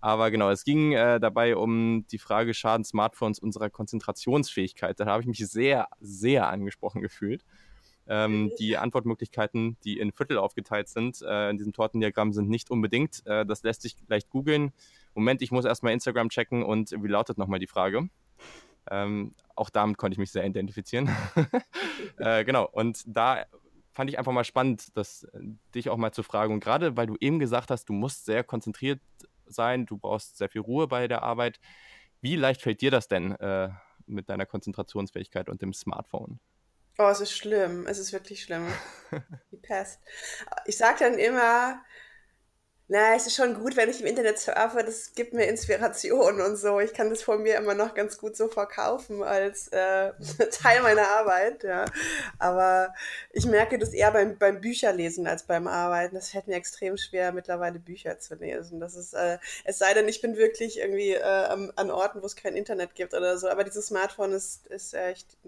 Aber 0.00 0.30
genau, 0.30 0.50
es 0.50 0.64
ging 0.64 0.92
äh, 0.92 1.20
dabei 1.20 1.56
um 1.56 2.04
die 2.10 2.18
Frage, 2.18 2.52
schaden 2.52 2.84
Smartphones 2.84 3.38
unserer 3.38 3.70
Konzentrationsfähigkeit. 3.70 4.98
Da 4.98 5.06
habe 5.06 5.22
ich 5.22 5.28
mich 5.28 5.38
sehr, 5.38 5.86
sehr 6.00 6.48
angesprochen 6.48 7.00
gefühlt. 7.00 7.44
Ähm, 8.08 8.50
die 8.58 8.76
Antwortmöglichkeiten, 8.76 9.76
die 9.84 10.00
in 10.00 10.10
Viertel 10.10 10.38
aufgeteilt 10.38 10.88
sind, 10.88 11.22
in 11.22 11.58
diesem 11.58 11.72
Tortendiagramm 11.72 12.32
sind 12.32 12.48
nicht 12.48 12.70
unbedingt. 12.70 13.22
Das 13.24 13.62
lässt 13.62 13.82
sich 13.82 13.94
leicht 14.08 14.30
googeln. 14.30 14.72
Moment, 15.14 15.42
ich 15.42 15.52
muss 15.52 15.64
erstmal 15.64 15.92
Instagram 15.92 16.28
checken 16.28 16.64
und 16.64 16.90
wie 16.90 17.08
lautet 17.08 17.38
nochmal 17.38 17.60
die 17.60 17.68
Frage? 17.68 18.08
Ähm, 18.90 19.34
auch 19.54 19.70
damit 19.70 19.98
konnte 19.98 20.14
ich 20.14 20.18
mich 20.18 20.32
sehr 20.32 20.44
identifizieren. 20.44 21.08
äh, 22.18 22.44
genau, 22.44 22.68
und 22.70 23.02
da 23.06 23.44
fand 23.92 24.10
ich 24.10 24.18
einfach 24.18 24.32
mal 24.32 24.44
spannend, 24.44 24.96
das, 24.96 25.24
äh, 25.24 25.40
dich 25.74 25.88
auch 25.88 25.96
mal 25.96 26.12
zu 26.12 26.22
fragen. 26.22 26.54
Und 26.54 26.60
gerade 26.60 26.96
weil 26.96 27.06
du 27.06 27.16
eben 27.20 27.38
gesagt 27.38 27.70
hast, 27.70 27.88
du 27.88 27.92
musst 27.92 28.24
sehr 28.24 28.44
konzentriert 28.44 29.00
sein, 29.46 29.86
du 29.86 29.98
brauchst 29.98 30.38
sehr 30.38 30.48
viel 30.48 30.60
Ruhe 30.60 30.88
bei 30.88 31.08
der 31.08 31.22
Arbeit. 31.22 31.60
Wie 32.20 32.36
leicht 32.36 32.62
fällt 32.62 32.80
dir 32.80 32.90
das 32.90 33.08
denn 33.08 33.32
äh, 33.36 33.70
mit 34.06 34.28
deiner 34.28 34.46
Konzentrationsfähigkeit 34.46 35.48
und 35.48 35.62
dem 35.62 35.72
Smartphone? 35.72 36.40
Oh, 36.98 37.08
es 37.08 37.20
ist 37.20 37.32
schlimm. 37.32 37.86
Es 37.86 37.98
ist 37.98 38.12
wirklich 38.12 38.42
schlimm. 38.42 38.66
Die 39.52 39.56
Pest. 39.56 40.00
Ich 40.66 40.76
sage 40.76 40.98
dann 41.00 41.14
immer, 41.18 41.80
na, 42.90 43.14
es 43.14 43.24
ist 43.28 43.36
schon 43.36 43.54
gut, 43.54 43.76
wenn 43.76 43.88
ich 43.88 44.00
im 44.00 44.06
Internet 44.08 44.40
surfe, 44.40 44.82
das 44.84 45.14
gibt 45.14 45.32
mir 45.32 45.44
Inspiration 45.44 46.40
und 46.40 46.56
so. 46.56 46.80
Ich 46.80 46.92
kann 46.92 47.08
das 47.08 47.22
von 47.22 47.40
mir 47.40 47.56
immer 47.56 47.74
noch 47.74 47.94
ganz 47.94 48.18
gut 48.18 48.36
so 48.36 48.48
verkaufen 48.48 49.22
als 49.22 49.68
äh, 49.68 50.10
Teil 50.50 50.82
meiner 50.82 51.06
Arbeit, 51.06 51.62
ja. 51.62 51.84
Aber 52.40 52.92
ich 53.30 53.46
merke 53.46 53.78
das 53.78 53.92
eher 53.92 54.10
beim, 54.10 54.36
beim 54.38 54.60
Bücherlesen 54.60 55.28
als 55.28 55.44
beim 55.44 55.68
Arbeiten. 55.68 56.16
Das 56.16 56.30
fällt 56.30 56.48
mir 56.48 56.56
extrem 56.56 56.96
schwer, 56.96 57.30
mittlerweile 57.30 57.78
Bücher 57.78 58.18
zu 58.18 58.34
lesen. 58.34 58.80
Das 58.80 58.96
ist, 58.96 59.14
äh, 59.14 59.38
es 59.62 59.78
sei 59.78 59.94
denn, 59.94 60.08
ich 60.08 60.20
bin 60.20 60.36
wirklich 60.36 60.80
irgendwie 60.80 61.12
äh, 61.12 61.70
an 61.76 61.90
Orten, 61.92 62.22
wo 62.22 62.26
es 62.26 62.34
kein 62.34 62.56
Internet 62.56 62.96
gibt 62.96 63.14
oder 63.14 63.38
so. 63.38 63.48
Aber 63.48 63.62
dieses 63.62 63.86
Smartphone 63.86 64.32
ist, 64.32 64.66
ist 64.66 64.94
echt 64.94 65.38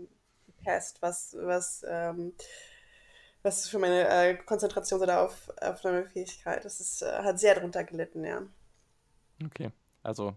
Pest, 0.62 0.98
was, 1.00 1.36
was 1.40 1.84
ähm, 1.88 2.34
was 3.42 3.68
für 3.68 3.78
meine 3.78 4.08
äh, 4.08 4.34
Konzentration 4.36 5.00
oder 5.00 5.22
auf, 5.22 5.50
Aufnahmefähigkeit. 5.60 6.64
Das 6.64 6.80
ist, 6.80 7.02
äh, 7.02 7.22
hat 7.22 7.38
sehr 7.38 7.58
drunter 7.58 7.84
gelitten, 7.84 8.24
ja. 8.24 8.42
Okay, 9.44 9.70
also 10.02 10.36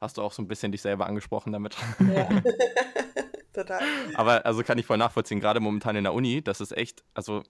hast 0.00 0.18
du 0.18 0.22
auch 0.22 0.32
so 0.32 0.42
ein 0.42 0.48
bisschen 0.48 0.72
dich 0.72 0.82
selber 0.82 1.06
angesprochen 1.06 1.52
damit. 1.52 1.76
Ja. 2.00 2.28
Total. 3.52 3.80
Aber 4.14 4.44
also 4.44 4.64
kann 4.64 4.78
ich 4.78 4.86
voll 4.86 4.98
nachvollziehen, 4.98 5.38
gerade 5.38 5.60
momentan 5.60 5.94
in 5.94 6.02
der 6.02 6.12
Uni, 6.12 6.42
das 6.42 6.60
ist 6.60 6.76
echt, 6.76 7.04
also 7.14 7.44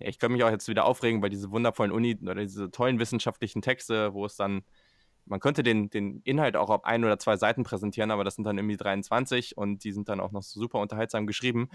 ich 0.00 0.18
könnte 0.18 0.32
mich 0.32 0.42
auch 0.42 0.50
jetzt 0.50 0.66
wieder 0.66 0.84
aufregen 0.84 1.20
bei 1.20 1.28
diese 1.28 1.52
wundervollen 1.52 1.92
Uni 1.92 2.18
oder 2.20 2.34
diese 2.34 2.70
tollen 2.72 2.98
wissenschaftlichen 2.98 3.62
Texte, 3.62 4.12
wo 4.12 4.26
es 4.26 4.34
dann, 4.34 4.64
man 5.24 5.38
könnte 5.38 5.62
den, 5.62 5.88
den 5.88 6.20
Inhalt 6.24 6.56
auch 6.56 6.68
auf 6.68 6.84
ein 6.84 7.04
oder 7.04 7.16
zwei 7.20 7.36
Seiten 7.36 7.62
präsentieren, 7.62 8.10
aber 8.10 8.24
das 8.24 8.34
sind 8.34 8.44
dann 8.44 8.58
irgendwie 8.58 8.76
23 8.76 9.56
und 9.56 9.84
die 9.84 9.92
sind 9.92 10.08
dann 10.08 10.18
auch 10.18 10.32
noch 10.32 10.42
super 10.42 10.80
unterhaltsam 10.80 11.28
geschrieben. 11.28 11.70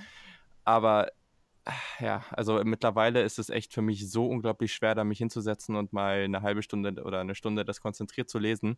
Aber 0.66 1.08
ja, 2.00 2.24
also 2.32 2.64
mittlerweile 2.64 3.22
ist 3.22 3.40
es 3.40 3.50
echt 3.50 3.74
für 3.74 3.82
mich 3.82 4.10
so 4.10 4.28
unglaublich 4.28 4.74
schwer, 4.74 4.96
da 4.96 5.04
mich 5.04 5.20
hinzusetzen 5.20 5.76
und 5.76 5.94
mal 5.94 6.24
eine 6.24 6.42
halbe 6.42 6.62
Stunde 6.62 7.04
oder 7.04 7.20
eine 7.20 7.36
Stunde 7.36 7.66
das 7.66 7.82
konzentriert 7.82 8.30
zu 8.30 8.40
lesen. 8.40 8.78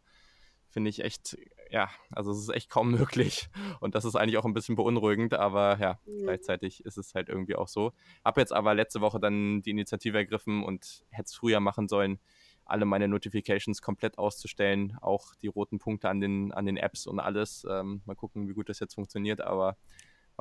Finde 0.69 0.89
ich 0.89 1.03
echt, 1.03 1.37
ja, 1.69 1.89
also 2.11 2.31
es 2.31 2.39
ist 2.39 2.49
echt 2.49 2.69
kaum 2.69 2.91
möglich. 2.97 3.49
Und 3.81 3.95
das 3.95 4.05
ist 4.05 4.15
eigentlich 4.15 4.37
auch 4.37 4.45
ein 4.45 4.53
bisschen 4.53 4.75
beunruhigend, 4.75 5.33
aber 5.33 5.77
ja, 5.79 5.99
mhm. 6.05 6.23
gleichzeitig 6.23 6.85
ist 6.85 6.97
es 6.97 7.13
halt 7.13 7.29
irgendwie 7.29 7.55
auch 7.55 7.67
so. 7.67 7.93
Hab 8.23 8.37
jetzt 8.37 8.53
aber 8.53 8.73
letzte 8.73 9.01
Woche 9.01 9.19
dann 9.19 9.61
die 9.61 9.71
Initiative 9.71 10.17
ergriffen 10.17 10.63
und 10.63 11.05
hätte 11.09 11.25
es 11.25 11.35
früher 11.35 11.59
machen 11.59 11.87
sollen, 11.87 12.19
alle 12.65 12.85
meine 12.85 13.07
Notifications 13.09 13.81
komplett 13.81 14.17
auszustellen, 14.17 14.97
auch 15.01 15.35
die 15.35 15.47
roten 15.47 15.77
Punkte 15.77 16.09
an 16.09 16.21
den, 16.21 16.53
an 16.53 16.65
den 16.65 16.77
Apps 16.77 17.05
und 17.05 17.19
alles. 17.19 17.65
Ähm, 17.69 18.01
mal 18.05 18.15
gucken, 18.15 18.47
wie 18.47 18.53
gut 18.53 18.69
das 18.69 18.79
jetzt 18.79 18.95
funktioniert, 18.95 19.41
aber 19.41 19.77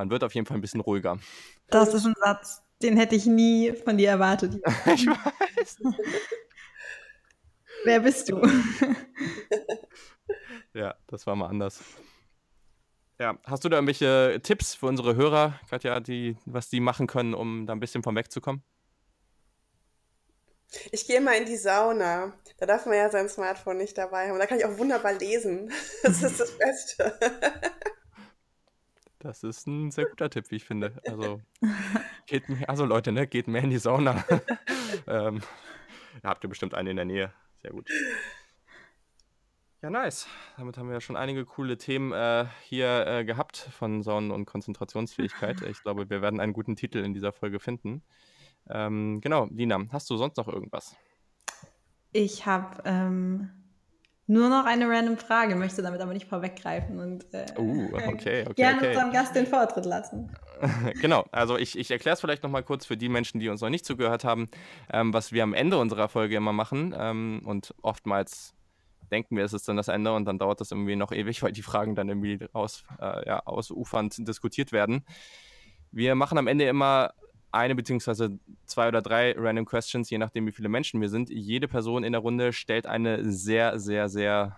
man 0.01 0.09
wird 0.09 0.25
auf 0.25 0.35
jeden 0.35 0.47
Fall 0.47 0.57
ein 0.57 0.63
bisschen 0.63 0.81
ruhiger. 0.81 1.19
Das 1.69 1.93
ist 1.93 2.07
ein 2.07 2.15
Satz, 2.19 2.63
den 2.81 2.97
hätte 2.97 3.15
ich 3.15 3.27
nie 3.27 3.73
von 3.73 3.99
dir 3.99 4.09
erwartet. 4.09 4.55
ich 4.87 5.07
weiß. 5.07 5.77
Wer 7.85 8.01
bist 8.01 8.31
du? 8.31 8.41
ja, 10.75 10.95
das 11.07 11.27
war 11.27 11.37
mal 11.37 11.49
anders. 11.49 11.83
Ja, 13.19 13.37
hast 13.45 13.63
du 13.63 13.69
da 13.69 13.77
irgendwelche 13.77 14.41
Tipps 14.43 14.75
für 14.75 14.87
unsere 14.87 15.17
Hörer, 15.17 15.61
Katja, 15.69 16.01
die, 16.01 16.39
was 16.47 16.71
die 16.71 16.81
machen 16.81 17.07
können, 17.07 17.35
um 17.35 17.67
da 17.67 17.75
ein 17.75 17.81
bisschen 17.81 18.03
vom 18.03 18.17
wegzukommen? 18.17 18.63
Ich 20.93 21.07
gehe 21.07 21.21
mal 21.21 21.35
in 21.35 21.45
die 21.45 21.59
Sauna. 21.59 22.33
Da 22.57 22.65
darf 22.65 22.87
man 22.87 22.95
ja 22.95 23.11
sein 23.11 23.29
Smartphone 23.29 23.77
nicht 23.77 23.99
dabei 23.99 24.31
haben. 24.31 24.39
Da 24.39 24.47
kann 24.47 24.57
ich 24.57 24.65
auch 24.65 24.79
wunderbar 24.79 25.13
lesen. 25.13 25.71
Das 26.03 26.23
ist 26.23 26.41
das 26.41 26.57
Beste. 26.57 27.19
Das 29.21 29.43
ist 29.45 29.67
ein 29.67 29.91
sehr 29.91 30.07
guter 30.07 30.31
Tipp, 30.31 30.51
wie 30.51 30.57
ich 30.57 30.65
finde. 30.65 31.01
Also, 31.07 31.43
geht 32.27 32.49
mehr, 32.49 32.69
also 32.69 32.87
Leute, 32.87 33.13
ne, 33.13 33.27
geht 33.27 33.49
mehr 33.49 33.63
in 33.63 33.71
die 33.71 33.79
Sauna. 33.79 34.25
ähm, 35.07 35.43
habt 36.25 36.43
ihr 36.43 36.49
bestimmt 36.49 36.75
eine 36.75 36.91
in 36.91 36.97
der 36.97 37.05
Nähe. 37.05 37.33
Sehr 37.61 37.71
gut. 37.71 37.89
Ja, 39.83 39.91
nice. 39.91 40.27
Damit 40.57 40.79
haben 40.79 40.89
wir 40.89 40.95
ja 40.95 41.01
schon 41.03 41.17
einige 41.17 41.45
coole 41.45 41.77
Themen 41.77 42.13
äh, 42.13 42.47
hier 42.65 43.07
äh, 43.07 43.25
gehabt 43.25 43.59
von 43.59 44.03
Saunen 44.03 44.31
und 44.31 44.47
Konzentrationsfähigkeit. 44.47 45.61
Ich 45.63 45.83
glaube, 45.83 46.09
wir 46.09 46.23
werden 46.23 46.41
einen 46.41 46.55
guten 46.55 46.75
Titel 46.75 46.99
in 46.99 47.13
dieser 47.13 47.33
Folge 47.33 47.61
finden. 47.61 48.03
Ähm, 48.71 49.21
genau, 49.21 49.49
Lina, 49.51 49.87
hast 49.91 50.09
du 50.09 50.17
sonst 50.17 50.39
noch 50.39 50.49
irgendwas? 50.49 50.97
Ich 52.13 52.47
habe 52.47 52.83
ähm, 52.87 53.51
nur 54.31 54.49
noch 54.49 54.65
eine 54.65 54.89
random 54.89 55.17
Frage, 55.17 55.57
möchte 55.57 55.83
damit 55.83 56.01
aber 56.01 56.13
nicht 56.13 56.29
vorweggreifen 56.29 57.01
und 57.01 57.35
äh, 57.35 57.47
uh, 57.59 57.89
okay, 57.95 58.45
okay, 58.49 58.55
gerne 58.55 58.79
okay. 58.79 58.89
unserem 58.91 59.13
Gast 59.13 59.35
den 59.35 59.45
Vortritt 59.45 59.85
lassen. 59.85 60.31
genau, 61.03 61.25
also 61.33 61.59
ich, 61.59 61.77
ich 61.77 61.91
erkläre 61.91 62.15
es 62.15 62.21
vielleicht 62.21 62.45
nochmal 62.45 62.63
kurz 62.63 62.87
für 62.87 62.97
die 62.97 63.09
Menschen, 63.09 63.41
die 63.41 63.49
uns 63.49 63.61
noch 63.61 63.71
nicht 63.71 63.85
zugehört 63.85 64.23
haben, 64.23 64.49
ähm, 64.93 65.13
was 65.13 65.33
wir 65.33 65.43
am 65.43 65.53
Ende 65.53 65.79
unserer 65.79 66.09
Folge 66.09 66.37
immer 66.37 66.53
machen 66.53 66.95
ähm, 66.97 67.43
und 67.45 67.75
oftmals 67.83 68.55
denken 69.11 69.37
wir, 69.37 69.45
es 69.45 69.53
ist 69.53 69.69
dann 69.69 69.77
das 69.77 69.89
Ende 69.89 70.13
und 70.13 70.27
dann 70.27 70.39
dauert 70.39 70.61
das 70.61 70.71
irgendwie 70.71 70.95
noch 70.95 71.11
ewig, 71.11 71.43
weil 71.43 71.51
die 71.51 71.63
Fragen 71.63 71.97
dann 71.97 72.09
irgendwie 72.09 72.39
aus, 72.53 72.85
äh, 73.01 73.27
ja, 73.27 73.45
ausufernd 73.45 74.29
diskutiert 74.29 74.71
werden. 74.71 75.05
Wir 75.91 76.15
machen 76.15 76.39
am 76.39 76.47
Ende 76.47 76.67
immer 76.67 77.15
eine 77.53 77.75
beziehungsweise 77.75 78.39
zwei 78.67 78.89
oder 78.89 79.03
drei 79.03 79.35
Random 79.37 79.65
Questions, 79.65 80.11
je 80.11 80.19
nachdem, 80.19 80.47
wie 80.47 80.53
viele 80.53 80.69
Menschen 80.69 81.01
wir 81.01 81.09
sind. 81.09 81.31
Jede 81.31 81.69
Person 81.69 82.05
in 82.05 82.13
der 82.13 82.21
Runde 82.21 82.53
stellt 82.53 82.87
eine 82.87 83.31
sehr, 83.31 83.79
sehr, 83.81 84.09
sehr, 84.09 84.57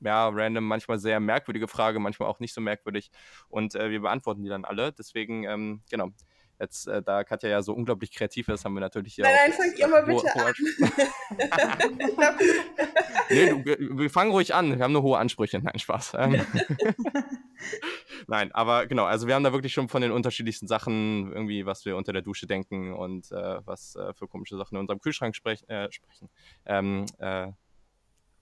ja, 0.00 0.28
random, 0.28 0.64
manchmal 0.64 0.98
sehr 0.98 1.20
merkwürdige 1.20 1.68
Frage, 1.68 2.00
manchmal 2.00 2.28
auch 2.28 2.40
nicht 2.40 2.54
so 2.54 2.60
merkwürdig. 2.60 3.10
Und 3.48 3.74
äh, 3.74 3.90
wir 3.90 4.00
beantworten 4.00 4.42
die 4.42 4.48
dann 4.48 4.64
alle. 4.64 4.92
Deswegen, 4.92 5.44
ähm, 5.44 5.82
genau. 5.90 6.10
Jetzt, 6.58 6.88
äh, 6.88 7.02
da 7.02 7.24
Katja 7.24 7.48
ja 7.48 7.62
so 7.62 7.72
unglaublich 7.72 8.12
kreativ 8.12 8.48
ist, 8.48 8.66
haben 8.66 8.74
wir 8.74 8.80
natürlich 8.80 9.14
hier. 9.14 9.24
Nein, 9.24 9.34
nein, 9.34 9.52
fangt 9.52 9.78
ihr 9.78 9.88
mal 9.88 10.04
bitte 10.04 10.34
an. 10.34 10.52
nee, 13.30 13.48
du, 13.48 13.64
wir, 13.64 13.78
wir 13.98 14.10
fangen 14.10 14.30
ruhig 14.30 14.54
an. 14.54 14.76
Wir 14.76 14.84
haben 14.84 14.92
nur 14.92 15.02
hohe 15.02 15.16
Ansprüche. 15.18 15.58
Nein, 15.58 15.78
Spaß. 15.78 16.12
Nein, 18.26 18.52
aber 18.52 18.86
genau, 18.86 19.04
also 19.04 19.26
wir 19.26 19.34
haben 19.34 19.44
da 19.44 19.52
wirklich 19.52 19.72
schon 19.72 19.88
von 19.88 20.02
den 20.02 20.12
unterschiedlichsten 20.12 20.66
Sachen 20.66 21.32
irgendwie, 21.32 21.66
was 21.66 21.84
wir 21.84 21.96
unter 21.96 22.12
der 22.12 22.22
Dusche 22.22 22.46
denken 22.46 22.92
und 22.92 23.30
äh, 23.32 23.66
was 23.66 23.96
äh, 23.96 24.12
für 24.14 24.28
komische 24.28 24.56
Sachen 24.56 24.76
in 24.76 24.80
unserem 24.80 25.00
Kühlschrank 25.00 25.34
sprech, 25.34 25.64
äh, 25.68 25.90
sprechen. 25.90 26.28
Ähm, 26.66 27.06
äh, 27.18 27.48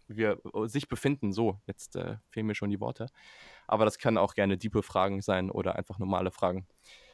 wir 0.09 0.41
sich 0.65 0.89
befinden. 0.89 1.33
So, 1.33 1.61
jetzt 1.67 1.97
äh, 1.97 2.17
fehlen 2.31 2.47
mir 2.47 2.55
schon 2.55 2.71
die 2.71 2.81
Worte. 2.81 3.09
Aber 3.67 3.85
das 3.85 3.99
kann 3.99 4.19
auch 4.19 4.35
gerne 4.35 4.57
diepe 4.57 4.83
Fragen 4.83 5.21
sein 5.21 5.51
oder 5.51 5.77
einfach 5.77 5.99
normale 5.99 6.31
Fragen. 6.31 6.67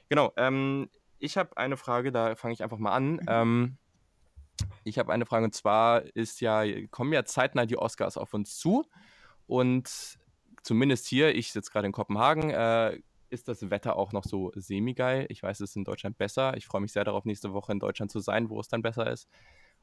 Genau, 0.08 0.32
ähm, 0.36 0.88
ich 1.18 1.36
habe 1.36 1.56
eine 1.56 1.76
Frage, 1.76 2.12
da 2.12 2.36
fange 2.36 2.54
ich 2.54 2.62
einfach 2.62 2.78
mal 2.78 2.92
an. 2.92 3.12
Mhm. 3.14 3.26
Ähm, 3.28 3.78
ich 4.84 4.98
habe 4.98 5.12
eine 5.12 5.26
Frage 5.26 5.44
und 5.46 5.54
zwar 5.54 6.02
ist 6.14 6.40
ja, 6.40 6.64
kommen 6.88 7.12
ja 7.12 7.24
zeitnah 7.24 7.66
die 7.66 7.76
Oscars 7.76 8.16
auf 8.16 8.34
uns 8.34 8.56
zu 8.58 8.84
und 9.46 10.18
zumindest 10.64 11.06
hier, 11.06 11.34
ich 11.34 11.52
sitze 11.52 11.70
gerade 11.70 11.86
in 11.86 11.92
Kopenhagen, 11.92 12.50
äh, 12.50 12.98
ist 13.30 13.48
das 13.48 13.70
Wetter 13.70 13.96
auch 13.96 14.12
noch 14.12 14.24
so 14.24 14.52
semi-geil. 14.54 15.26
Ich 15.28 15.42
weiß, 15.42 15.60
es 15.60 15.70
ist 15.70 15.76
in 15.76 15.84
Deutschland 15.84 16.16
besser. 16.18 16.56
Ich 16.56 16.66
freue 16.66 16.80
mich 16.80 16.92
sehr 16.92 17.04
darauf, 17.04 17.24
nächste 17.24 17.52
Woche 17.52 17.72
in 17.72 17.78
Deutschland 17.78 18.10
zu 18.10 18.20
sein, 18.20 18.48
wo 18.48 18.60
es 18.60 18.68
dann 18.68 18.82
besser 18.82 19.10
ist. 19.10 19.28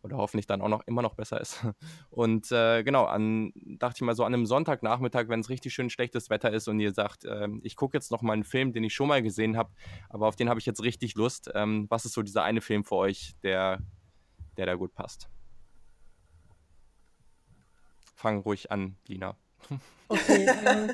Oder 0.03 0.17
hoffentlich 0.17 0.47
dann 0.47 0.61
auch 0.61 0.69
noch 0.69 0.81
immer 0.87 1.03
noch 1.03 1.13
besser 1.13 1.39
ist. 1.39 1.63
Und 2.09 2.51
äh, 2.51 2.83
genau, 2.83 3.05
an, 3.05 3.51
dachte 3.55 3.97
ich 3.97 4.01
mal 4.01 4.15
so 4.15 4.23
an 4.23 4.33
einem 4.33 4.45
Sonntagnachmittag, 4.45 5.27
wenn 5.27 5.41
es 5.41 5.49
richtig 5.49 5.73
schön 5.73 5.89
schlechtes 5.89 6.29
Wetter 6.29 6.51
ist 6.51 6.67
und 6.67 6.79
ihr 6.79 6.93
sagt, 6.93 7.25
äh, 7.25 7.47
ich 7.61 7.75
gucke 7.75 7.95
jetzt 7.95 8.09
noch 8.09 8.23
mal 8.23 8.33
einen 8.33 8.43
Film, 8.43 8.73
den 8.73 8.83
ich 8.83 8.95
schon 8.95 9.09
mal 9.09 9.21
gesehen 9.21 9.57
habe, 9.57 9.71
aber 10.09 10.27
auf 10.27 10.35
den 10.35 10.49
habe 10.49 10.59
ich 10.59 10.65
jetzt 10.65 10.81
richtig 10.81 11.13
Lust. 11.15 11.51
Ähm, 11.53 11.85
was 11.89 12.05
ist 12.05 12.13
so 12.13 12.23
dieser 12.23 12.43
eine 12.43 12.61
Film 12.61 12.83
für 12.83 12.95
euch, 12.95 13.33
der, 13.43 13.79
der 14.57 14.65
da 14.65 14.73
gut 14.73 14.95
passt? 14.95 15.29
Fang 18.15 18.39
ruhig 18.39 18.71
an, 18.71 18.97
Lina. 19.07 19.37
Okay, 20.11 20.47
ähm, 20.65 20.89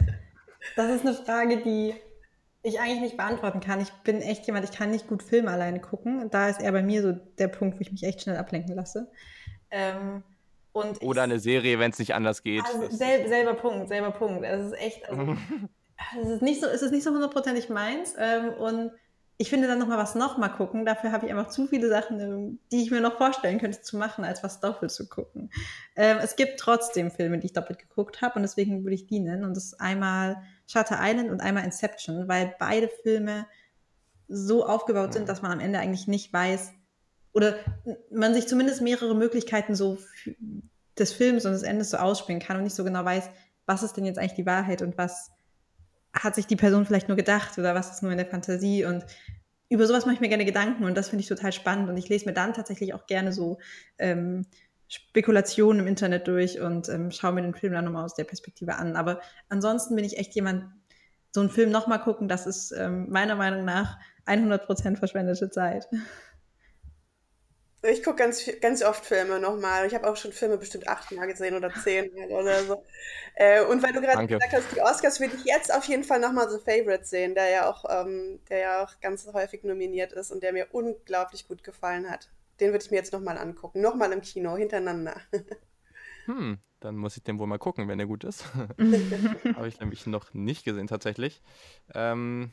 das 0.75 0.91
ist 0.91 1.05
eine 1.05 1.13
Frage, 1.13 1.57
die 1.57 1.93
ich 2.63 2.79
eigentlich 2.79 3.01
nicht 3.01 3.17
beantworten 3.17 3.59
kann. 3.59 3.81
Ich 3.81 3.91
bin 4.03 4.21
echt 4.21 4.45
jemand, 4.45 4.69
ich 4.69 4.77
kann 4.77 4.91
nicht 4.91 5.07
gut 5.07 5.23
Filme 5.23 5.51
alleine 5.51 5.79
gucken. 5.79 6.29
Da 6.29 6.49
ist 6.49 6.61
eher 6.61 6.71
bei 6.71 6.83
mir 6.83 7.01
so 7.01 7.13
der 7.37 7.47
Punkt, 7.47 7.77
wo 7.77 7.81
ich 7.81 7.91
mich 7.91 8.03
echt 8.03 8.21
schnell 8.21 8.37
ablenken 8.37 8.75
lasse. 8.75 9.09
Ähm, 9.71 10.23
und 10.73 11.01
Oder 11.01 11.23
eine 11.23 11.39
Serie, 11.39 11.79
wenn 11.79 11.91
es 11.91 11.99
nicht 11.99 12.13
anders 12.13 12.43
geht. 12.43 12.63
Also 12.65 12.89
sel 12.95 13.27
selber 13.27 13.53
Punkt, 13.53 13.87
selber 13.87 14.11
Punkt. 14.11 14.43
Es 14.45 14.67
ist 14.67 14.79
echt, 14.79 15.09
also, 15.09 15.35
es 16.21 16.29
ist 16.29 16.41
nicht 16.41 16.61
so, 16.61 16.67
es 16.67 16.81
ist 16.81 16.91
nicht 16.91 17.03
so 17.03 17.11
hundertprozentig 17.11 17.69
meins. 17.69 18.13
Ähm, 18.17 18.49
und 18.53 18.91
ich 19.39 19.49
finde 19.49 19.67
dann 19.67 19.77
nochmal 19.77 19.99
was 19.99 20.15
nochmal 20.15 20.51
gucken. 20.51 20.85
Dafür 20.85 21.11
habe 21.11 21.25
ich 21.25 21.31
einfach 21.31 21.49
zu 21.49 21.67
viele 21.67 21.89
Sachen, 21.89 22.19
ähm, 22.19 22.59
die 22.71 22.81
ich 22.81 22.91
mir 22.91 23.01
noch 23.01 23.17
vorstellen 23.17 23.59
könnte 23.59 23.81
zu 23.81 23.97
machen, 23.97 24.25
als 24.25 24.43
was 24.43 24.59
doppelt 24.59 24.91
zu 24.91 25.07
gucken. 25.07 25.51
Ähm, 25.95 26.17
es 26.21 26.35
gibt 26.35 26.59
trotzdem 26.59 27.11
Filme, 27.11 27.37
die 27.37 27.47
ich 27.47 27.53
doppelt 27.53 27.79
geguckt 27.79 28.21
habe 28.21 28.35
und 28.35 28.41
deswegen 28.41 28.83
würde 28.83 28.95
ich 28.95 29.05
die 29.05 29.19
nennen. 29.19 29.43
Und 29.43 29.55
das 29.55 29.65
ist 29.65 29.81
einmal 29.81 30.41
Shutter 30.65 30.97
Island 30.99 31.29
und 31.29 31.41
einmal 31.41 31.63
Inception, 31.63 32.27
weil 32.27 32.55
beide 32.57 32.89
Filme 33.03 33.45
so 34.27 34.65
aufgebaut 34.65 35.13
sind, 35.13 35.29
dass 35.29 35.41
man 35.41 35.51
am 35.51 35.59
Ende 35.59 35.79
eigentlich 35.79 36.07
nicht 36.07 36.33
weiß, 36.33 36.73
oder 37.37 37.55
man 38.09 38.33
sich 38.33 38.47
zumindest 38.47 38.81
mehrere 38.81 39.15
Möglichkeiten 39.15 39.75
so 39.75 39.99
des 40.97 41.13
Films 41.13 41.45
und 41.45 41.51
des 41.51 41.61
Endes 41.61 41.91
so 41.91 41.97
ausspielen 41.97 42.41
kann 42.41 42.57
und 42.57 42.63
nicht 42.63 42.75
so 42.75 42.83
genau 42.83 43.05
weiß, 43.05 43.29
was 43.67 43.83
ist 43.83 43.95
denn 43.95 44.05
jetzt 44.05 44.17
eigentlich 44.17 44.33
die 44.33 44.47
Wahrheit 44.47 44.81
und 44.81 44.97
was 44.97 45.29
hat 46.19 46.35
sich 46.35 46.47
die 46.47 46.55
Person 46.55 46.85
vielleicht 46.85 47.07
nur 47.07 47.17
gedacht 47.17 47.57
oder 47.57 47.75
was 47.75 47.91
ist 47.91 48.03
nur 48.03 48.11
in 48.11 48.17
der 48.17 48.27
Fantasie 48.27 48.85
und 48.85 49.05
über 49.69 49.85
sowas 49.85 50.05
mache 50.05 50.15
ich 50.15 50.21
mir 50.21 50.29
gerne 50.29 50.45
Gedanken 50.45 50.85
und 50.85 50.95
das 50.95 51.09
finde 51.09 51.21
ich 51.21 51.27
total 51.27 51.51
spannend 51.51 51.89
und 51.89 51.97
ich 51.97 52.09
lese 52.09 52.25
mir 52.25 52.33
dann 52.33 52.53
tatsächlich 52.53 52.93
auch 52.93 53.05
gerne 53.05 53.33
so 53.33 53.59
ähm, 53.97 54.45
Spekulationen 54.87 55.81
im 55.81 55.87
Internet 55.87 56.27
durch 56.27 56.59
und 56.61 56.87
ähm, 56.89 57.11
schaue 57.11 57.33
mir 57.33 57.41
den 57.41 57.53
Film 57.53 57.73
dann 57.73 57.85
nochmal 57.85 58.05
aus 58.05 58.15
der 58.15 58.23
Perspektive 58.23 58.75
an. 58.75 58.95
Aber 58.95 59.19
ansonsten 59.49 59.95
bin 59.95 60.05
ich 60.05 60.17
echt 60.17 60.33
jemand, 60.35 60.65
so 61.33 61.41
einen 61.41 61.49
Film 61.49 61.69
nochmal 61.71 61.99
gucken, 61.99 62.27
das 62.27 62.47
ist 62.47 62.71
ähm, 62.71 63.09
meiner 63.09 63.35
Meinung 63.35 63.65
nach 63.65 63.97
100% 64.25 64.95
verschwendete 64.95 65.49
Zeit. 65.49 65.87
Ich 67.89 68.03
gucke 68.03 68.17
ganz, 68.17 68.49
ganz 68.61 68.83
oft 68.83 69.05
Filme 69.05 69.39
nochmal. 69.39 69.87
Ich 69.87 69.95
habe 69.95 70.09
auch 70.09 70.17
schon 70.17 70.33
Filme 70.33 70.57
bestimmt 70.57 70.87
achtmal 70.87 71.27
gesehen 71.27 71.55
oder 71.55 71.73
zehnmal 71.73 72.29
oder 72.29 72.63
so. 72.63 72.83
Äh, 73.35 73.63
und 73.63 73.81
weil 73.81 73.93
du 73.93 74.01
gerade 74.01 74.27
gesagt 74.27 74.53
hast, 74.53 74.75
die 74.75 74.81
Oscars 74.81 75.19
würde 75.19 75.35
ich 75.35 75.45
jetzt 75.45 75.73
auf 75.73 75.85
jeden 75.85 76.03
Fall 76.03 76.19
nochmal 76.19 76.49
The 76.49 76.57
Favorite 76.57 77.05
sehen, 77.05 77.35
der 77.35 77.49
ja 77.49 77.69
auch, 77.69 77.85
ähm, 77.89 78.39
der 78.49 78.57
ja 78.57 78.83
auch 78.83 78.99
ganz 78.99 79.27
häufig 79.31 79.63
nominiert 79.63 80.11
ist 80.11 80.31
und 80.31 80.43
der 80.43 80.53
mir 80.53 80.67
unglaublich 80.71 81.47
gut 81.47 81.63
gefallen 81.63 82.09
hat. 82.09 82.29
Den 82.59 82.71
würde 82.71 82.83
ich 82.83 82.91
mir 82.91 82.97
jetzt 82.97 83.13
nochmal 83.13 83.37
angucken. 83.37 83.81
Nochmal 83.81 84.11
im 84.11 84.21
Kino, 84.21 84.57
hintereinander. 84.57 85.21
Hm, 86.25 86.57
dann 86.81 86.97
muss 86.97 87.15
ich 87.15 87.23
den 87.23 87.39
wohl 87.39 87.47
mal 87.47 87.57
gucken, 87.57 87.87
wenn 87.87 88.01
er 88.01 88.05
gut 88.05 88.25
ist. 88.25 88.53
Habe 89.55 89.67
ich 89.69 89.79
nämlich 89.79 90.05
noch 90.07 90.33
nicht 90.33 90.65
gesehen 90.65 90.87
tatsächlich. 90.87 91.41
Ähm, 91.95 92.51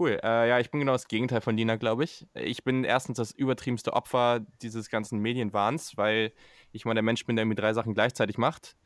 Cool. 0.00 0.18
Äh, 0.22 0.48
ja, 0.48 0.58
ich 0.58 0.70
bin 0.70 0.80
genau 0.80 0.92
das 0.92 1.08
Gegenteil 1.08 1.42
von 1.42 1.54
Lina, 1.58 1.76
glaube 1.76 2.04
ich. 2.04 2.26
Ich 2.32 2.64
bin 2.64 2.84
erstens 2.84 3.18
das 3.18 3.32
übertriebenste 3.32 3.92
Opfer 3.92 4.40
dieses 4.62 4.88
ganzen 4.88 5.18
Medienwahns, 5.18 5.98
weil 5.98 6.32
ich 6.72 6.86
mal 6.86 6.94
der 6.94 7.02
Mensch 7.02 7.26
bin, 7.26 7.36
der 7.36 7.42
irgendwie 7.42 7.60
drei 7.60 7.74
Sachen 7.74 7.92
gleichzeitig 7.92 8.38
macht. 8.38 8.78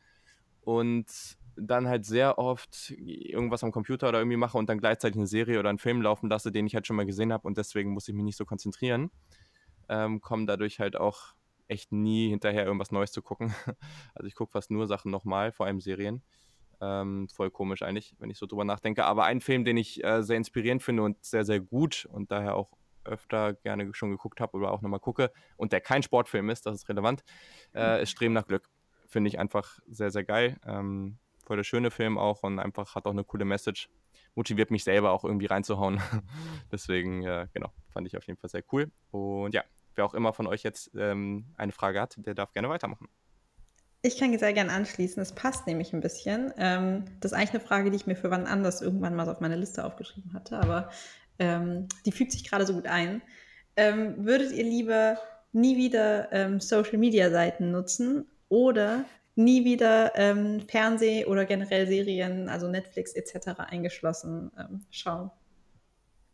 Und 0.59 1.07
dann 1.55 1.87
halt 1.87 2.05
sehr 2.05 2.37
oft 2.37 2.91
irgendwas 2.97 3.63
am 3.63 3.71
Computer 3.71 4.09
oder 4.09 4.19
irgendwie 4.19 4.35
mache 4.35 4.57
und 4.57 4.67
dann 4.67 4.77
gleichzeitig 4.77 5.15
eine 5.15 5.27
Serie 5.27 5.57
oder 5.57 5.69
einen 5.69 5.79
Film 5.79 6.01
laufen 6.01 6.29
lasse, 6.29 6.51
den 6.51 6.67
ich 6.67 6.75
halt 6.75 6.85
schon 6.85 6.97
mal 6.97 7.05
gesehen 7.05 7.31
habe 7.31 7.47
und 7.47 7.57
deswegen 7.57 7.91
muss 7.91 8.09
ich 8.09 8.13
mich 8.13 8.25
nicht 8.25 8.37
so 8.37 8.43
konzentrieren. 8.43 9.09
Ähm, 9.87 10.19
komme 10.19 10.45
dadurch 10.45 10.81
halt 10.81 10.97
auch 10.97 11.33
echt 11.69 11.93
nie 11.93 12.27
hinterher 12.27 12.65
irgendwas 12.65 12.91
Neues 12.91 13.13
zu 13.13 13.21
gucken. 13.21 13.55
Also 14.15 14.27
ich 14.27 14.35
gucke 14.35 14.51
fast 14.51 14.69
nur 14.69 14.85
Sachen 14.85 15.11
nochmal, 15.11 15.53
vor 15.53 15.65
allem 15.65 15.79
Serien. 15.79 16.23
Ähm, 16.81 17.27
voll 17.29 17.51
komisch 17.51 17.81
eigentlich, 17.81 18.15
wenn 18.19 18.29
ich 18.29 18.37
so 18.37 18.45
drüber 18.45 18.65
nachdenke. 18.65 19.05
Aber 19.05 19.25
ein 19.25 19.41
Film, 19.41 19.65
den 19.65 19.77
ich 19.77 20.03
äh, 20.03 20.23
sehr 20.23 20.37
inspirierend 20.37 20.83
finde 20.83 21.03
und 21.03 21.23
sehr, 21.23 21.45
sehr 21.45 21.59
gut 21.59 22.07
und 22.11 22.31
daher 22.31 22.55
auch 22.55 22.71
öfter 23.05 23.53
gerne 23.53 23.93
schon 23.93 24.11
geguckt 24.11 24.41
habe 24.41 24.57
oder 24.57 24.71
auch 24.71 24.81
nochmal 24.81 24.99
gucke 24.99 25.31
und 25.57 25.71
der 25.71 25.81
kein 25.81 26.03
Sportfilm 26.03 26.49
ist, 26.49 26.65
das 26.65 26.75
ist 26.75 26.89
relevant, 26.89 27.23
äh, 27.73 28.01
ist 28.01 28.11
Streben 28.11 28.33
nach 28.33 28.47
Glück. 28.47 28.69
Finde 29.07 29.27
ich 29.27 29.39
einfach 29.39 29.79
sehr, 29.87 30.09
sehr 30.09 30.23
geil. 30.23 30.57
Ähm, 30.65 31.17
voll 31.45 31.57
der 31.57 31.63
schöne 31.63 31.91
Film 31.91 32.17
auch 32.17 32.43
und 32.43 32.59
einfach 32.59 32.95
hat 32.95 33.05
auch 33.05 33.11
eine 33.11 33.23
coole 33.23 33.45
Message. 33.45 33.89
Motiviert 34.33 34.71
mich 34.71 34.83
selber 34.83 35.11
auch 35.11 35.23
irgendwie 35.23 35.45
reinzuhauen. 35.45 36.01
Deswegen, 36.71 37.23
äh, 37.23 37.47
genau, 37.53 37.71
fand 37.89 38.07
ich 38.07 38.17
auf 38.17 38.25
jeden 38.25 38.39
Fall 38.39 38.49
sehr 38.49 38.63
cool. 38.71 38.91
Und 39.11 39.53
ja, 39.53 39.63
wer 39.95 40.05
auch 40.05 40.13
immer 40.13 40.33
von 40.33 40.47
euch 40.47 40.63
jetzt 40.63 40.91
ähm, 40.95 41.45
eine 41.55 41.71
Frage 41.71 42.01
hat, 42.01 42.15
der 42.17 42.33
darf 42.33 42.51
gerne 42.51 42.69
weitermachen. 42.69 43.07
Ich 44.05 44.19
kann 44.19 44.37
sehr 44.37 44.53
gerne 44.53 44.71
anschließen. 44.71 45.19
Es 45.19 45.31
passt 45.31 45.65
nämlich 45.65 45.91
ein 45.91 45.99
bisschen. 45.99 46.53
Ähm, 46.59 47.05
das 47.21 47.31
ist 47.31 47.37
eigentlich 47.37 47.55
eine 47.55 47.59
Frage, 47.59 47.89
die 47.89 47.95
ich 47.95 48.05
mir 48.05 48.15
für 48.15 48.29
wann 48.29 48.45
anders 48.45 48.83
irgendwann 48.83 49.15
mal 49.15 49.27
auf 49.27 49.39
meine 49.39 49.55
Liste 49.55 49.83
aufgeschrieben 49.83 50.31
hatte, 50.33 50.59
aber 50.59 50.91
ähm, 51.39 51.87
die 52.05 52.11
fügt 52.11 52.31
sich 52.31 52.47
gerade 52.47 52.67
so 52.67 52.75
gut 52.75 52.85
ein. 52.85 53.23
Ähm, 53.75 54.23
würdet 54.23 54.51
ihr 54.51 54.63
lieber 54.63 55.17
nie 55.53 55.75
wieder 55.75 56.31
ähm, 56.31 56.59
Social 56.59 56.99
Media 56.99 57.31
Seiten 57.31 57.71
nutzen 57.71 58.27
oder 58.47 59.05
nie 59.33 59.65
wieder 59.65 60.11
ähm, 60.13 60.61
Fernseh- 60.67 61.25
oder 61.25 61.45
generell 61.45 61.87
Serien, 61.87 62.47
also 62.47 62.67
Netflix 62.67 63.13
etc. 63.13 63.59
eingeschlossen 63.59 64.51
ähm, 64.59 64.85
schauen? 64.91 65.31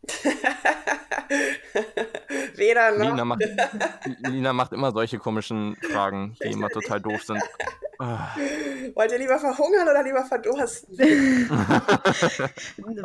Weder 2.56 2.92
noch. 2.92 3.10
Lina 3.10 3.26
macht, 3.26 3.42
Lina 4.20 4.54
macht 4.54 4.74
immer 4.74 4.92
solche 4.92 5.18
komischen 5.18 5.76
Fragen, 5.78 6.36
die 6.44 6.52
immer 6.52 6.70
total 6.70 7.02
doof 7.02 7.24
sind. 7.24 7.42
Wollt 8.96 9.12
ihr 9.12 9.20
lieber 9.20 9.38
verhungern 9.40 9.88
oder 9.88 10.04
lieber 10.04 10.26
verdursten? 10.26 11.48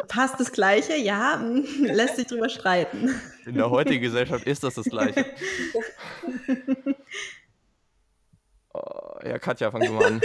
Passt 0.08 0.40
das 0.40 0.52
Gleiche? 0.52 0.96
Ja, 0.96 1.38
lässt 1.80 2.16
sich 2.16 2.26
drüber 2.26 2.48
streiten. 2.48 3.20
In 3.44 3.56
der 3.56 3.68
heutigen 3.68 4.00
Gesellschaft 4.00 4.46
ist 4.46 4.64
das 4.64 4.74
das 4.74 4.86
Gleiche. 4.86 5.26
Oh, 8.72 9.18
ja, 9.22 9.38
Katja, 9.38 9.70
fang 9.70 9.82
du 9.82 9.92
mal 9.92 10.06
an. 10.06 10.20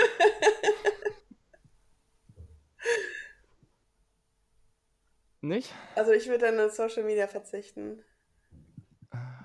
Nicht? 5.42 5.74
Also 5.96 6.12
ich 6.12 6.28
würde 6.28 6.46
dann 6.46 6.60
auf 6.60 6.72
Social 6.72 7.04
Media 7.04 7.28
verzichten. 7.28 8.04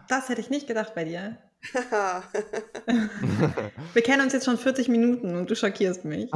Das 0.09 0.29
hätte 0.29 0.41
ich 0.41 0.51
nicht 0.51 0.67
gedacht 0.67 0.95
bei 0.95 1.05
dir. 1.05 1.39
Wir 3.95 4.03
kennen 4.03 4.23
uns 4.23 4.33
jetzt 4.35 4.45
schon 4.45 4.59
40 4.59 4.89
Minuten 4.89 5.35
und 5.35 5.51
du 5.51 5.57
schockierst 5.57 6.05
mich. 6.05 6.31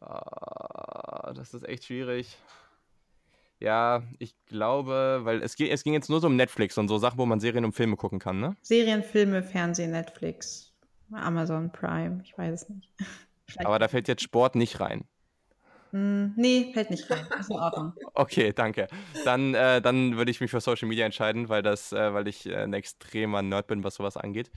oh, 0.00 1.32
das 1.34 1.54
ist 1.54 1.66
echt 1.66 1.84
schwierig. 1.84 2.36
Ja, 3.60 4.02
ich 4.18 4.36
glaube, 4.46 5.20
weil 5.22 5.42
es, 5.42 5.58
es 5.58 5.82
ging 5.82 5.94
jetzt 5.94 6.10
nur 6.10 6.20
so 6.20 6.28
um 6.28 6.36
Netflix 6.36 6.78
und 6.78 6.86
so 6.86 6.98
Sachen, 6.98 7.18
wo 7.18 7.26
man 7.26 7.40
Serien 7.40 7.64
und 7.64 7.72
Filme 7.72 7.96
gucken 7.96 8.20
kann, 8.20 8.38
ne? 8.38 8.56
Serien, 8.62 9.02
Filme, 9.02 9.42
Fernsehen, 9.42 9.90
Netflix, 9.90 10.72
Amazon 11.12 11.72
Prime, 11.72 12.20
ich 12.22 12.38
weiß 12.38 12.62
es 12.62 12.68
nicht. 12.68 12.92
Aber 13.56 13.80
da 13.80 13.88
fällt 13.88 14.06
jetzt 14.06 14.22
Sport 14.22 14.54
nicht 14.54 14.78
rein. 14.78 15.08
Mm, 15.92 16.32
nee, 16.36 16.70
fällt 16.72 16.90
nicht 16.90 17.10
rein. 17.10 17.26
Ist 17.38 17.50
in 17.50 17.56
Ordnung. 17.56 17.92
Okay, 18.14 18.52
danke. 18.52 18.88
Dann, 19.24 19.54
äh, 19.54 19.80
dann 19.80 20.16
würde 20.16 20.30
ich 20.30 20.40
mich 20.40 20.50
für 20.50 20.60
Social 20.60 20.88
Media 20.88 21.06
entscheiden, 21.06 21.48
weil 21.48 21.62
das, 21.62 21.92
äh, 21.92 22.12
weil 22.12 22.26
ich 22.26 22.46
äh, 22.46 22.56
ein 22.56 22.72
extremer 22.72 23.42
Nerd 23.42 23.68
bin, 23.68 23.84
was 23.84 23.94
sowas 23.94 24.16
angeht. 24.16 24.50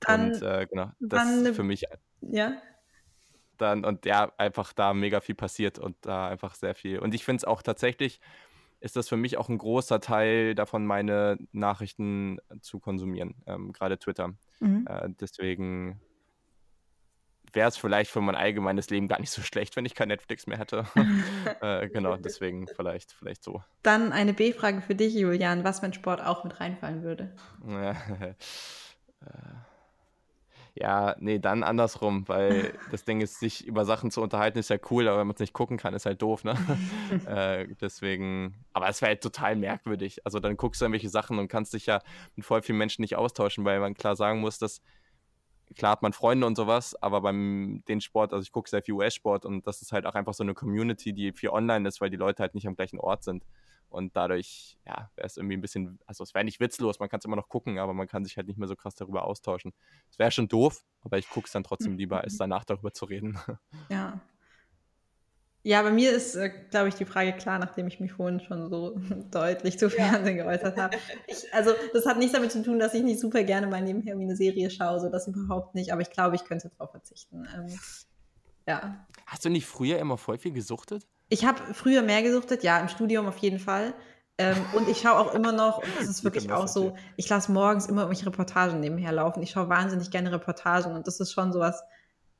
Dann, 0.00 0.32
und 0.32 0.42
äh, 0.42 0.66
genau, 0.70 0.92
das 1.00 1.28
ist 1.28 1.56
für 1.56 1.64
mich. 1.64 1.84
Ja. 2.20 2.52
Dann, 3.58 3.84
und 3.84 4.06
ja, 4.06 4.32
einfach 4.38 4.72
da 4.72 4.94
mega 4.94 5.20
viel 5.20 5.34
passiert 5.34 5.78
und 5.78 5.96
da 6.02 6.28
einfach 6.28 6.54
sehr 6.54 6.74
viel. 6.74 6.98
Und 6.98 7.14
ich 7.14 7.24
finde 7.24 7.38
es 7.38 7.44
auch 7.44 7.62
tatsächlich, 7.62 8.20
ist 8.80 8.96
das 8.96 9.08
für 9.08 9.16
mich 9.16 9.36
auch 9.36 9.48
ein 9.48 9.58
großer 9.58 10.00
Teil 10.00 10.54
davon, 10.54 10.86
meine 10.86 11.36
Nachrichten 11.52 12.38
zu 12.62 12.80
konsumieren, 12.80 13.34
ähm, 13.46 13.72
gerade 13.72 13.98
Twitter. 13.98 14.32
Mhm. 14.60 14.86
Äh, 14.88 15.10
deswegen 15.20 16.00
wäre 17.52 17.68
es 17.68 17.76
vielleicht 17.76 18.10
für 18.10 18.20
mein 18.20 18.34
allgemeines 18.34 18.90
Leben 18.90 19.08
gar 19.08 19.20
nicht 19.20 19.30
so 19.30 19.42
schlecht, 19.42 19.76
wenn 19.76 19.84
ich 19.84 19.94
kein 19.94 20.08
Netflix 20.08 20.46
mehr 20.46 20.58
hätte. 20.58 20.84
äh, 21.60 21.88
genau, 21.88 22.16
deswegen 22.16 22.66
vielleicht, 22.66 23.12
vielleicht 23.12 23.42
so. 23.42 23.62
Dann 23.82 24.12
eine 24.12 24.32
B-Frage 24.32 24.82
für 24.82 24.94
dich, 24.94 25.14
Julian, 25.14 25.64
was 25.64 25.82
wenn 25.82 25.92
Sport 25.92 26.22
auch 26.22 26.44
mit 26.44 26.60
reinfallen 26.60 27.02
würde? 27.02 27.32
ja, 30.74 31.16
nee, 31.20 31.38
dann 31.38 31.62
andersrum, 31.62 32.28
weil 32.28 32.72
das 32.90 33.04
Ding 33.04 33.20
ist, 33.20 33.40
sich 33.40 33.66
über 33.66 33.84
Sachen 33.84 34.10
zu 34.10 34.22
unterhalten, 34.22 34.58
ist 34.58 34.70
ja 34.70 34.78
cool, 34.90 35.08
aber 35.08 35.18
wenn 35.18 35.26
man 35.26 35.34
es 35.34 35.40
nicht 35.40 35.52
gucken 35.52 35.76
kann, 35.76 35.94
ist 35.94 36.06
halt 36.06 36.22
doof, 36.22 36.44
ne? 36.44 36.54
äh, 37.26 37.66
deswegen, 37.80 38.64
aber 38.72 38.88
es 38.88 39.02
wäre 39.02 39.10
halt 39.10 39.22
total 39.22 39.56
merkwürdig. 39.56 40.24
Also 40.24 40.40
dann 40.40 40.56
guckst 40.56 40.80
du 40.80 40.84
irgendwelche 40.84 41.10
Sachen 41.10 41.38
und 41.38 41.48
kannst 41.48 41.74
dich 41.74 41.86
ja 41.86 42.00
mit 42.36 42.46
voll 42.46 42.62
vielen 42.62 42.78
Menschen 42.78 43.02
nicht 43.02 43.16
austauschen, 43.16 43.64
weil 43.64 43.80
man 43.80 43.94
klar 43.94 44.16
sagen 44.16 44.40
muss, 44.40 44.58
dass 44.58 44.80
klar 45.76 45.92
hat 45.92 46.02
man 46.02 46.12
Freunde 46.12 46.46
und 46.46 46.56
sowas, 46.56 47.00
aber 47.00 47.20
beim 47.20 47.82
den 47.88 48.00
Sport, 48.00 48.32
also 48.32 48.42
ich 48.42 48.52
gucke 48.52 48.68
sehr 48.68 48.82
viel 48.82 48.94
US-Sport 48.94 49.44
und 49.44 49.66
das 49.66 49.82
ist 49.82 49.92
halt 49.92 50.06
auch 50.06 50.14
einfach 50.14 50.34
so 50.34 50.42
eine 50.42 50.54
Community, 50.54 51.12
die 51.12 51.32
viel 51.32 51.50
online 51.50 51.88
ist, 51.88 52.00
weil 52.00 52.10
die 52.10 52.16
Leute 52.16 52.42
halt 52.42 52.54
nicht 52.54 52.66
am 52.66 52.76
gleichen 52.76 52.98
Ort 52.98 53.24
sind. 53.24 53.44
Und 53.88 54.14
dadurch, 54.14 54.78
ja, 54.86 55.10
wäre 55.16 55.26
es 55.26 55.36
irgendwie 55.36 55.56
ein 55.56 55.60
bisschen, 55.60 55.98
also 56.06 56.22
es 56.22 56.32
wäre 56.32 56.44
nicht 56.44 56.60
witzlos, 56.60 57.00
man 57.00 57.08
kann 57.08 57.18
es 57.18 57.24
immer 57.24 57.34
noch 57.34 57.48
gucken, 57.48 57.80
aber 57.80 57.92
man 57.92 58.06
kann 58.06 58.24
sich 58.24 58.36
halt 58.36 58.46
nicht 58.46 58.56
mehr 58.56 58.68
so 58.68 58.76
krass 58.76 58.94
darüber 58.94 59.24
austauschen. 59.24 59.72
Es 60.08 60.18
wäre 60.18 60.30
schon 60.30 60.46
doof, 60.46 60.84
aber 61.00 61.18
ich 61.18 61.28
gucke 61.28 61.46
es 61.46 61.52
dann 61.52 61.64
trotzdem 61.64 61.96
lieber, 61.98 62.20
als 62.20 62.36
danach 62.36 62.64
darüber 62.64 62.92
zu 62.92 63.04
reden. 63.04 63.38
Ja, 63.90 64.20
ja, 65.62 65.82
bei 65.82 65.90
mir 65.90 66.10
ist, 66.12 66.36
äh, 66.36 66.50
glaube 66.70 66.88
ich, 66.88 66.94
die 66.94 67.04
Frage 67.04 67.34
klar, 67.34 67.58
nachdem 67.58 67.86
ich 67.86 68.00
mich 68.00 68.12
vorhin 68.12 68.40
schon 68.40 68.70
so 68.70 68.98
deutlich 69.30 69.78
zu 69.78 69.90
Fernsehen 69.90 70.36
geäußert 70.36 70.76
habe. 70.78 70.96
Ich, 71.26 71.52
also, 71.52 71.72
das 71.92 72.06
hat 72.06 72.18
nichts 72.18 72.32
damit 72.32 72.52
zu 72.52 72.62
tun, 72.62 72.78
dass 72.78 72.94
ich 72.94 73.02
nicht 73.02 73.20
super 73.20 73.42
gerne 73.44 73.66
mal 73.66 73.82
nebenher 73.82 74.18
wie 74.18 74.24
eine 74.24 74.36
Serie 74.36 74.70
schaue, 74.70 75.00
so 75.00 75.08
das 75.10 75.28
überhaupt 75.28 75.74
nicht, 75.74 75.92
aber 75.92 76.00
ich 76.00 76.10
glaube, 76.10 76.36
ich 76.36 76.44
könnte 76.44 76.70
darauf 76.70 76.90
verzichten. 76.90 77.46
Ähm, 77.54 77.78
ja. 78.66 79.06
Hast 79.26 79.44
du 79.44 79.50
nicht 79.50 79.66
früher 79.66 79.98
immer 79.98 80.16
voll 80.16 80.38
viel 80.38 80.52
gesuchtet? 80.52 81.06
Ich 81.28 81.44
habe 81.44 81.60
früher 81.74 82.02
mehr 82.02 82.22
gesuchtet, 82.22 82.62
ja, 82.62 82.78
im 82.78 82.88
Studium 82.88 83.26
auf 83.26 83.38
jeden 83.38 83.58
Fall. 83.58 83.94
Ähm, 84.38 84.56
und 84.74 84.88
ich 84.88 85.00
schaue 85.00 85.18
auch 85.18 85.34
immer 85.34 85.52
noch, 85.52 85.78
und 85.78 85.90
das 85.98 86.08
ist 86.08 86.24
wirklich 86.24 86.50
auch 86.50 86.66
so, 86.66 86.96
ich 87.16 87.28
lasse 87.28 87.52
morgens 87.52 87.86
immer 87.86 88.02
irgendwelche 88.02 88.26
Reportagen 88.26 88.80
nebenher 88.80 89.12
laufen. 89.12 89.42
Ich 89.42 89.50
schaue 89.50 89.68
wahnsinnig 89.68 90.10
gerne 90.10 90.32
Reportagen 90.32 90.94
und 90.94 91.06
das 91.06 91.20
ist 91.20 91.32
schon 91.32 91.52
sowas, 91.52 91.82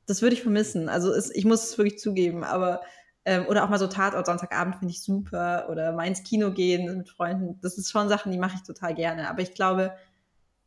das 0.07 0.23
würde 0.23 0.35
ich 0.35 0.41
vermissen. 0.41 0.89
Also 0.89 1.13
es, 1.13 1.29
ich 1.29 1.45
muss 1.45 1.63
es 1.63 1.77
wirklich 1.77 1.99
zugeben, 1.99 2.43
aber 2.43 2.81
Ähm, 3.23 3.45
oder 3.47 3.63
auch 3.63 3.69
mal 3.69 3.79
so 3.79 3.87
Tatort 3.87 4.25
Sonntagabend 4.25 4.77
finde 4.77 4.91
ich 4.91 5.01
super. 5.01 5.67
Oder 5.69 5.91
mal 5.91 6.07
ins 6.07 6.23
Kino 6.23 6.51
gehen 6.51 6.97
mit 6.97 7.09
Freunden. 7.09 7.59
Das 7.61 7.77
ist 7.77 7.91
schon 7.91 8.09
Sachen, 8.09 8.31
die 8.31 8.37
mache 8.37 8.55
ich 8.55 8.63
total 8.63 8.95
gerne. 8.95 9.29
Aber 9.29 9.41
ich 9.41 9.53
glaube, 9.53 9.93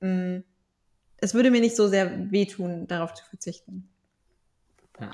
mh, 0.01 0.09
mm, 0.09 0.45
es 1.19 1.35
würde 1.35 1.51
mir 1.51 1.61
nicht 1.61 1.77
so 1.77 1.89
sehr 1.89 2.31
wehtun, 2.31 2.87
darauf 2.87 3.15
zu 3.15 3.25
verzichten. 3.25 3.89
Ja. 5.01 5.11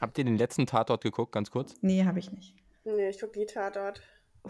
Habt 0.00 0.18
ihr 0.18 0.24
den 0.24 0.36
letzten 0.36 0.66
Tatort 0.66 1.02
geguckt, 1.02 1.32
ganz 1.32 1.50
kurz? 1.50 1.76
Nee, 1.80 2.04
habe 2.04 2.18
ich 2.18 2.32
nicht. 2.32 2.56
Nee, 2.84 3.08
ich 3.08 3.20
gucke 3.20 3.38
die 3.38 3.46
Tatort. 3.46 4.02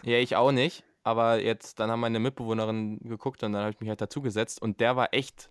Ja, 0.03 0.17
ich 0.17 0.37
auch 0.37 0.53
nicht. 0.53 0.85
Aber 1.05 1.41
jetzt, 1.41 1.81
dann 1.81 1.91
haben 1.91 2.01
meine 2.01 2.21
Mitbewohnerin 2.21 2.99
geguckt 3.01 3.43
und 3.43 3.53
dann 3.53 3.63
habe 3.63 3.73
ich 3.73 3.81
mich 3.81 3.89
halt 3.89 4.01
dazugesetzt 4.01 4.63
und 4.63 4.81
der 4.81 4.97
war 4.97 5.13
echt, 5.13 5.51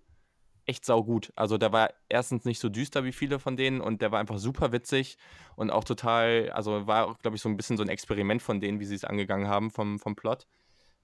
echt 0.72 0.86
saugut. 0.86 1.34
Also 1.36 1.58
der 1.58 1.74
war 1.74 1.94
erstens 2.08 2.46
nicht 2.46 2.60
so 2.60 2.70
düster 2.70 3.04
wie 3.04 3.12
viele 3.12 3.40
von 3.40 3.58
denen 3.58 3.82
und 3.82 4.02
der 4.02 4.12
war 4.12 4.20
einfach 4.20 4.38
super 4.38 4.72
witzig 4.72 5.18
und 5.58 5.70
auch 5.70 5.84
total, 5.84 6.50
also 6.52 6.88
war, 6.88 7.18
glaube 7.22 7.36
ich, 7.36 7.42
so 7.42 7.50
ein 7.50 7.58
bisschen 7.58 7.76
so 7.76 7.84
ein 7.84 7.90
Experiment 7.90 8.42
von 8.42 8.62
denen, 8.62 8.80
wie 8.80 8.86
sie 8.86 8.96
es 8.96 9.04
angegangen 9.04 9.48
haben 9.48 9.70
vom, 9.70 10.00
vom 10.00 10.16
Plot. 10.16 10.48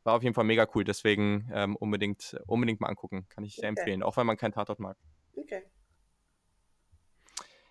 War 0.03 0.15
auf 0.15 0.23
jeden 0.23 0.33
Fall 0.33 0.45
mega 0.45 0.65
cool, 0.73 0.85
deswegen 0.85 1.51
ähm, 1.53 1.75
unbedingt, 1.75 2.37
unbedingt 2.47 2.79
mal 2.79 2.87
angucken. 2.87 3.27
Kann 3.27 3.43
ich 3.43 3.55
sehr 3.55 3.69
okay. 3.69 3.81
empfehlen, 3.81 4.03
auch 4.03 4.15
wenn 4.15 4.25
man 4.25 4.37
keinen 4.37 4.53
Tatort 4.53 4.79
mag. 4.79 4.95
Okay. 5.35 5.63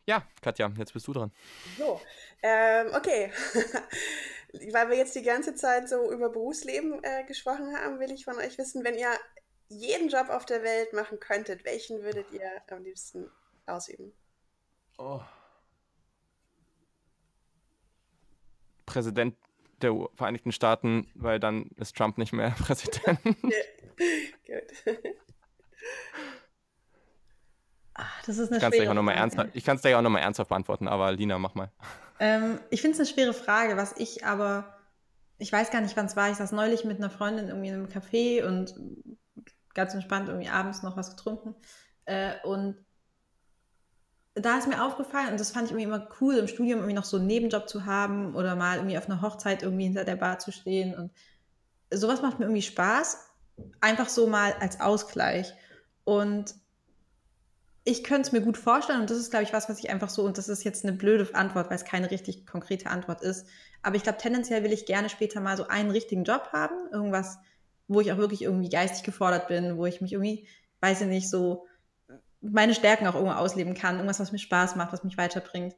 Ja, 0.04 0.22
Katja, 0.42 0.70
jetzt 0.76 0.92
bist 0.92 1.08
du 1.08 1.14
dran. 1.14 1.32
So, 1.78 1.98
ähm, 2.42 2.88
okay. 2.94 3.32
Weil 4.72 4.90
wir 4.90 4.96
jetzt 4.96 5.14
die 5.16 5.22
ganze 5.22 5.54
Zeit 5.54 5.88
so 5.88 6.12
über 6.12 6.28
Berufsleben 6.28 7.02
äh, 7.02 7.24
gesprochen 7.24 7.74
haben, 7.76 7.98
will 7.98 8.12
ich 8.12 8.24
von 8.24 8.36
euch 8.36 8.58
wissen, 8.58 8.84
wenn 8.84 8.94
ihr 8.94 9.10
jeden 9.68 10.08
Job 10.08 10.28
auf 10.28 10.46
der 10.46 10.62
Welt 10.62 10.92
machen 10.92 11.18
könntet, 11.20 11.64
welchen 11.64 12.02
würdet 12.02 12.30
ihr 12.32 12.50
am 12.70 12.82
liebsten 12.84 13.30
ausüben? 13.66 14.12
Oh. 14.98 15.20
Präsident 18.86 19.36
der 19.82 19.94
Vereinigten 20.14 20.52
Staaten, 20.52 21.06
weil 21.14 21.38
dann 21.38 21.70
ist 21.76 21.96
Trump 21.96 22.18
nicht 22.18 22.32
mehr 22.32 22.50
Präsident. 22.58 23.20
Gut. 23.22 24.96
Ach, 27.94 28.22
das 28.24 28.38
ist 28.38 28.48
eine 28.48 28.58
ich 28.58 28.62
schwere 28.62 28.94
Frage. 29.30 29.50
Ich 29.54 29.64
kann 29.64 29.76
es 29.76 29.82
dir 29.82 29.90
ja 29.90 29.98
auch 29.98 30.02
nochmal 30.02 30.22
ernsthaft 30.22 30.48
beantworten, 30.48 30.86
aber 30.86 31.12
Lina, 31.12 31.38
mach 31.38 31.54
mal. 31.54 31.70
Ähm, 32.20 32.60
ich 32.70 32.82
finde 32.82 32.94
es 32.94 33.00
eine 33.00 33.08
schwere 33.08 33.32
Frage, 33.32 33.76
was 33.76 33.94
ich 33.96 34.24
aber, 34.24 34.78
ich 35.38 35.52
weiß 35.52 35.70
gar 35.70 35.80
nicht, 35.80 35.96
wann 35.96 36.06
es 36.06 36.16
war. 36.16 36.30
Ich 36.30 36.36
saß 36.36 36.52
neulich 36.52 36.84
mit 36.84 36.98
einer 36.98 37.10
Freundin 37.10 37.48
irgendwie 37.48 37.68
in 37.68 37.74
einem 37.74 37.88
Café 37.88 38.46
und 38.46 38.74
ganz 39.76 39.94
entspannt 39.94 40.28
irgendwie 40.28 40.48
abends 40.48 40.82
noch 40.82 40.96
was 40.96 41.10
getrunken. 41.10 41.54
Äh, 42.04 42.34
und 42.42 42.76
da 44.34 44.58
ist 44.58 44.68
mir 44.68 44.84
aufgefallen, 44.84 45.30
und 45.30 45.40
das 45.40 45.52
fand 45.52 45.66
ich 45.66 45.70
irgendwie 45.70 45.86
immer 45.86 46.08
cool, 46.20 46.36
im 46.36 46.48
Studium 46.48 46.80
irgendwie 46.80 46.94
noch 46.94 47.04
so 47.04 47.16
einen 47.16 47.26
Nebenjob 47.26 47.68
zu 47.68 47.86
haben 47.86 48.34
oder 48.34 48.56
mal 48.56 48.76
irgendwie 48.76 48.98
auf 48.98 49.08
einer 49.08 49.22
Hochzeit 49.22 49.62
irgendwie 49.62 49.84
hinter 49.84 50.04
der 50.04 50.16
Bar 50.16 50.40
zu 50.40 50.50
stehen. 50.50 50.94
Und 50.94 51.12
sowas 51.92 52.20
macht 52.20 52.38
mir 52.38 52.46
irgendwie 52.46 52.62
Spaß. 52.62 53.18
Einfach 53.80 54.08
so 54.08 54.26
mal 54.26 54.52
als 54.60 54.80
Ausgleich. 54.80 55.54
Und 56.04 56.54
ich 57.88 58.02
könnte 58.02 58.22
es 58.22 58.32
mir 58.32 58.40
gut 58.40 58.58
vorstellen 58.58 59.00
und 59.00 59.10
das 59.10 59.16
ist, 59.16 59.30
glaube 59.30 59.44
ich, 59.44 59.52
was, 59.52 59.68
was 59.68 59.78
ich 59.78 59.90
einfach 59.90 60.10
so, 60.10 60.24
und 60.24 60.38
das 60.38 60.48
ist 60.48 60.64
jetzt 60.64 60.84
eine 60.84 60.96
blöde 60.96 61.32
Antwort, 61.34 61.70
weil 61.70 61.76
es 61.76 61.84
keine 61.84 62.10
richtig 62.10 62.44
konkrete 62.44 62.90
Antwort 62.90 63.22
ist, 63.22 63.46
aber 63.80 63.94
ich 63.94 64.02
glaube, 64.02 64.18
tendenziell 64.18 64.64
will 64.64 64.72
ich 64.72 64.86
gerne 64.86 65.08
später 65.08 65.40
mal 65.40 65.56
so 65.56 65.68
einen 65.68 65.92
richtigen 65.92 66.24
Job 66.24 66.48
haben, 66.52 66.74
irgendwas, 66.90 67.38
wo 67.88 68.00
ich 68.00 68.12
auch 68.12 68.18
wirklich 68.18 68.42
irgendwie 68.42 68.68
geistig 68.68 69.04
gefordert 69.04 69.48
bin, 69.48 69.76
wo 69.76 69.86
ich 69.86 70.00
mich 70.00 70.12
irgendwie, 70.12 70.48
weiß 70.80 71.02
ich 71.02 71.06
nicht, 71.06 71.30
so 71.30 71.66
meine 72.40 72.74
Stärken 72.74 73.06
auch 73.06 73.14
irgendwo 73.14 73.34
ausleben 73.34 73.74
kann, 73.74 73.96
irgendwas, 73.96 74.20
was 74.20 74.32
mir 74.32 74.38
Spaß 74.38 74.76
macht, 74.76 74.92
was 74.92 75.04
mich 75.04 75.16
weiterbringt. 75.16 75.74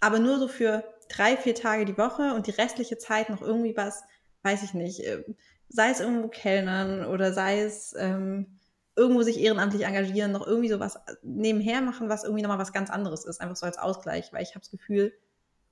Aber 0.00 0.18
nur 0.18 0.38
so 0.38 0.48
für 0.48 0.84
drei, 1.08 1.36
vier 1.36 1.54
Tage 1.54 1.84
die 1.84 1.98
Woche 1.98 2.34
und 2.34 2.46
die 2.46 2.52
restliche 2.52 2.98
Zeit 2.98 3.30
noch 3.30 3.42
irgendwie 3.42 3.76
was, 3.76 4.02
weiß 4.42 4.62
ich 4.62 4.74
nicht, 4.74 5.00
äh, 5.00 5.24
sei 5.68 5.90
es 5.90 6.00
irgendwo 6.00 6.28
Kellnern 6.28 7.06
oder 7.06 7.32
sei 7.32 7.60
es 7.60 7.94
ähm, 7.98 8.58
irgendwo 8.96 9.22
sich 9.22 9.40
ehrenamtlich 9.40 9.84
engagieren, 9.84 10.32
noch 10.32 10.46
irgendwie 10.46 10.68
sowas 10.68 10.98
nebenher 11.22 11.80
machen, 11.80 12.08
was 12.08 12.24
irgendwie 12.24 12.42
nochmal 12.42 12.58
was 12.58 12.72
ganz 12.72 12.90
anderes 12.90 13.24
ist, 13.24 13.40
einfach 13.40 13.56
so 13.56 13.66
als 13.66 13.78
Ausgleich, 13.78 14.32
weil 14.32 14.42
ich 14.42 14.50
habe 14.50 14.60
das 14.60 14.70
Gefühl, 14.70 15.12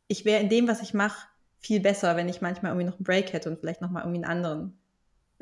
ich 0.08 0.24
wäre 0.24 0.40
in 0.40 0.48
dem, 0.48 0.66
was 0.66 0.82
ich 0.82 0.94
mache, 0.94 1.28
viel 1.58 1.80
besser, 1.80 2.16
wenn 2.16 2.28
ich 2.28 2.40
manchmal 2.40 2.72
irgendwie 2.72 2.86
noch 2.86 2.96
einen 2.96 3.04
Break 3.04 3.32
hätte 3.32 3.48
und 3.48 3.60
vielleicht 3.60 3.80
nochmal 3.80 4.02
irgendwie 4.02 4.24
einen 4.24 4.32
anderen. 4.32 4.78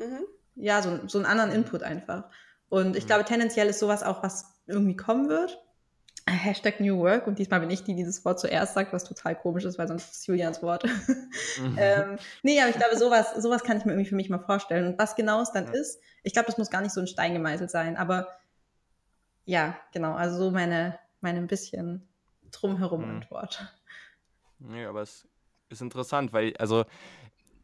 Mhm. 0.01 0.25
Ja, 0.55 0.81
so, 0.81 0.99
so 1.07 1.17
einen 1.17 1.25
anderen 1.25 1.51
Input 1.51 1.83
einfach. 1.83 2.25
Und 2.69 2.95
ich 2.95 3.03
mhm. 3.03 3.07
glaube, 3.07 3.25
tendenziell 3.25 3.67
ist 3.67 3.79
sowas 3.79 4.03
auch, 4.03 4.23
was 4.23 4.61
irgendwie 4.67 4.95
kommen 4.95 5.29
wird. 5.29 5.57
Hashtag 6.29 6.79
New 6.79 6.99
Work 6.99 7.27
und 7.27 7.39
diesmal 7.39 7.59
bin 7.59 7.69
ich 7.69 7.83
die, 7.83 7.93
die 7.93 8.03
dieses 8.03 8.23
Wort 8.23 8.39
zuerst 8.39 8.75
sagt, 8.75 8.93
was 8.93 9.03
total 9.03 9.35
komisch 9.35 9.65
ist, 9.65 9.77
weil 9.77 9.87
sonst 9.87 10.11
ist 10.11 10.27
Julians 10.27 10.61
Wort. 10.61 10.85
Mhm. 10.85 11.75
ähm, 11.77 12.17
nee, 12.43 12.59
aber 12.61 12.69
ich 12.69 12.75
glaube, 12.75 12.95
sowas, 12.97 13.33
sowas 13.35 13.63
kann 13.63 13.77
ich 13.77 13.85
mir 13.85 13.93
irgendwie 13.93 14.09
für 14.09 14.15
mich 14.15 14.29
mal 14.29 14.39
vorstellen. 14.39 14.87
Und 14.87 14.99
was 14.99 15.15
genau 15.15 15.41
es 15.41 15.51
dann 15.51 15.65
ja. 15.65 15.71
ist, 15.73 15.99
ich 16.23 16.33
glaube, 16.33 16.45
das 16.45 16.57
muss 16.57 16.69
gar 16.69 16.81
nicht 16.81 16.93
so 16.93 17.01
ein 17.01 17.07
Stein 17.07 17.33
gemeißelt 17.33 17.71
sein, 17.71 17.97
aber 17.97 18.27
ja, 19.45 19.75
genau, 19.91 20.13
also 20.13 20.37
so 20.37 20.51
meine, 20.51 20.99
meine 21.21 21.39
ein 21.39 21.47
bisschen 21.47 22.07
drumherum 22.51 23.03
mhm. 23.03 23.15
Antwort. 23.15 23.73
Nee, 24.59 24.85
aber 24.85 25.01
es 25.01 25.27
ist 25.69 25.81
interessant, 25.81 26.33
weil, 26.33 26.55
also 26.57 26.85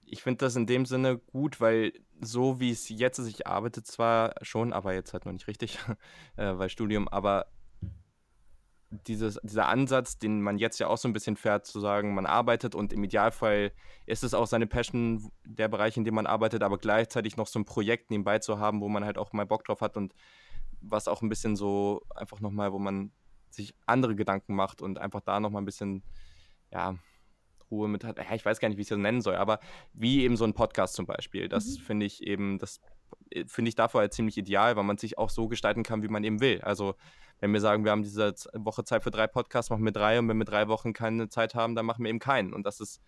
ich 0.09 0.23
finde 0.23 0.45
das 0.45 0.55
in 0.55 0.65
dem 0.65 0.85
Sinne 0.85 1.17
gut, 1.17 1.61
weil 1.61 1.93
so 2.21 2.59
wie 2.59 2.71
es 2.71 2.89
jetzt 2.89 3.19
ist, 3.19 3.27
ich 3.27 3.47
arbeite 3.47 3.83
zwar 3.83 4.33
schon, 4.41 4.73
aber 4.73 4.93
jetzt 4.93 5.13
halt 5.13 5.25
noch 5.25 5.33
nicht 5.33 5.47
richtig, 5.47 5.77
äh, 6.37 6.57
weil 6.57 6.69
Studium, 6.69 7.07
aber 7.07 7.47
dieses, 8.89 9.39
dieser 9.43 9.67
Ansatz, 9.67 10.17
den 10.17 10.41
man 10.41 10.57
jetzt 10.57 10.79
ja 10.79 10.87
auch 10.87 10.97
so 10.97 11.09
ein 11.09 11.13
bisschen 11.13 11.35
fährt, 11.35 11.65
zu 11.65 11.79
sagen, 11.79 12.15
man 12.15 12.25
arbeitet 12.25 12.73
und 12.73 12.93
im 12.93 13.03
Idealfall 13.03 13.73
ist 14.05 14.23
es 14.23 14.33
auch 14.33 14.47
seine 14.47 14.65
Passion, 14.65 15.29
der 15.43 15.67
Bereich, 15.67 15.97
in 15.97 16.05
dem 16.05 16.15
man 16.15 16.25
arbeitet, 16.25 16.63
aber 16.63 16.77
gleichzeitig 16.77 17.35
noch 17.35 17.47
so 17.47 17.59
ein 17.59 17.65
Projekt 17.65 18.09
nebenbei 18.11 18.39
zu 18.39 18.59
haben, 18.59 18.79
wo 18.79 18.87
man 18.87 19.03
halt 19.03 19.17
auch 19.17 19.33
mal 19.33 19.45
Bock 19.45 19.65
drauf 19.65 19.81
hat 19.81 19.97
und 19.97 20.13
was 20.79 21.07
auch 21.09 21.21
ein 21.21 21.29
bisschen 21.29 21.57
so 21.57 22.01
einfach 22.15 22.39
nochmal, 22.39 22.71
wo 22.71 22.79
man 22.79 23.11
sich 23.49 23.75
andere 23.85 24.15
Gedanken 24.15 24.55
macht 24.55 24.81
und 24.81 24.99
einfach 24.99 25.21
da 25.21 25.39
nochmal 25.39 25.61
ein 25.61 25.65
bisschen, 25.65 26.03
ja, 26.71 26.95
Ruhe 27.71 27.87
mit 27.87 28.03
hat. 28.03 28.17
Ja, 28.17 28.35
ich 28.35 28.45
weiß 28.45 28.59
gar 28.59 28.69
nicht, 28.69 28.77
wie 28.77 28.81
ich 28.81 28.87
das 28.87 28.97
nennen 28.97 29.21
soll, 29.21 29.35
aber 29.35 29.59
wie 29.93 30.23
eben 30.23 30.37
so 30.37 30.45
ein 30.45 30.53
Podcast 30.53 30.95
zum 30.95 31.05
Beispiel. 31.05 31.49
Das 31.49 31.65
mhm. 31.65 31.81
finde 31.81 32.05
ich 32.05 32.23
eben, 32.23 32.59
das 32.59 32.81
äh, 33.31 33.45
finde 33.47 33.69
ich 33.69 33.75
dafür 33.75 34.01
halt 34.01 34.13
ziemlich 34.13 34.37
ideal, 34.37 34.75
weil 34.75 34.83
man 34.83 34.97
sich 34.97 35.17
auch 35.17 35.29
so 35.29 35.47
gestalten 35.47 35.83
kann, 35.83 36.03
wie 36.03 36.07
man 36.07 36.23
eben 36.23 36.39
will. 36.41 36.61
Also 36.61 36.95
wenn 37.39 37.53
wir 37.53 37.61
sagen, 37.61 37.83
wir 37.83 37.91
haben 37.91 38.03
diese 38.03 38.33
Woche 38.53 38.83
Zeit 38.83 39.03
für 39.03 39.11
drei 39.11 39.27
Podcasts, 39.27 39.69
machen 39.69 39.85
wir 39.85 39.91
drei 39.91 40.19
und 40.19 40.27
wenn 40.27 40.37
wir 40.37 40.45
drei 40.45 40.67
Wochen 40.67 40.93
keine 40.93 41.29
Zeit 41.29 41.55
haben, 41.55 41.75
dann 41.75 41.85
machen 41.85 42.03
wir 42.03 42.09
eben 42.09 42.19
keinen. 42.19 42.53
Und 42.53 42.63
das 42.63 42.79
ist 42.79 43.01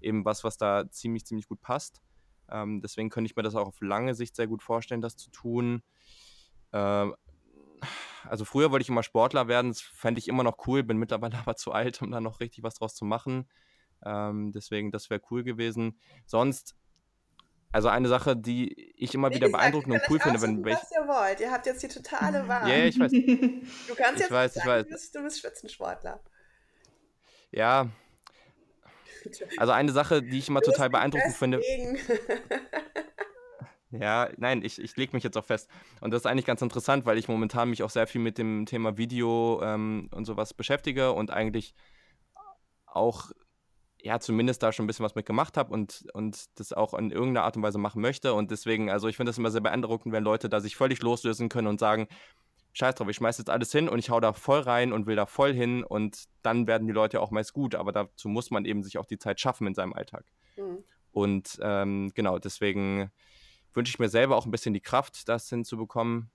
eben 0.00 0.24
was, 0.24 0.44
was 0.44 0.56
da 0.56 0.90
ziemlich, 0.90 1.24
ziemlich 1.24 1.46
gut 1.46 1.60
passt. 1.60 2.02
Ähm, 2.50 2.80
deswegen 2.80 3.10
könnte 3.10 3.30
ich 3.30 3.36
mir 3.36 3.42
das 3.42 3.54
auch 3.54 3.68
auf 3.68 3.80
lange 3.80 4.14
Sicht 4.14 4.36
sehr 4.36 4.46
gut 4.46 4.62
vorstellen, 4.62 5.00
das 5.00 5.16
zu 5.16 5.30
tun. 5.30 5.82
Ähm, 6.72 7.14
also 8.24 8.44
früher 8.44 8.70
wollte 8.70 8.82
ich 8.82 8.88
immer 8.88 9.02
Sportler 9.02 9.48
werden, 9.48 9.68
das 9.68 9.80
fände 9.80 10.18
ich 10.18 10.28
immer 10.28 10.42
noch 10.42 10.66
cool, 10.66 10.82
bin 10.82 10.98
mittlerweile 10.98 11.38
aber 11.38 11.56
zu 11.56 11.72
alt, 11.72 12.02
um 12.02 12.10
da 12.10 12.20
noch 12.20 12.40
richtig 12.40 12.64
was 12.64 12.74
draus 12.74 12.94
zu 12.94 13.04
machen. 13.04 13.48
Ähm, 14.04 14.52
deswegen, 14.52 14.90
das 14.90 15.10
wäre 15.10 15.20
cool 15.30 15.42
gewesen. 15.44 15.98
Sonst 16.26 16.76
also 17.72 17.88
eine 17.88 18.08
Sache, 18.08 18.36
die 18.36 18.72
ich 18.96 19.14
immer 19.14 19.30
wieder 19.34 19.50
beeindruckend 19.50 19.94
und 19.94 20.02
cool 20.08 20.18
finde, 20.18 20.40
wenn. 20.40 20.64
Was 20.64 20.90
ihr 20.92 21.06
wollt. 21.06 21.40
Ihr 21.40 21.50
habt 21.50 21.66
jetzt 21.66 21.82
die 21.82 21.88
totale 21.88 22.46
Wahl. 22.48 22.68
Ja, 22.68 22.76
yeah, 22.76 22.86
ich 22.86 22.98
weiß. 22.98 23.10
Du 23.10 23.94
kannst 23.94 24.20
jetzt 24.20 24.30
ich 24.30 24.30
weiß, 24.30 24.54
sagen, 24.54 24.66
ich 24.66 24.72
weiß. 24.72 24.84
Du, 24.84 24.92
bist, 24.92 25.14
du 25.14 25.22
bist 25.22 25.38
Spitzensportler. 25.38 26.20
Ja. 27.50 27.88
Also 29.56 29.72
eine 29.72 29.90
Sache, 29.90 30.22
die 30.22 30.38
ich 30.38 30.48
immer 30.48 30.60
du 30.60 30.70
total 30.70 30.88
beeindruckend 30.88 31.34
finde. 31.34 31.60
Ja, 33.90 34.28
nein, 34.36 34.62
ich, 34.64 34.80
ich 34.80 34.96
lege 34.96 35.16
mich 35.16 35.24
jetzt 35.24 35.36
auch 35.36 35.44
fest. 35.44 35.68
Und 36.00 36.12
das 36.12 36.22
ist 36.22 36.26
eigentlich 36.26 36.46
ganz 36.46 36.62
interessant, 36.62 37.06
weil 37.06 37.18
ich 37.18 37.26
momentan 37.26 37.70
mich 37.70 37.82
auch 37.82 37.90
sehr 37.90 38.06
viel 38.06 38.20
mit 38.20 38.38
dem 38.38 38.66
Thema 38.66 38.96
Video 38.98 39.60
ähm, 39.64 40.08
und 40.12 40.26
sowas 40.26 40.54
beschäftige 40.54 41.12
und 41.12 41.32
eigentlich 41.32 41.74
auch 42.86 43.30
ja, 44.00 44.20
zumindest 44.20 44.62
da 44.62 44.72
schon 44.72 44.84
ein 44.84 44.86
bisschen 44.86 45.04
was 45.04 45.14
mit 45.14 45.26
gemacht 45.26 45.56
habe 45.56 45.72
und, 45.72 46.04
und 46.12 46.46
das 46.60 46.72
auch 46.72 46.94
in 46.94 47.10
irgendeiner 47.10 47.44
Art 47.44 47.56
und 47.56 47.62
Weise 47.62 47.78
machen 47.78 48.02
möchte. 48.02 48.34
Und 48.34 48.50
deswegen, 48.50 48.90
also 48.90 49.08
ich 49.08 49.16
finde 49.16 49.30
das 49.30 49.38
immer 49.38 49.50
sehr 49.50 49.60
beeindruckend, 49.60 50.12
wenn 50.12 50.22
Leute 50.22 50.48
da 50.48 50.60
sich 50.60 50.76
völlig 50.76 51.02
loslösen 51.02 51.48
können 51.48 51.66
und 51.66 51.80
sagen, 51.80 52.08
scheiß 52.72 52.94
drauf, 52.94 53.08
ich 53.08 53.16
schmeiß 53.16 53.38
jetzt 53.38 53.50
alles 53.50 53.72
hin 53.72 53.88
und 53.88 53.98
ich 53.98 54.10
hau 54.10 54.20
da 54.20 54.32
voll 54.32 54.60
rein 54.60 54.92
und 54.92 55.06
will 55.06 55.16
da 55.16 55.26
voll 55.26 55.54
hin 55.54 55.82
und 55.82 56.24
dann 56.42 56.66
werden 56.66 56.86
die 56.86 56.92
Leute 56.92 57.20
auch 57.20 57.30
meist 57.30 57.52
gut. 57.54 57.74
Aber 57.74 57.90
dazu 57.90 58.28
muss 58.28 58.50
man 58.50 58.64
eben 58.64 58.82
sich 58.82 58.98
auch 58.98 59.06
die 59.06 59.18
Zeit 59.18 59.40
schaffen 59.40 59.66
in 59.66 59.74
seinem 59.74 59.94
Alltag. 59.94 60.26
Mhm. 60.56 60.84
Und 61.10 61.58
ähm, 61.62 62.12
genau, 62.14 62.38
deswegen 62.38 63.10
wünsche 63.72 63.90
ich 63.90 63.98
mir 63.98 64.10
selber 64.10 64.36
auch 64.36 64.44
ein 64.44 64.50
bisschen 64.50 64.74
die 64.74 64.80
Kraft, 64.80 65.28
das 65.28 65.48
hinzubekommen. 65.48 66.30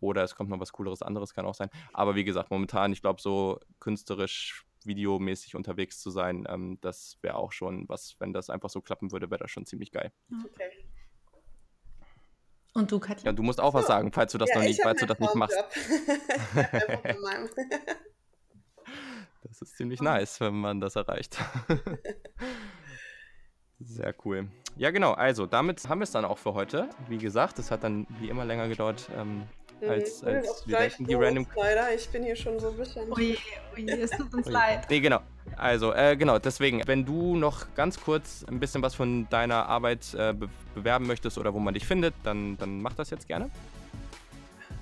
Oder 0.00 0.24
es 0.24 0.34
kommt 0.34 0.50
noch 0.50 0.58
was 0.58 0.72
Cooleres 0.72 1.02
anderes, 1.02 1.34
kann 1.34 1.46
auch 1.46 1.54
sein. 1.54 1.70
Aber 1.92 2.14
wie 2.14 2.24
gesagt, 2.24 2.50
momentan, 2.50 2.92
ich 2.92 3.02
glaube, 3.02 3.20
so 3.20 3.60
künstlerisch 3.78 4.64
videomäßig 4.86 5.54
unterwegs 5.54 6.00
zu 6.00 6.10
sein, 6.10 6.46
ähm, 6.48 6.78
das 6.80 7.18
wäre 7.22 7.36
auch 7.36 7.52
schon 7.52 7.88
was, 7.88 8.16
wenn 8.18 8.32
das 8.32 8.50
einfach 8.50 8.70
so 8.70 8.80
klappen 8.80 9.12
würde, 9.12 9.30
wäre 9.30 9.40
das 9.40 9.50
schon 9.50 9.66
ziemlich 9.66 9.92
geil. 9.92 10.12
Okay. 10.46 10.70
Und 12.72 12.92
du, 12.92 13.00
Katja? 13.00 13.26
Ja, 13.26 13.32
du 13.32 13.42
musst 13.42 13.60
auch 13.60 13.74
was 13.74 13.86
sagen, 13.86 14.12
falls 14.12 14.32
du 14.32 14.38
das 14.38 14.50
ja, 14.50 14.56
noch 14.56 14.62
nicht, 14.62 14.80
falls 14.82 15.00
du 15.00 15.06
das 15.06 15.18
nicht 15.18 15.34
machst. 15.34 15.56
Das 19.42 19.62
ist 19.62 19.76
ziemlich 19.76 20.02
nice, 20.02 20.40
wenn 20.40 20.54
man 20.54 20.80
das 20.80 20.96
erreicht. 20.96 21.38
Sehr 23.78 24.14
cool. 24.24 24.48
Ja, 24.76 24.90
genau. 24.90 25.12
Also, 25.12 25.46
damit 25.46 25.88
haben 25.88 26.00
wir 26.00 26.04
es 26.04 26.10
dann 26.10 26.26
auch 26.26 26.38
für 26.38 26.52
heute. 26.52 26.90
Wie 27.08 27.16
gesagt, 27.16 27.58
es 27.58 27.70
hat 27.70 27.82
dann 27.82 28.06
wie 28.20 28.28
immer 28.28 28.44
länger 28.44 28.68
gedauert, 28.68 29.08
ähm. 29.16 29.44
Als, 29.88 30.20
bin 30.20 30.36
als 30.36 30.48
auch 30.48 30.66
wir 30.66 30.78
denken, 30.78 31.06
die 31.06 31.14
Random. 31.14 31.46
Leider, 31.56 31.94
ich 31.94 32.08
bin 32.08 32.22
hier 32.22 32.36
schon 32.36 32.58
so 32.58 32.68
ein 32.68 32.76
bisschen. 32.76 33.10
Oje, 33.12 33.36
oje, 33.76 34.00
es 34.00 34.10
tut 34.10 34.32
uns 34.34 34.46
Ui. 34.46 34.52
leid. 34.52 34.86
Nee, 34.90 35.00
genau. 35.00 35.20
Also, 35.56 35.92
äh, 35.94 36.16
genau, 36.16 36.38
deswegen, 36.38 36.82
wenn 36.86 37.04
du 37.04 37.36
noch 37.36 37.74
ganz 37.74 38.00
kurz 38.00 38.44
ein 38.48 38.60
bisschen 38.60 38.82
was 38.82 38.94
von 38.94 39.28
deiner 39.30 39.66
Arbeit 39.66 40.14
äh, 40.14 40.32
be 40.32 40.48
bewerben 40.72 41.08
möchtest 41.08 41.36
oder 41.36 41.52
wo 41.52 41.58
man 41.58 41.74
dich 41.74 41.84
findet, 41.84 42.14
dann, 42.22 42.56
dann 42.56 42.80
mach 42.80 42.94
das 42.94 43.10
jetzt 43.10 43.26
gerne. 43.26 43.50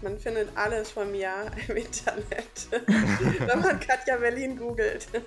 Man 0.03 0.19
findet 0.19 0.49
alles 0.55 0.91
von 0.91 1.11
mir 1.11 1.31
im 1.69 1.77
Internet, 1.77 2.69
wenn 3.47 3.61
man 3.61 3.81
Katja 3.81 4.17
Berlin 4.17 4.57
googelt. 4.57 5.09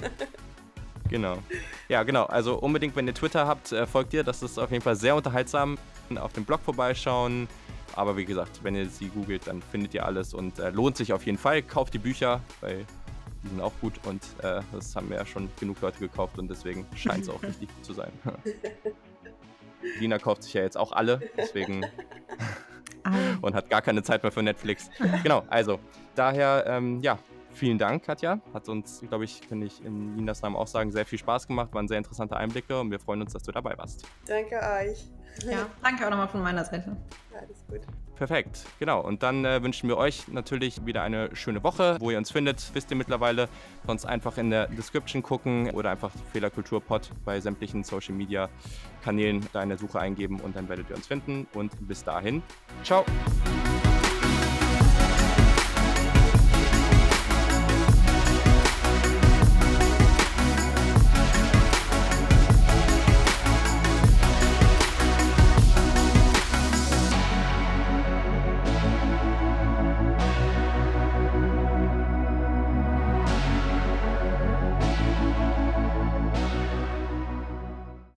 Genau. 1.09 1.39
Ja, 1.89 2.03
genau. 2.03 2.23
Also 2.23 2.55
unbedingt, 2.55 2.95
wenn 2.95 3.05
ihr 3.05 3.13
Twitter 3.13 3.45
habt, 3.45 3.73
äh, 3.73 3.85
folgt 3.85 4.13
ihr. 4.13 4.23
Das 4.23 4.41
ist 4.41 4.57
auf 4.57 4.71
jeden 4.71 4.81
Fall 4.81 4.95
sehr 4.95 5.13
unterhaltsam. 5.13 5.77
Auf 6.15 6.31
dem 6.31 6.45
Blog 6.45 6.61
vorbeischauen. 6.61 7.49
Aber 7.95 8.17
wie 8.17 8.25
gesagt, 8.25 8.63
wenn 8.63 8.75
ihr 8.75 8.87
sie 8.87 9.09
googelt, 9.09 9.47
dann 9.47 9.61
findet 9.61 9.93
ihr 9.93 10.05
alles 10.05 10.33
und 10.33 10.59
äh, 10.59 10.69
lohnt 10.69 10.97
sich 10.97 11.13
auf 11.13 11.25
jeden 11.25 11.37
Fall. 11.37 11.61
Kauft 11.61 11.93
die 11.93 11.99
Bücher, 11.99 12.41
weil 12.61 12.85
die 13.43 13.49
sind 13.49 13.61
auch 13.61 13.73
gut 13.81 13.93
und 14.05 14.23
äh, 14.43 14.61
das 14.71 14.95
haben 14.95 15.11
ja 15.11 15.25
schon 15.25 15.49
genug 15.59 15.81
Leute 15.81 15.99
gekauft 15.99 16.37
und 16.37 16.49
deswegen 16.49 16.85
scheint 16.95 17.23
es 17.23 17.29
auch 17.29 17.41
richtig 17.43 17.73
gut 17.75 17.85
zu 17.85 17.93
sein. 17.93 18.11
Lina 19.99 20.19
kauft 20.19 20.43
sich 20.43 20.53
ja 20.53 20.61
jetzt 20.61 20.77
auch 20.77 20.91
alle, 20.91 21.19
deswegen 21.35 21.85
und 23.41 23.55
hat 23.55 23.69
gar 23.69 23.81
keine 23.81 24.03
Zeit 24.03 24.21
mehr 24.21 24.31
für 24.31 24.43
Netflix. 24.43 24.89
Genau, 25.23 25.43
also 25.47 25.79
daher, 26.13 26.65
ähm, 26.67 26.99
ja, 27.01 27.17
vielen 27.53 27.79
Dank, 27.79 28.03
Katja. 28.03 28.39
Hat 28.53 28.69
uns, 28.69 29.03
glaube 29.07 29.25
ich, 29.25 29.41
kann 29.47 29.61
ich 29.61 29.83
in 29.83 30.15
Linas 30.15 30.43
Namen 30.43 30.55
auch 30.55 30.67
sagen, 30.67 30.91
sehr 30.91 31.05
viel 31.05 31.17
Spaß 31.17 31.47
gemacht, 31.47 31.73
waren 31.73 31.87
sehr 31.87 31.97
interessante 31.97 32.37
Einblicke 32.37 32.79
und 32.79 32.91
wir 32.91 32.99
freuen 32.99 33.21
uns, 33.21 33.33
dass 33.33 33.43
du 33.43 33.51
dabei 33.51 33.75
warst. 33.77 34.05
Danke 34.27 34.55
euch. 34.55 35.09
Ja, 35.45 35.67
danke 35.83 36.05
auch 36.05 36.09
nochmal 36.09 36.27
von 36.27 36.41
meiner 36.41 36.63
Seite. 36.63 36.95
Alles 37.33 37.65
gut. 37.67 37.81
Perfekt, 38.15 38.65
genau. 38.77 39.01
Und 39.01 39.23
dann 39.23 39.45
äh, 39.45 39.63
wünschen 39.63 39.89
wir 39.89 39.97
euch 39.97 40.27
natürlich 40.27 40.85
wieder 40.85 41.01
eine 41.01 41.35
schöne 41.35 41.63
Woche. 41.63 41.97
Wo 41.99 42.11
ihr 42.11 42.19
uns 42.19 42.29
findet, 42.29 42.69
wisst 42.75 42.91
ihr 42.91 42.95
mittlerweile. 42.95 43.49
Sonst 43.87 44.05
einfach 44.05 44.37
in 44.37 44.51
der 44.51 44.67
Description 44.67 45.23
gucken 45.23 45.71
oder 45.71 45.89
einfach 45.89 46.11
Fehlerkultur-Pod 46.31 47.09
bei 47.25 47.39
sämtlichen 47.39 47.83
Social 47.83 48.13
Media 48.13 48.47
Kanälen 49.03 49.47
da 49.53 49.63
in 49.63 49.69
der 49.69 49.79
Suche 49.79 49.99
eingeben 49.99 50.39
und 50.39 50.55
dann 50.55 50.69
werdet 50.69 50.91
ihr 50.91 50.97
uns 50.97 51.07
finden. 51.07 51.47
Und 51.55 51.71
bis 51.87 52.03
dahin, 52.03 52.43
ciao! 52.83 53.03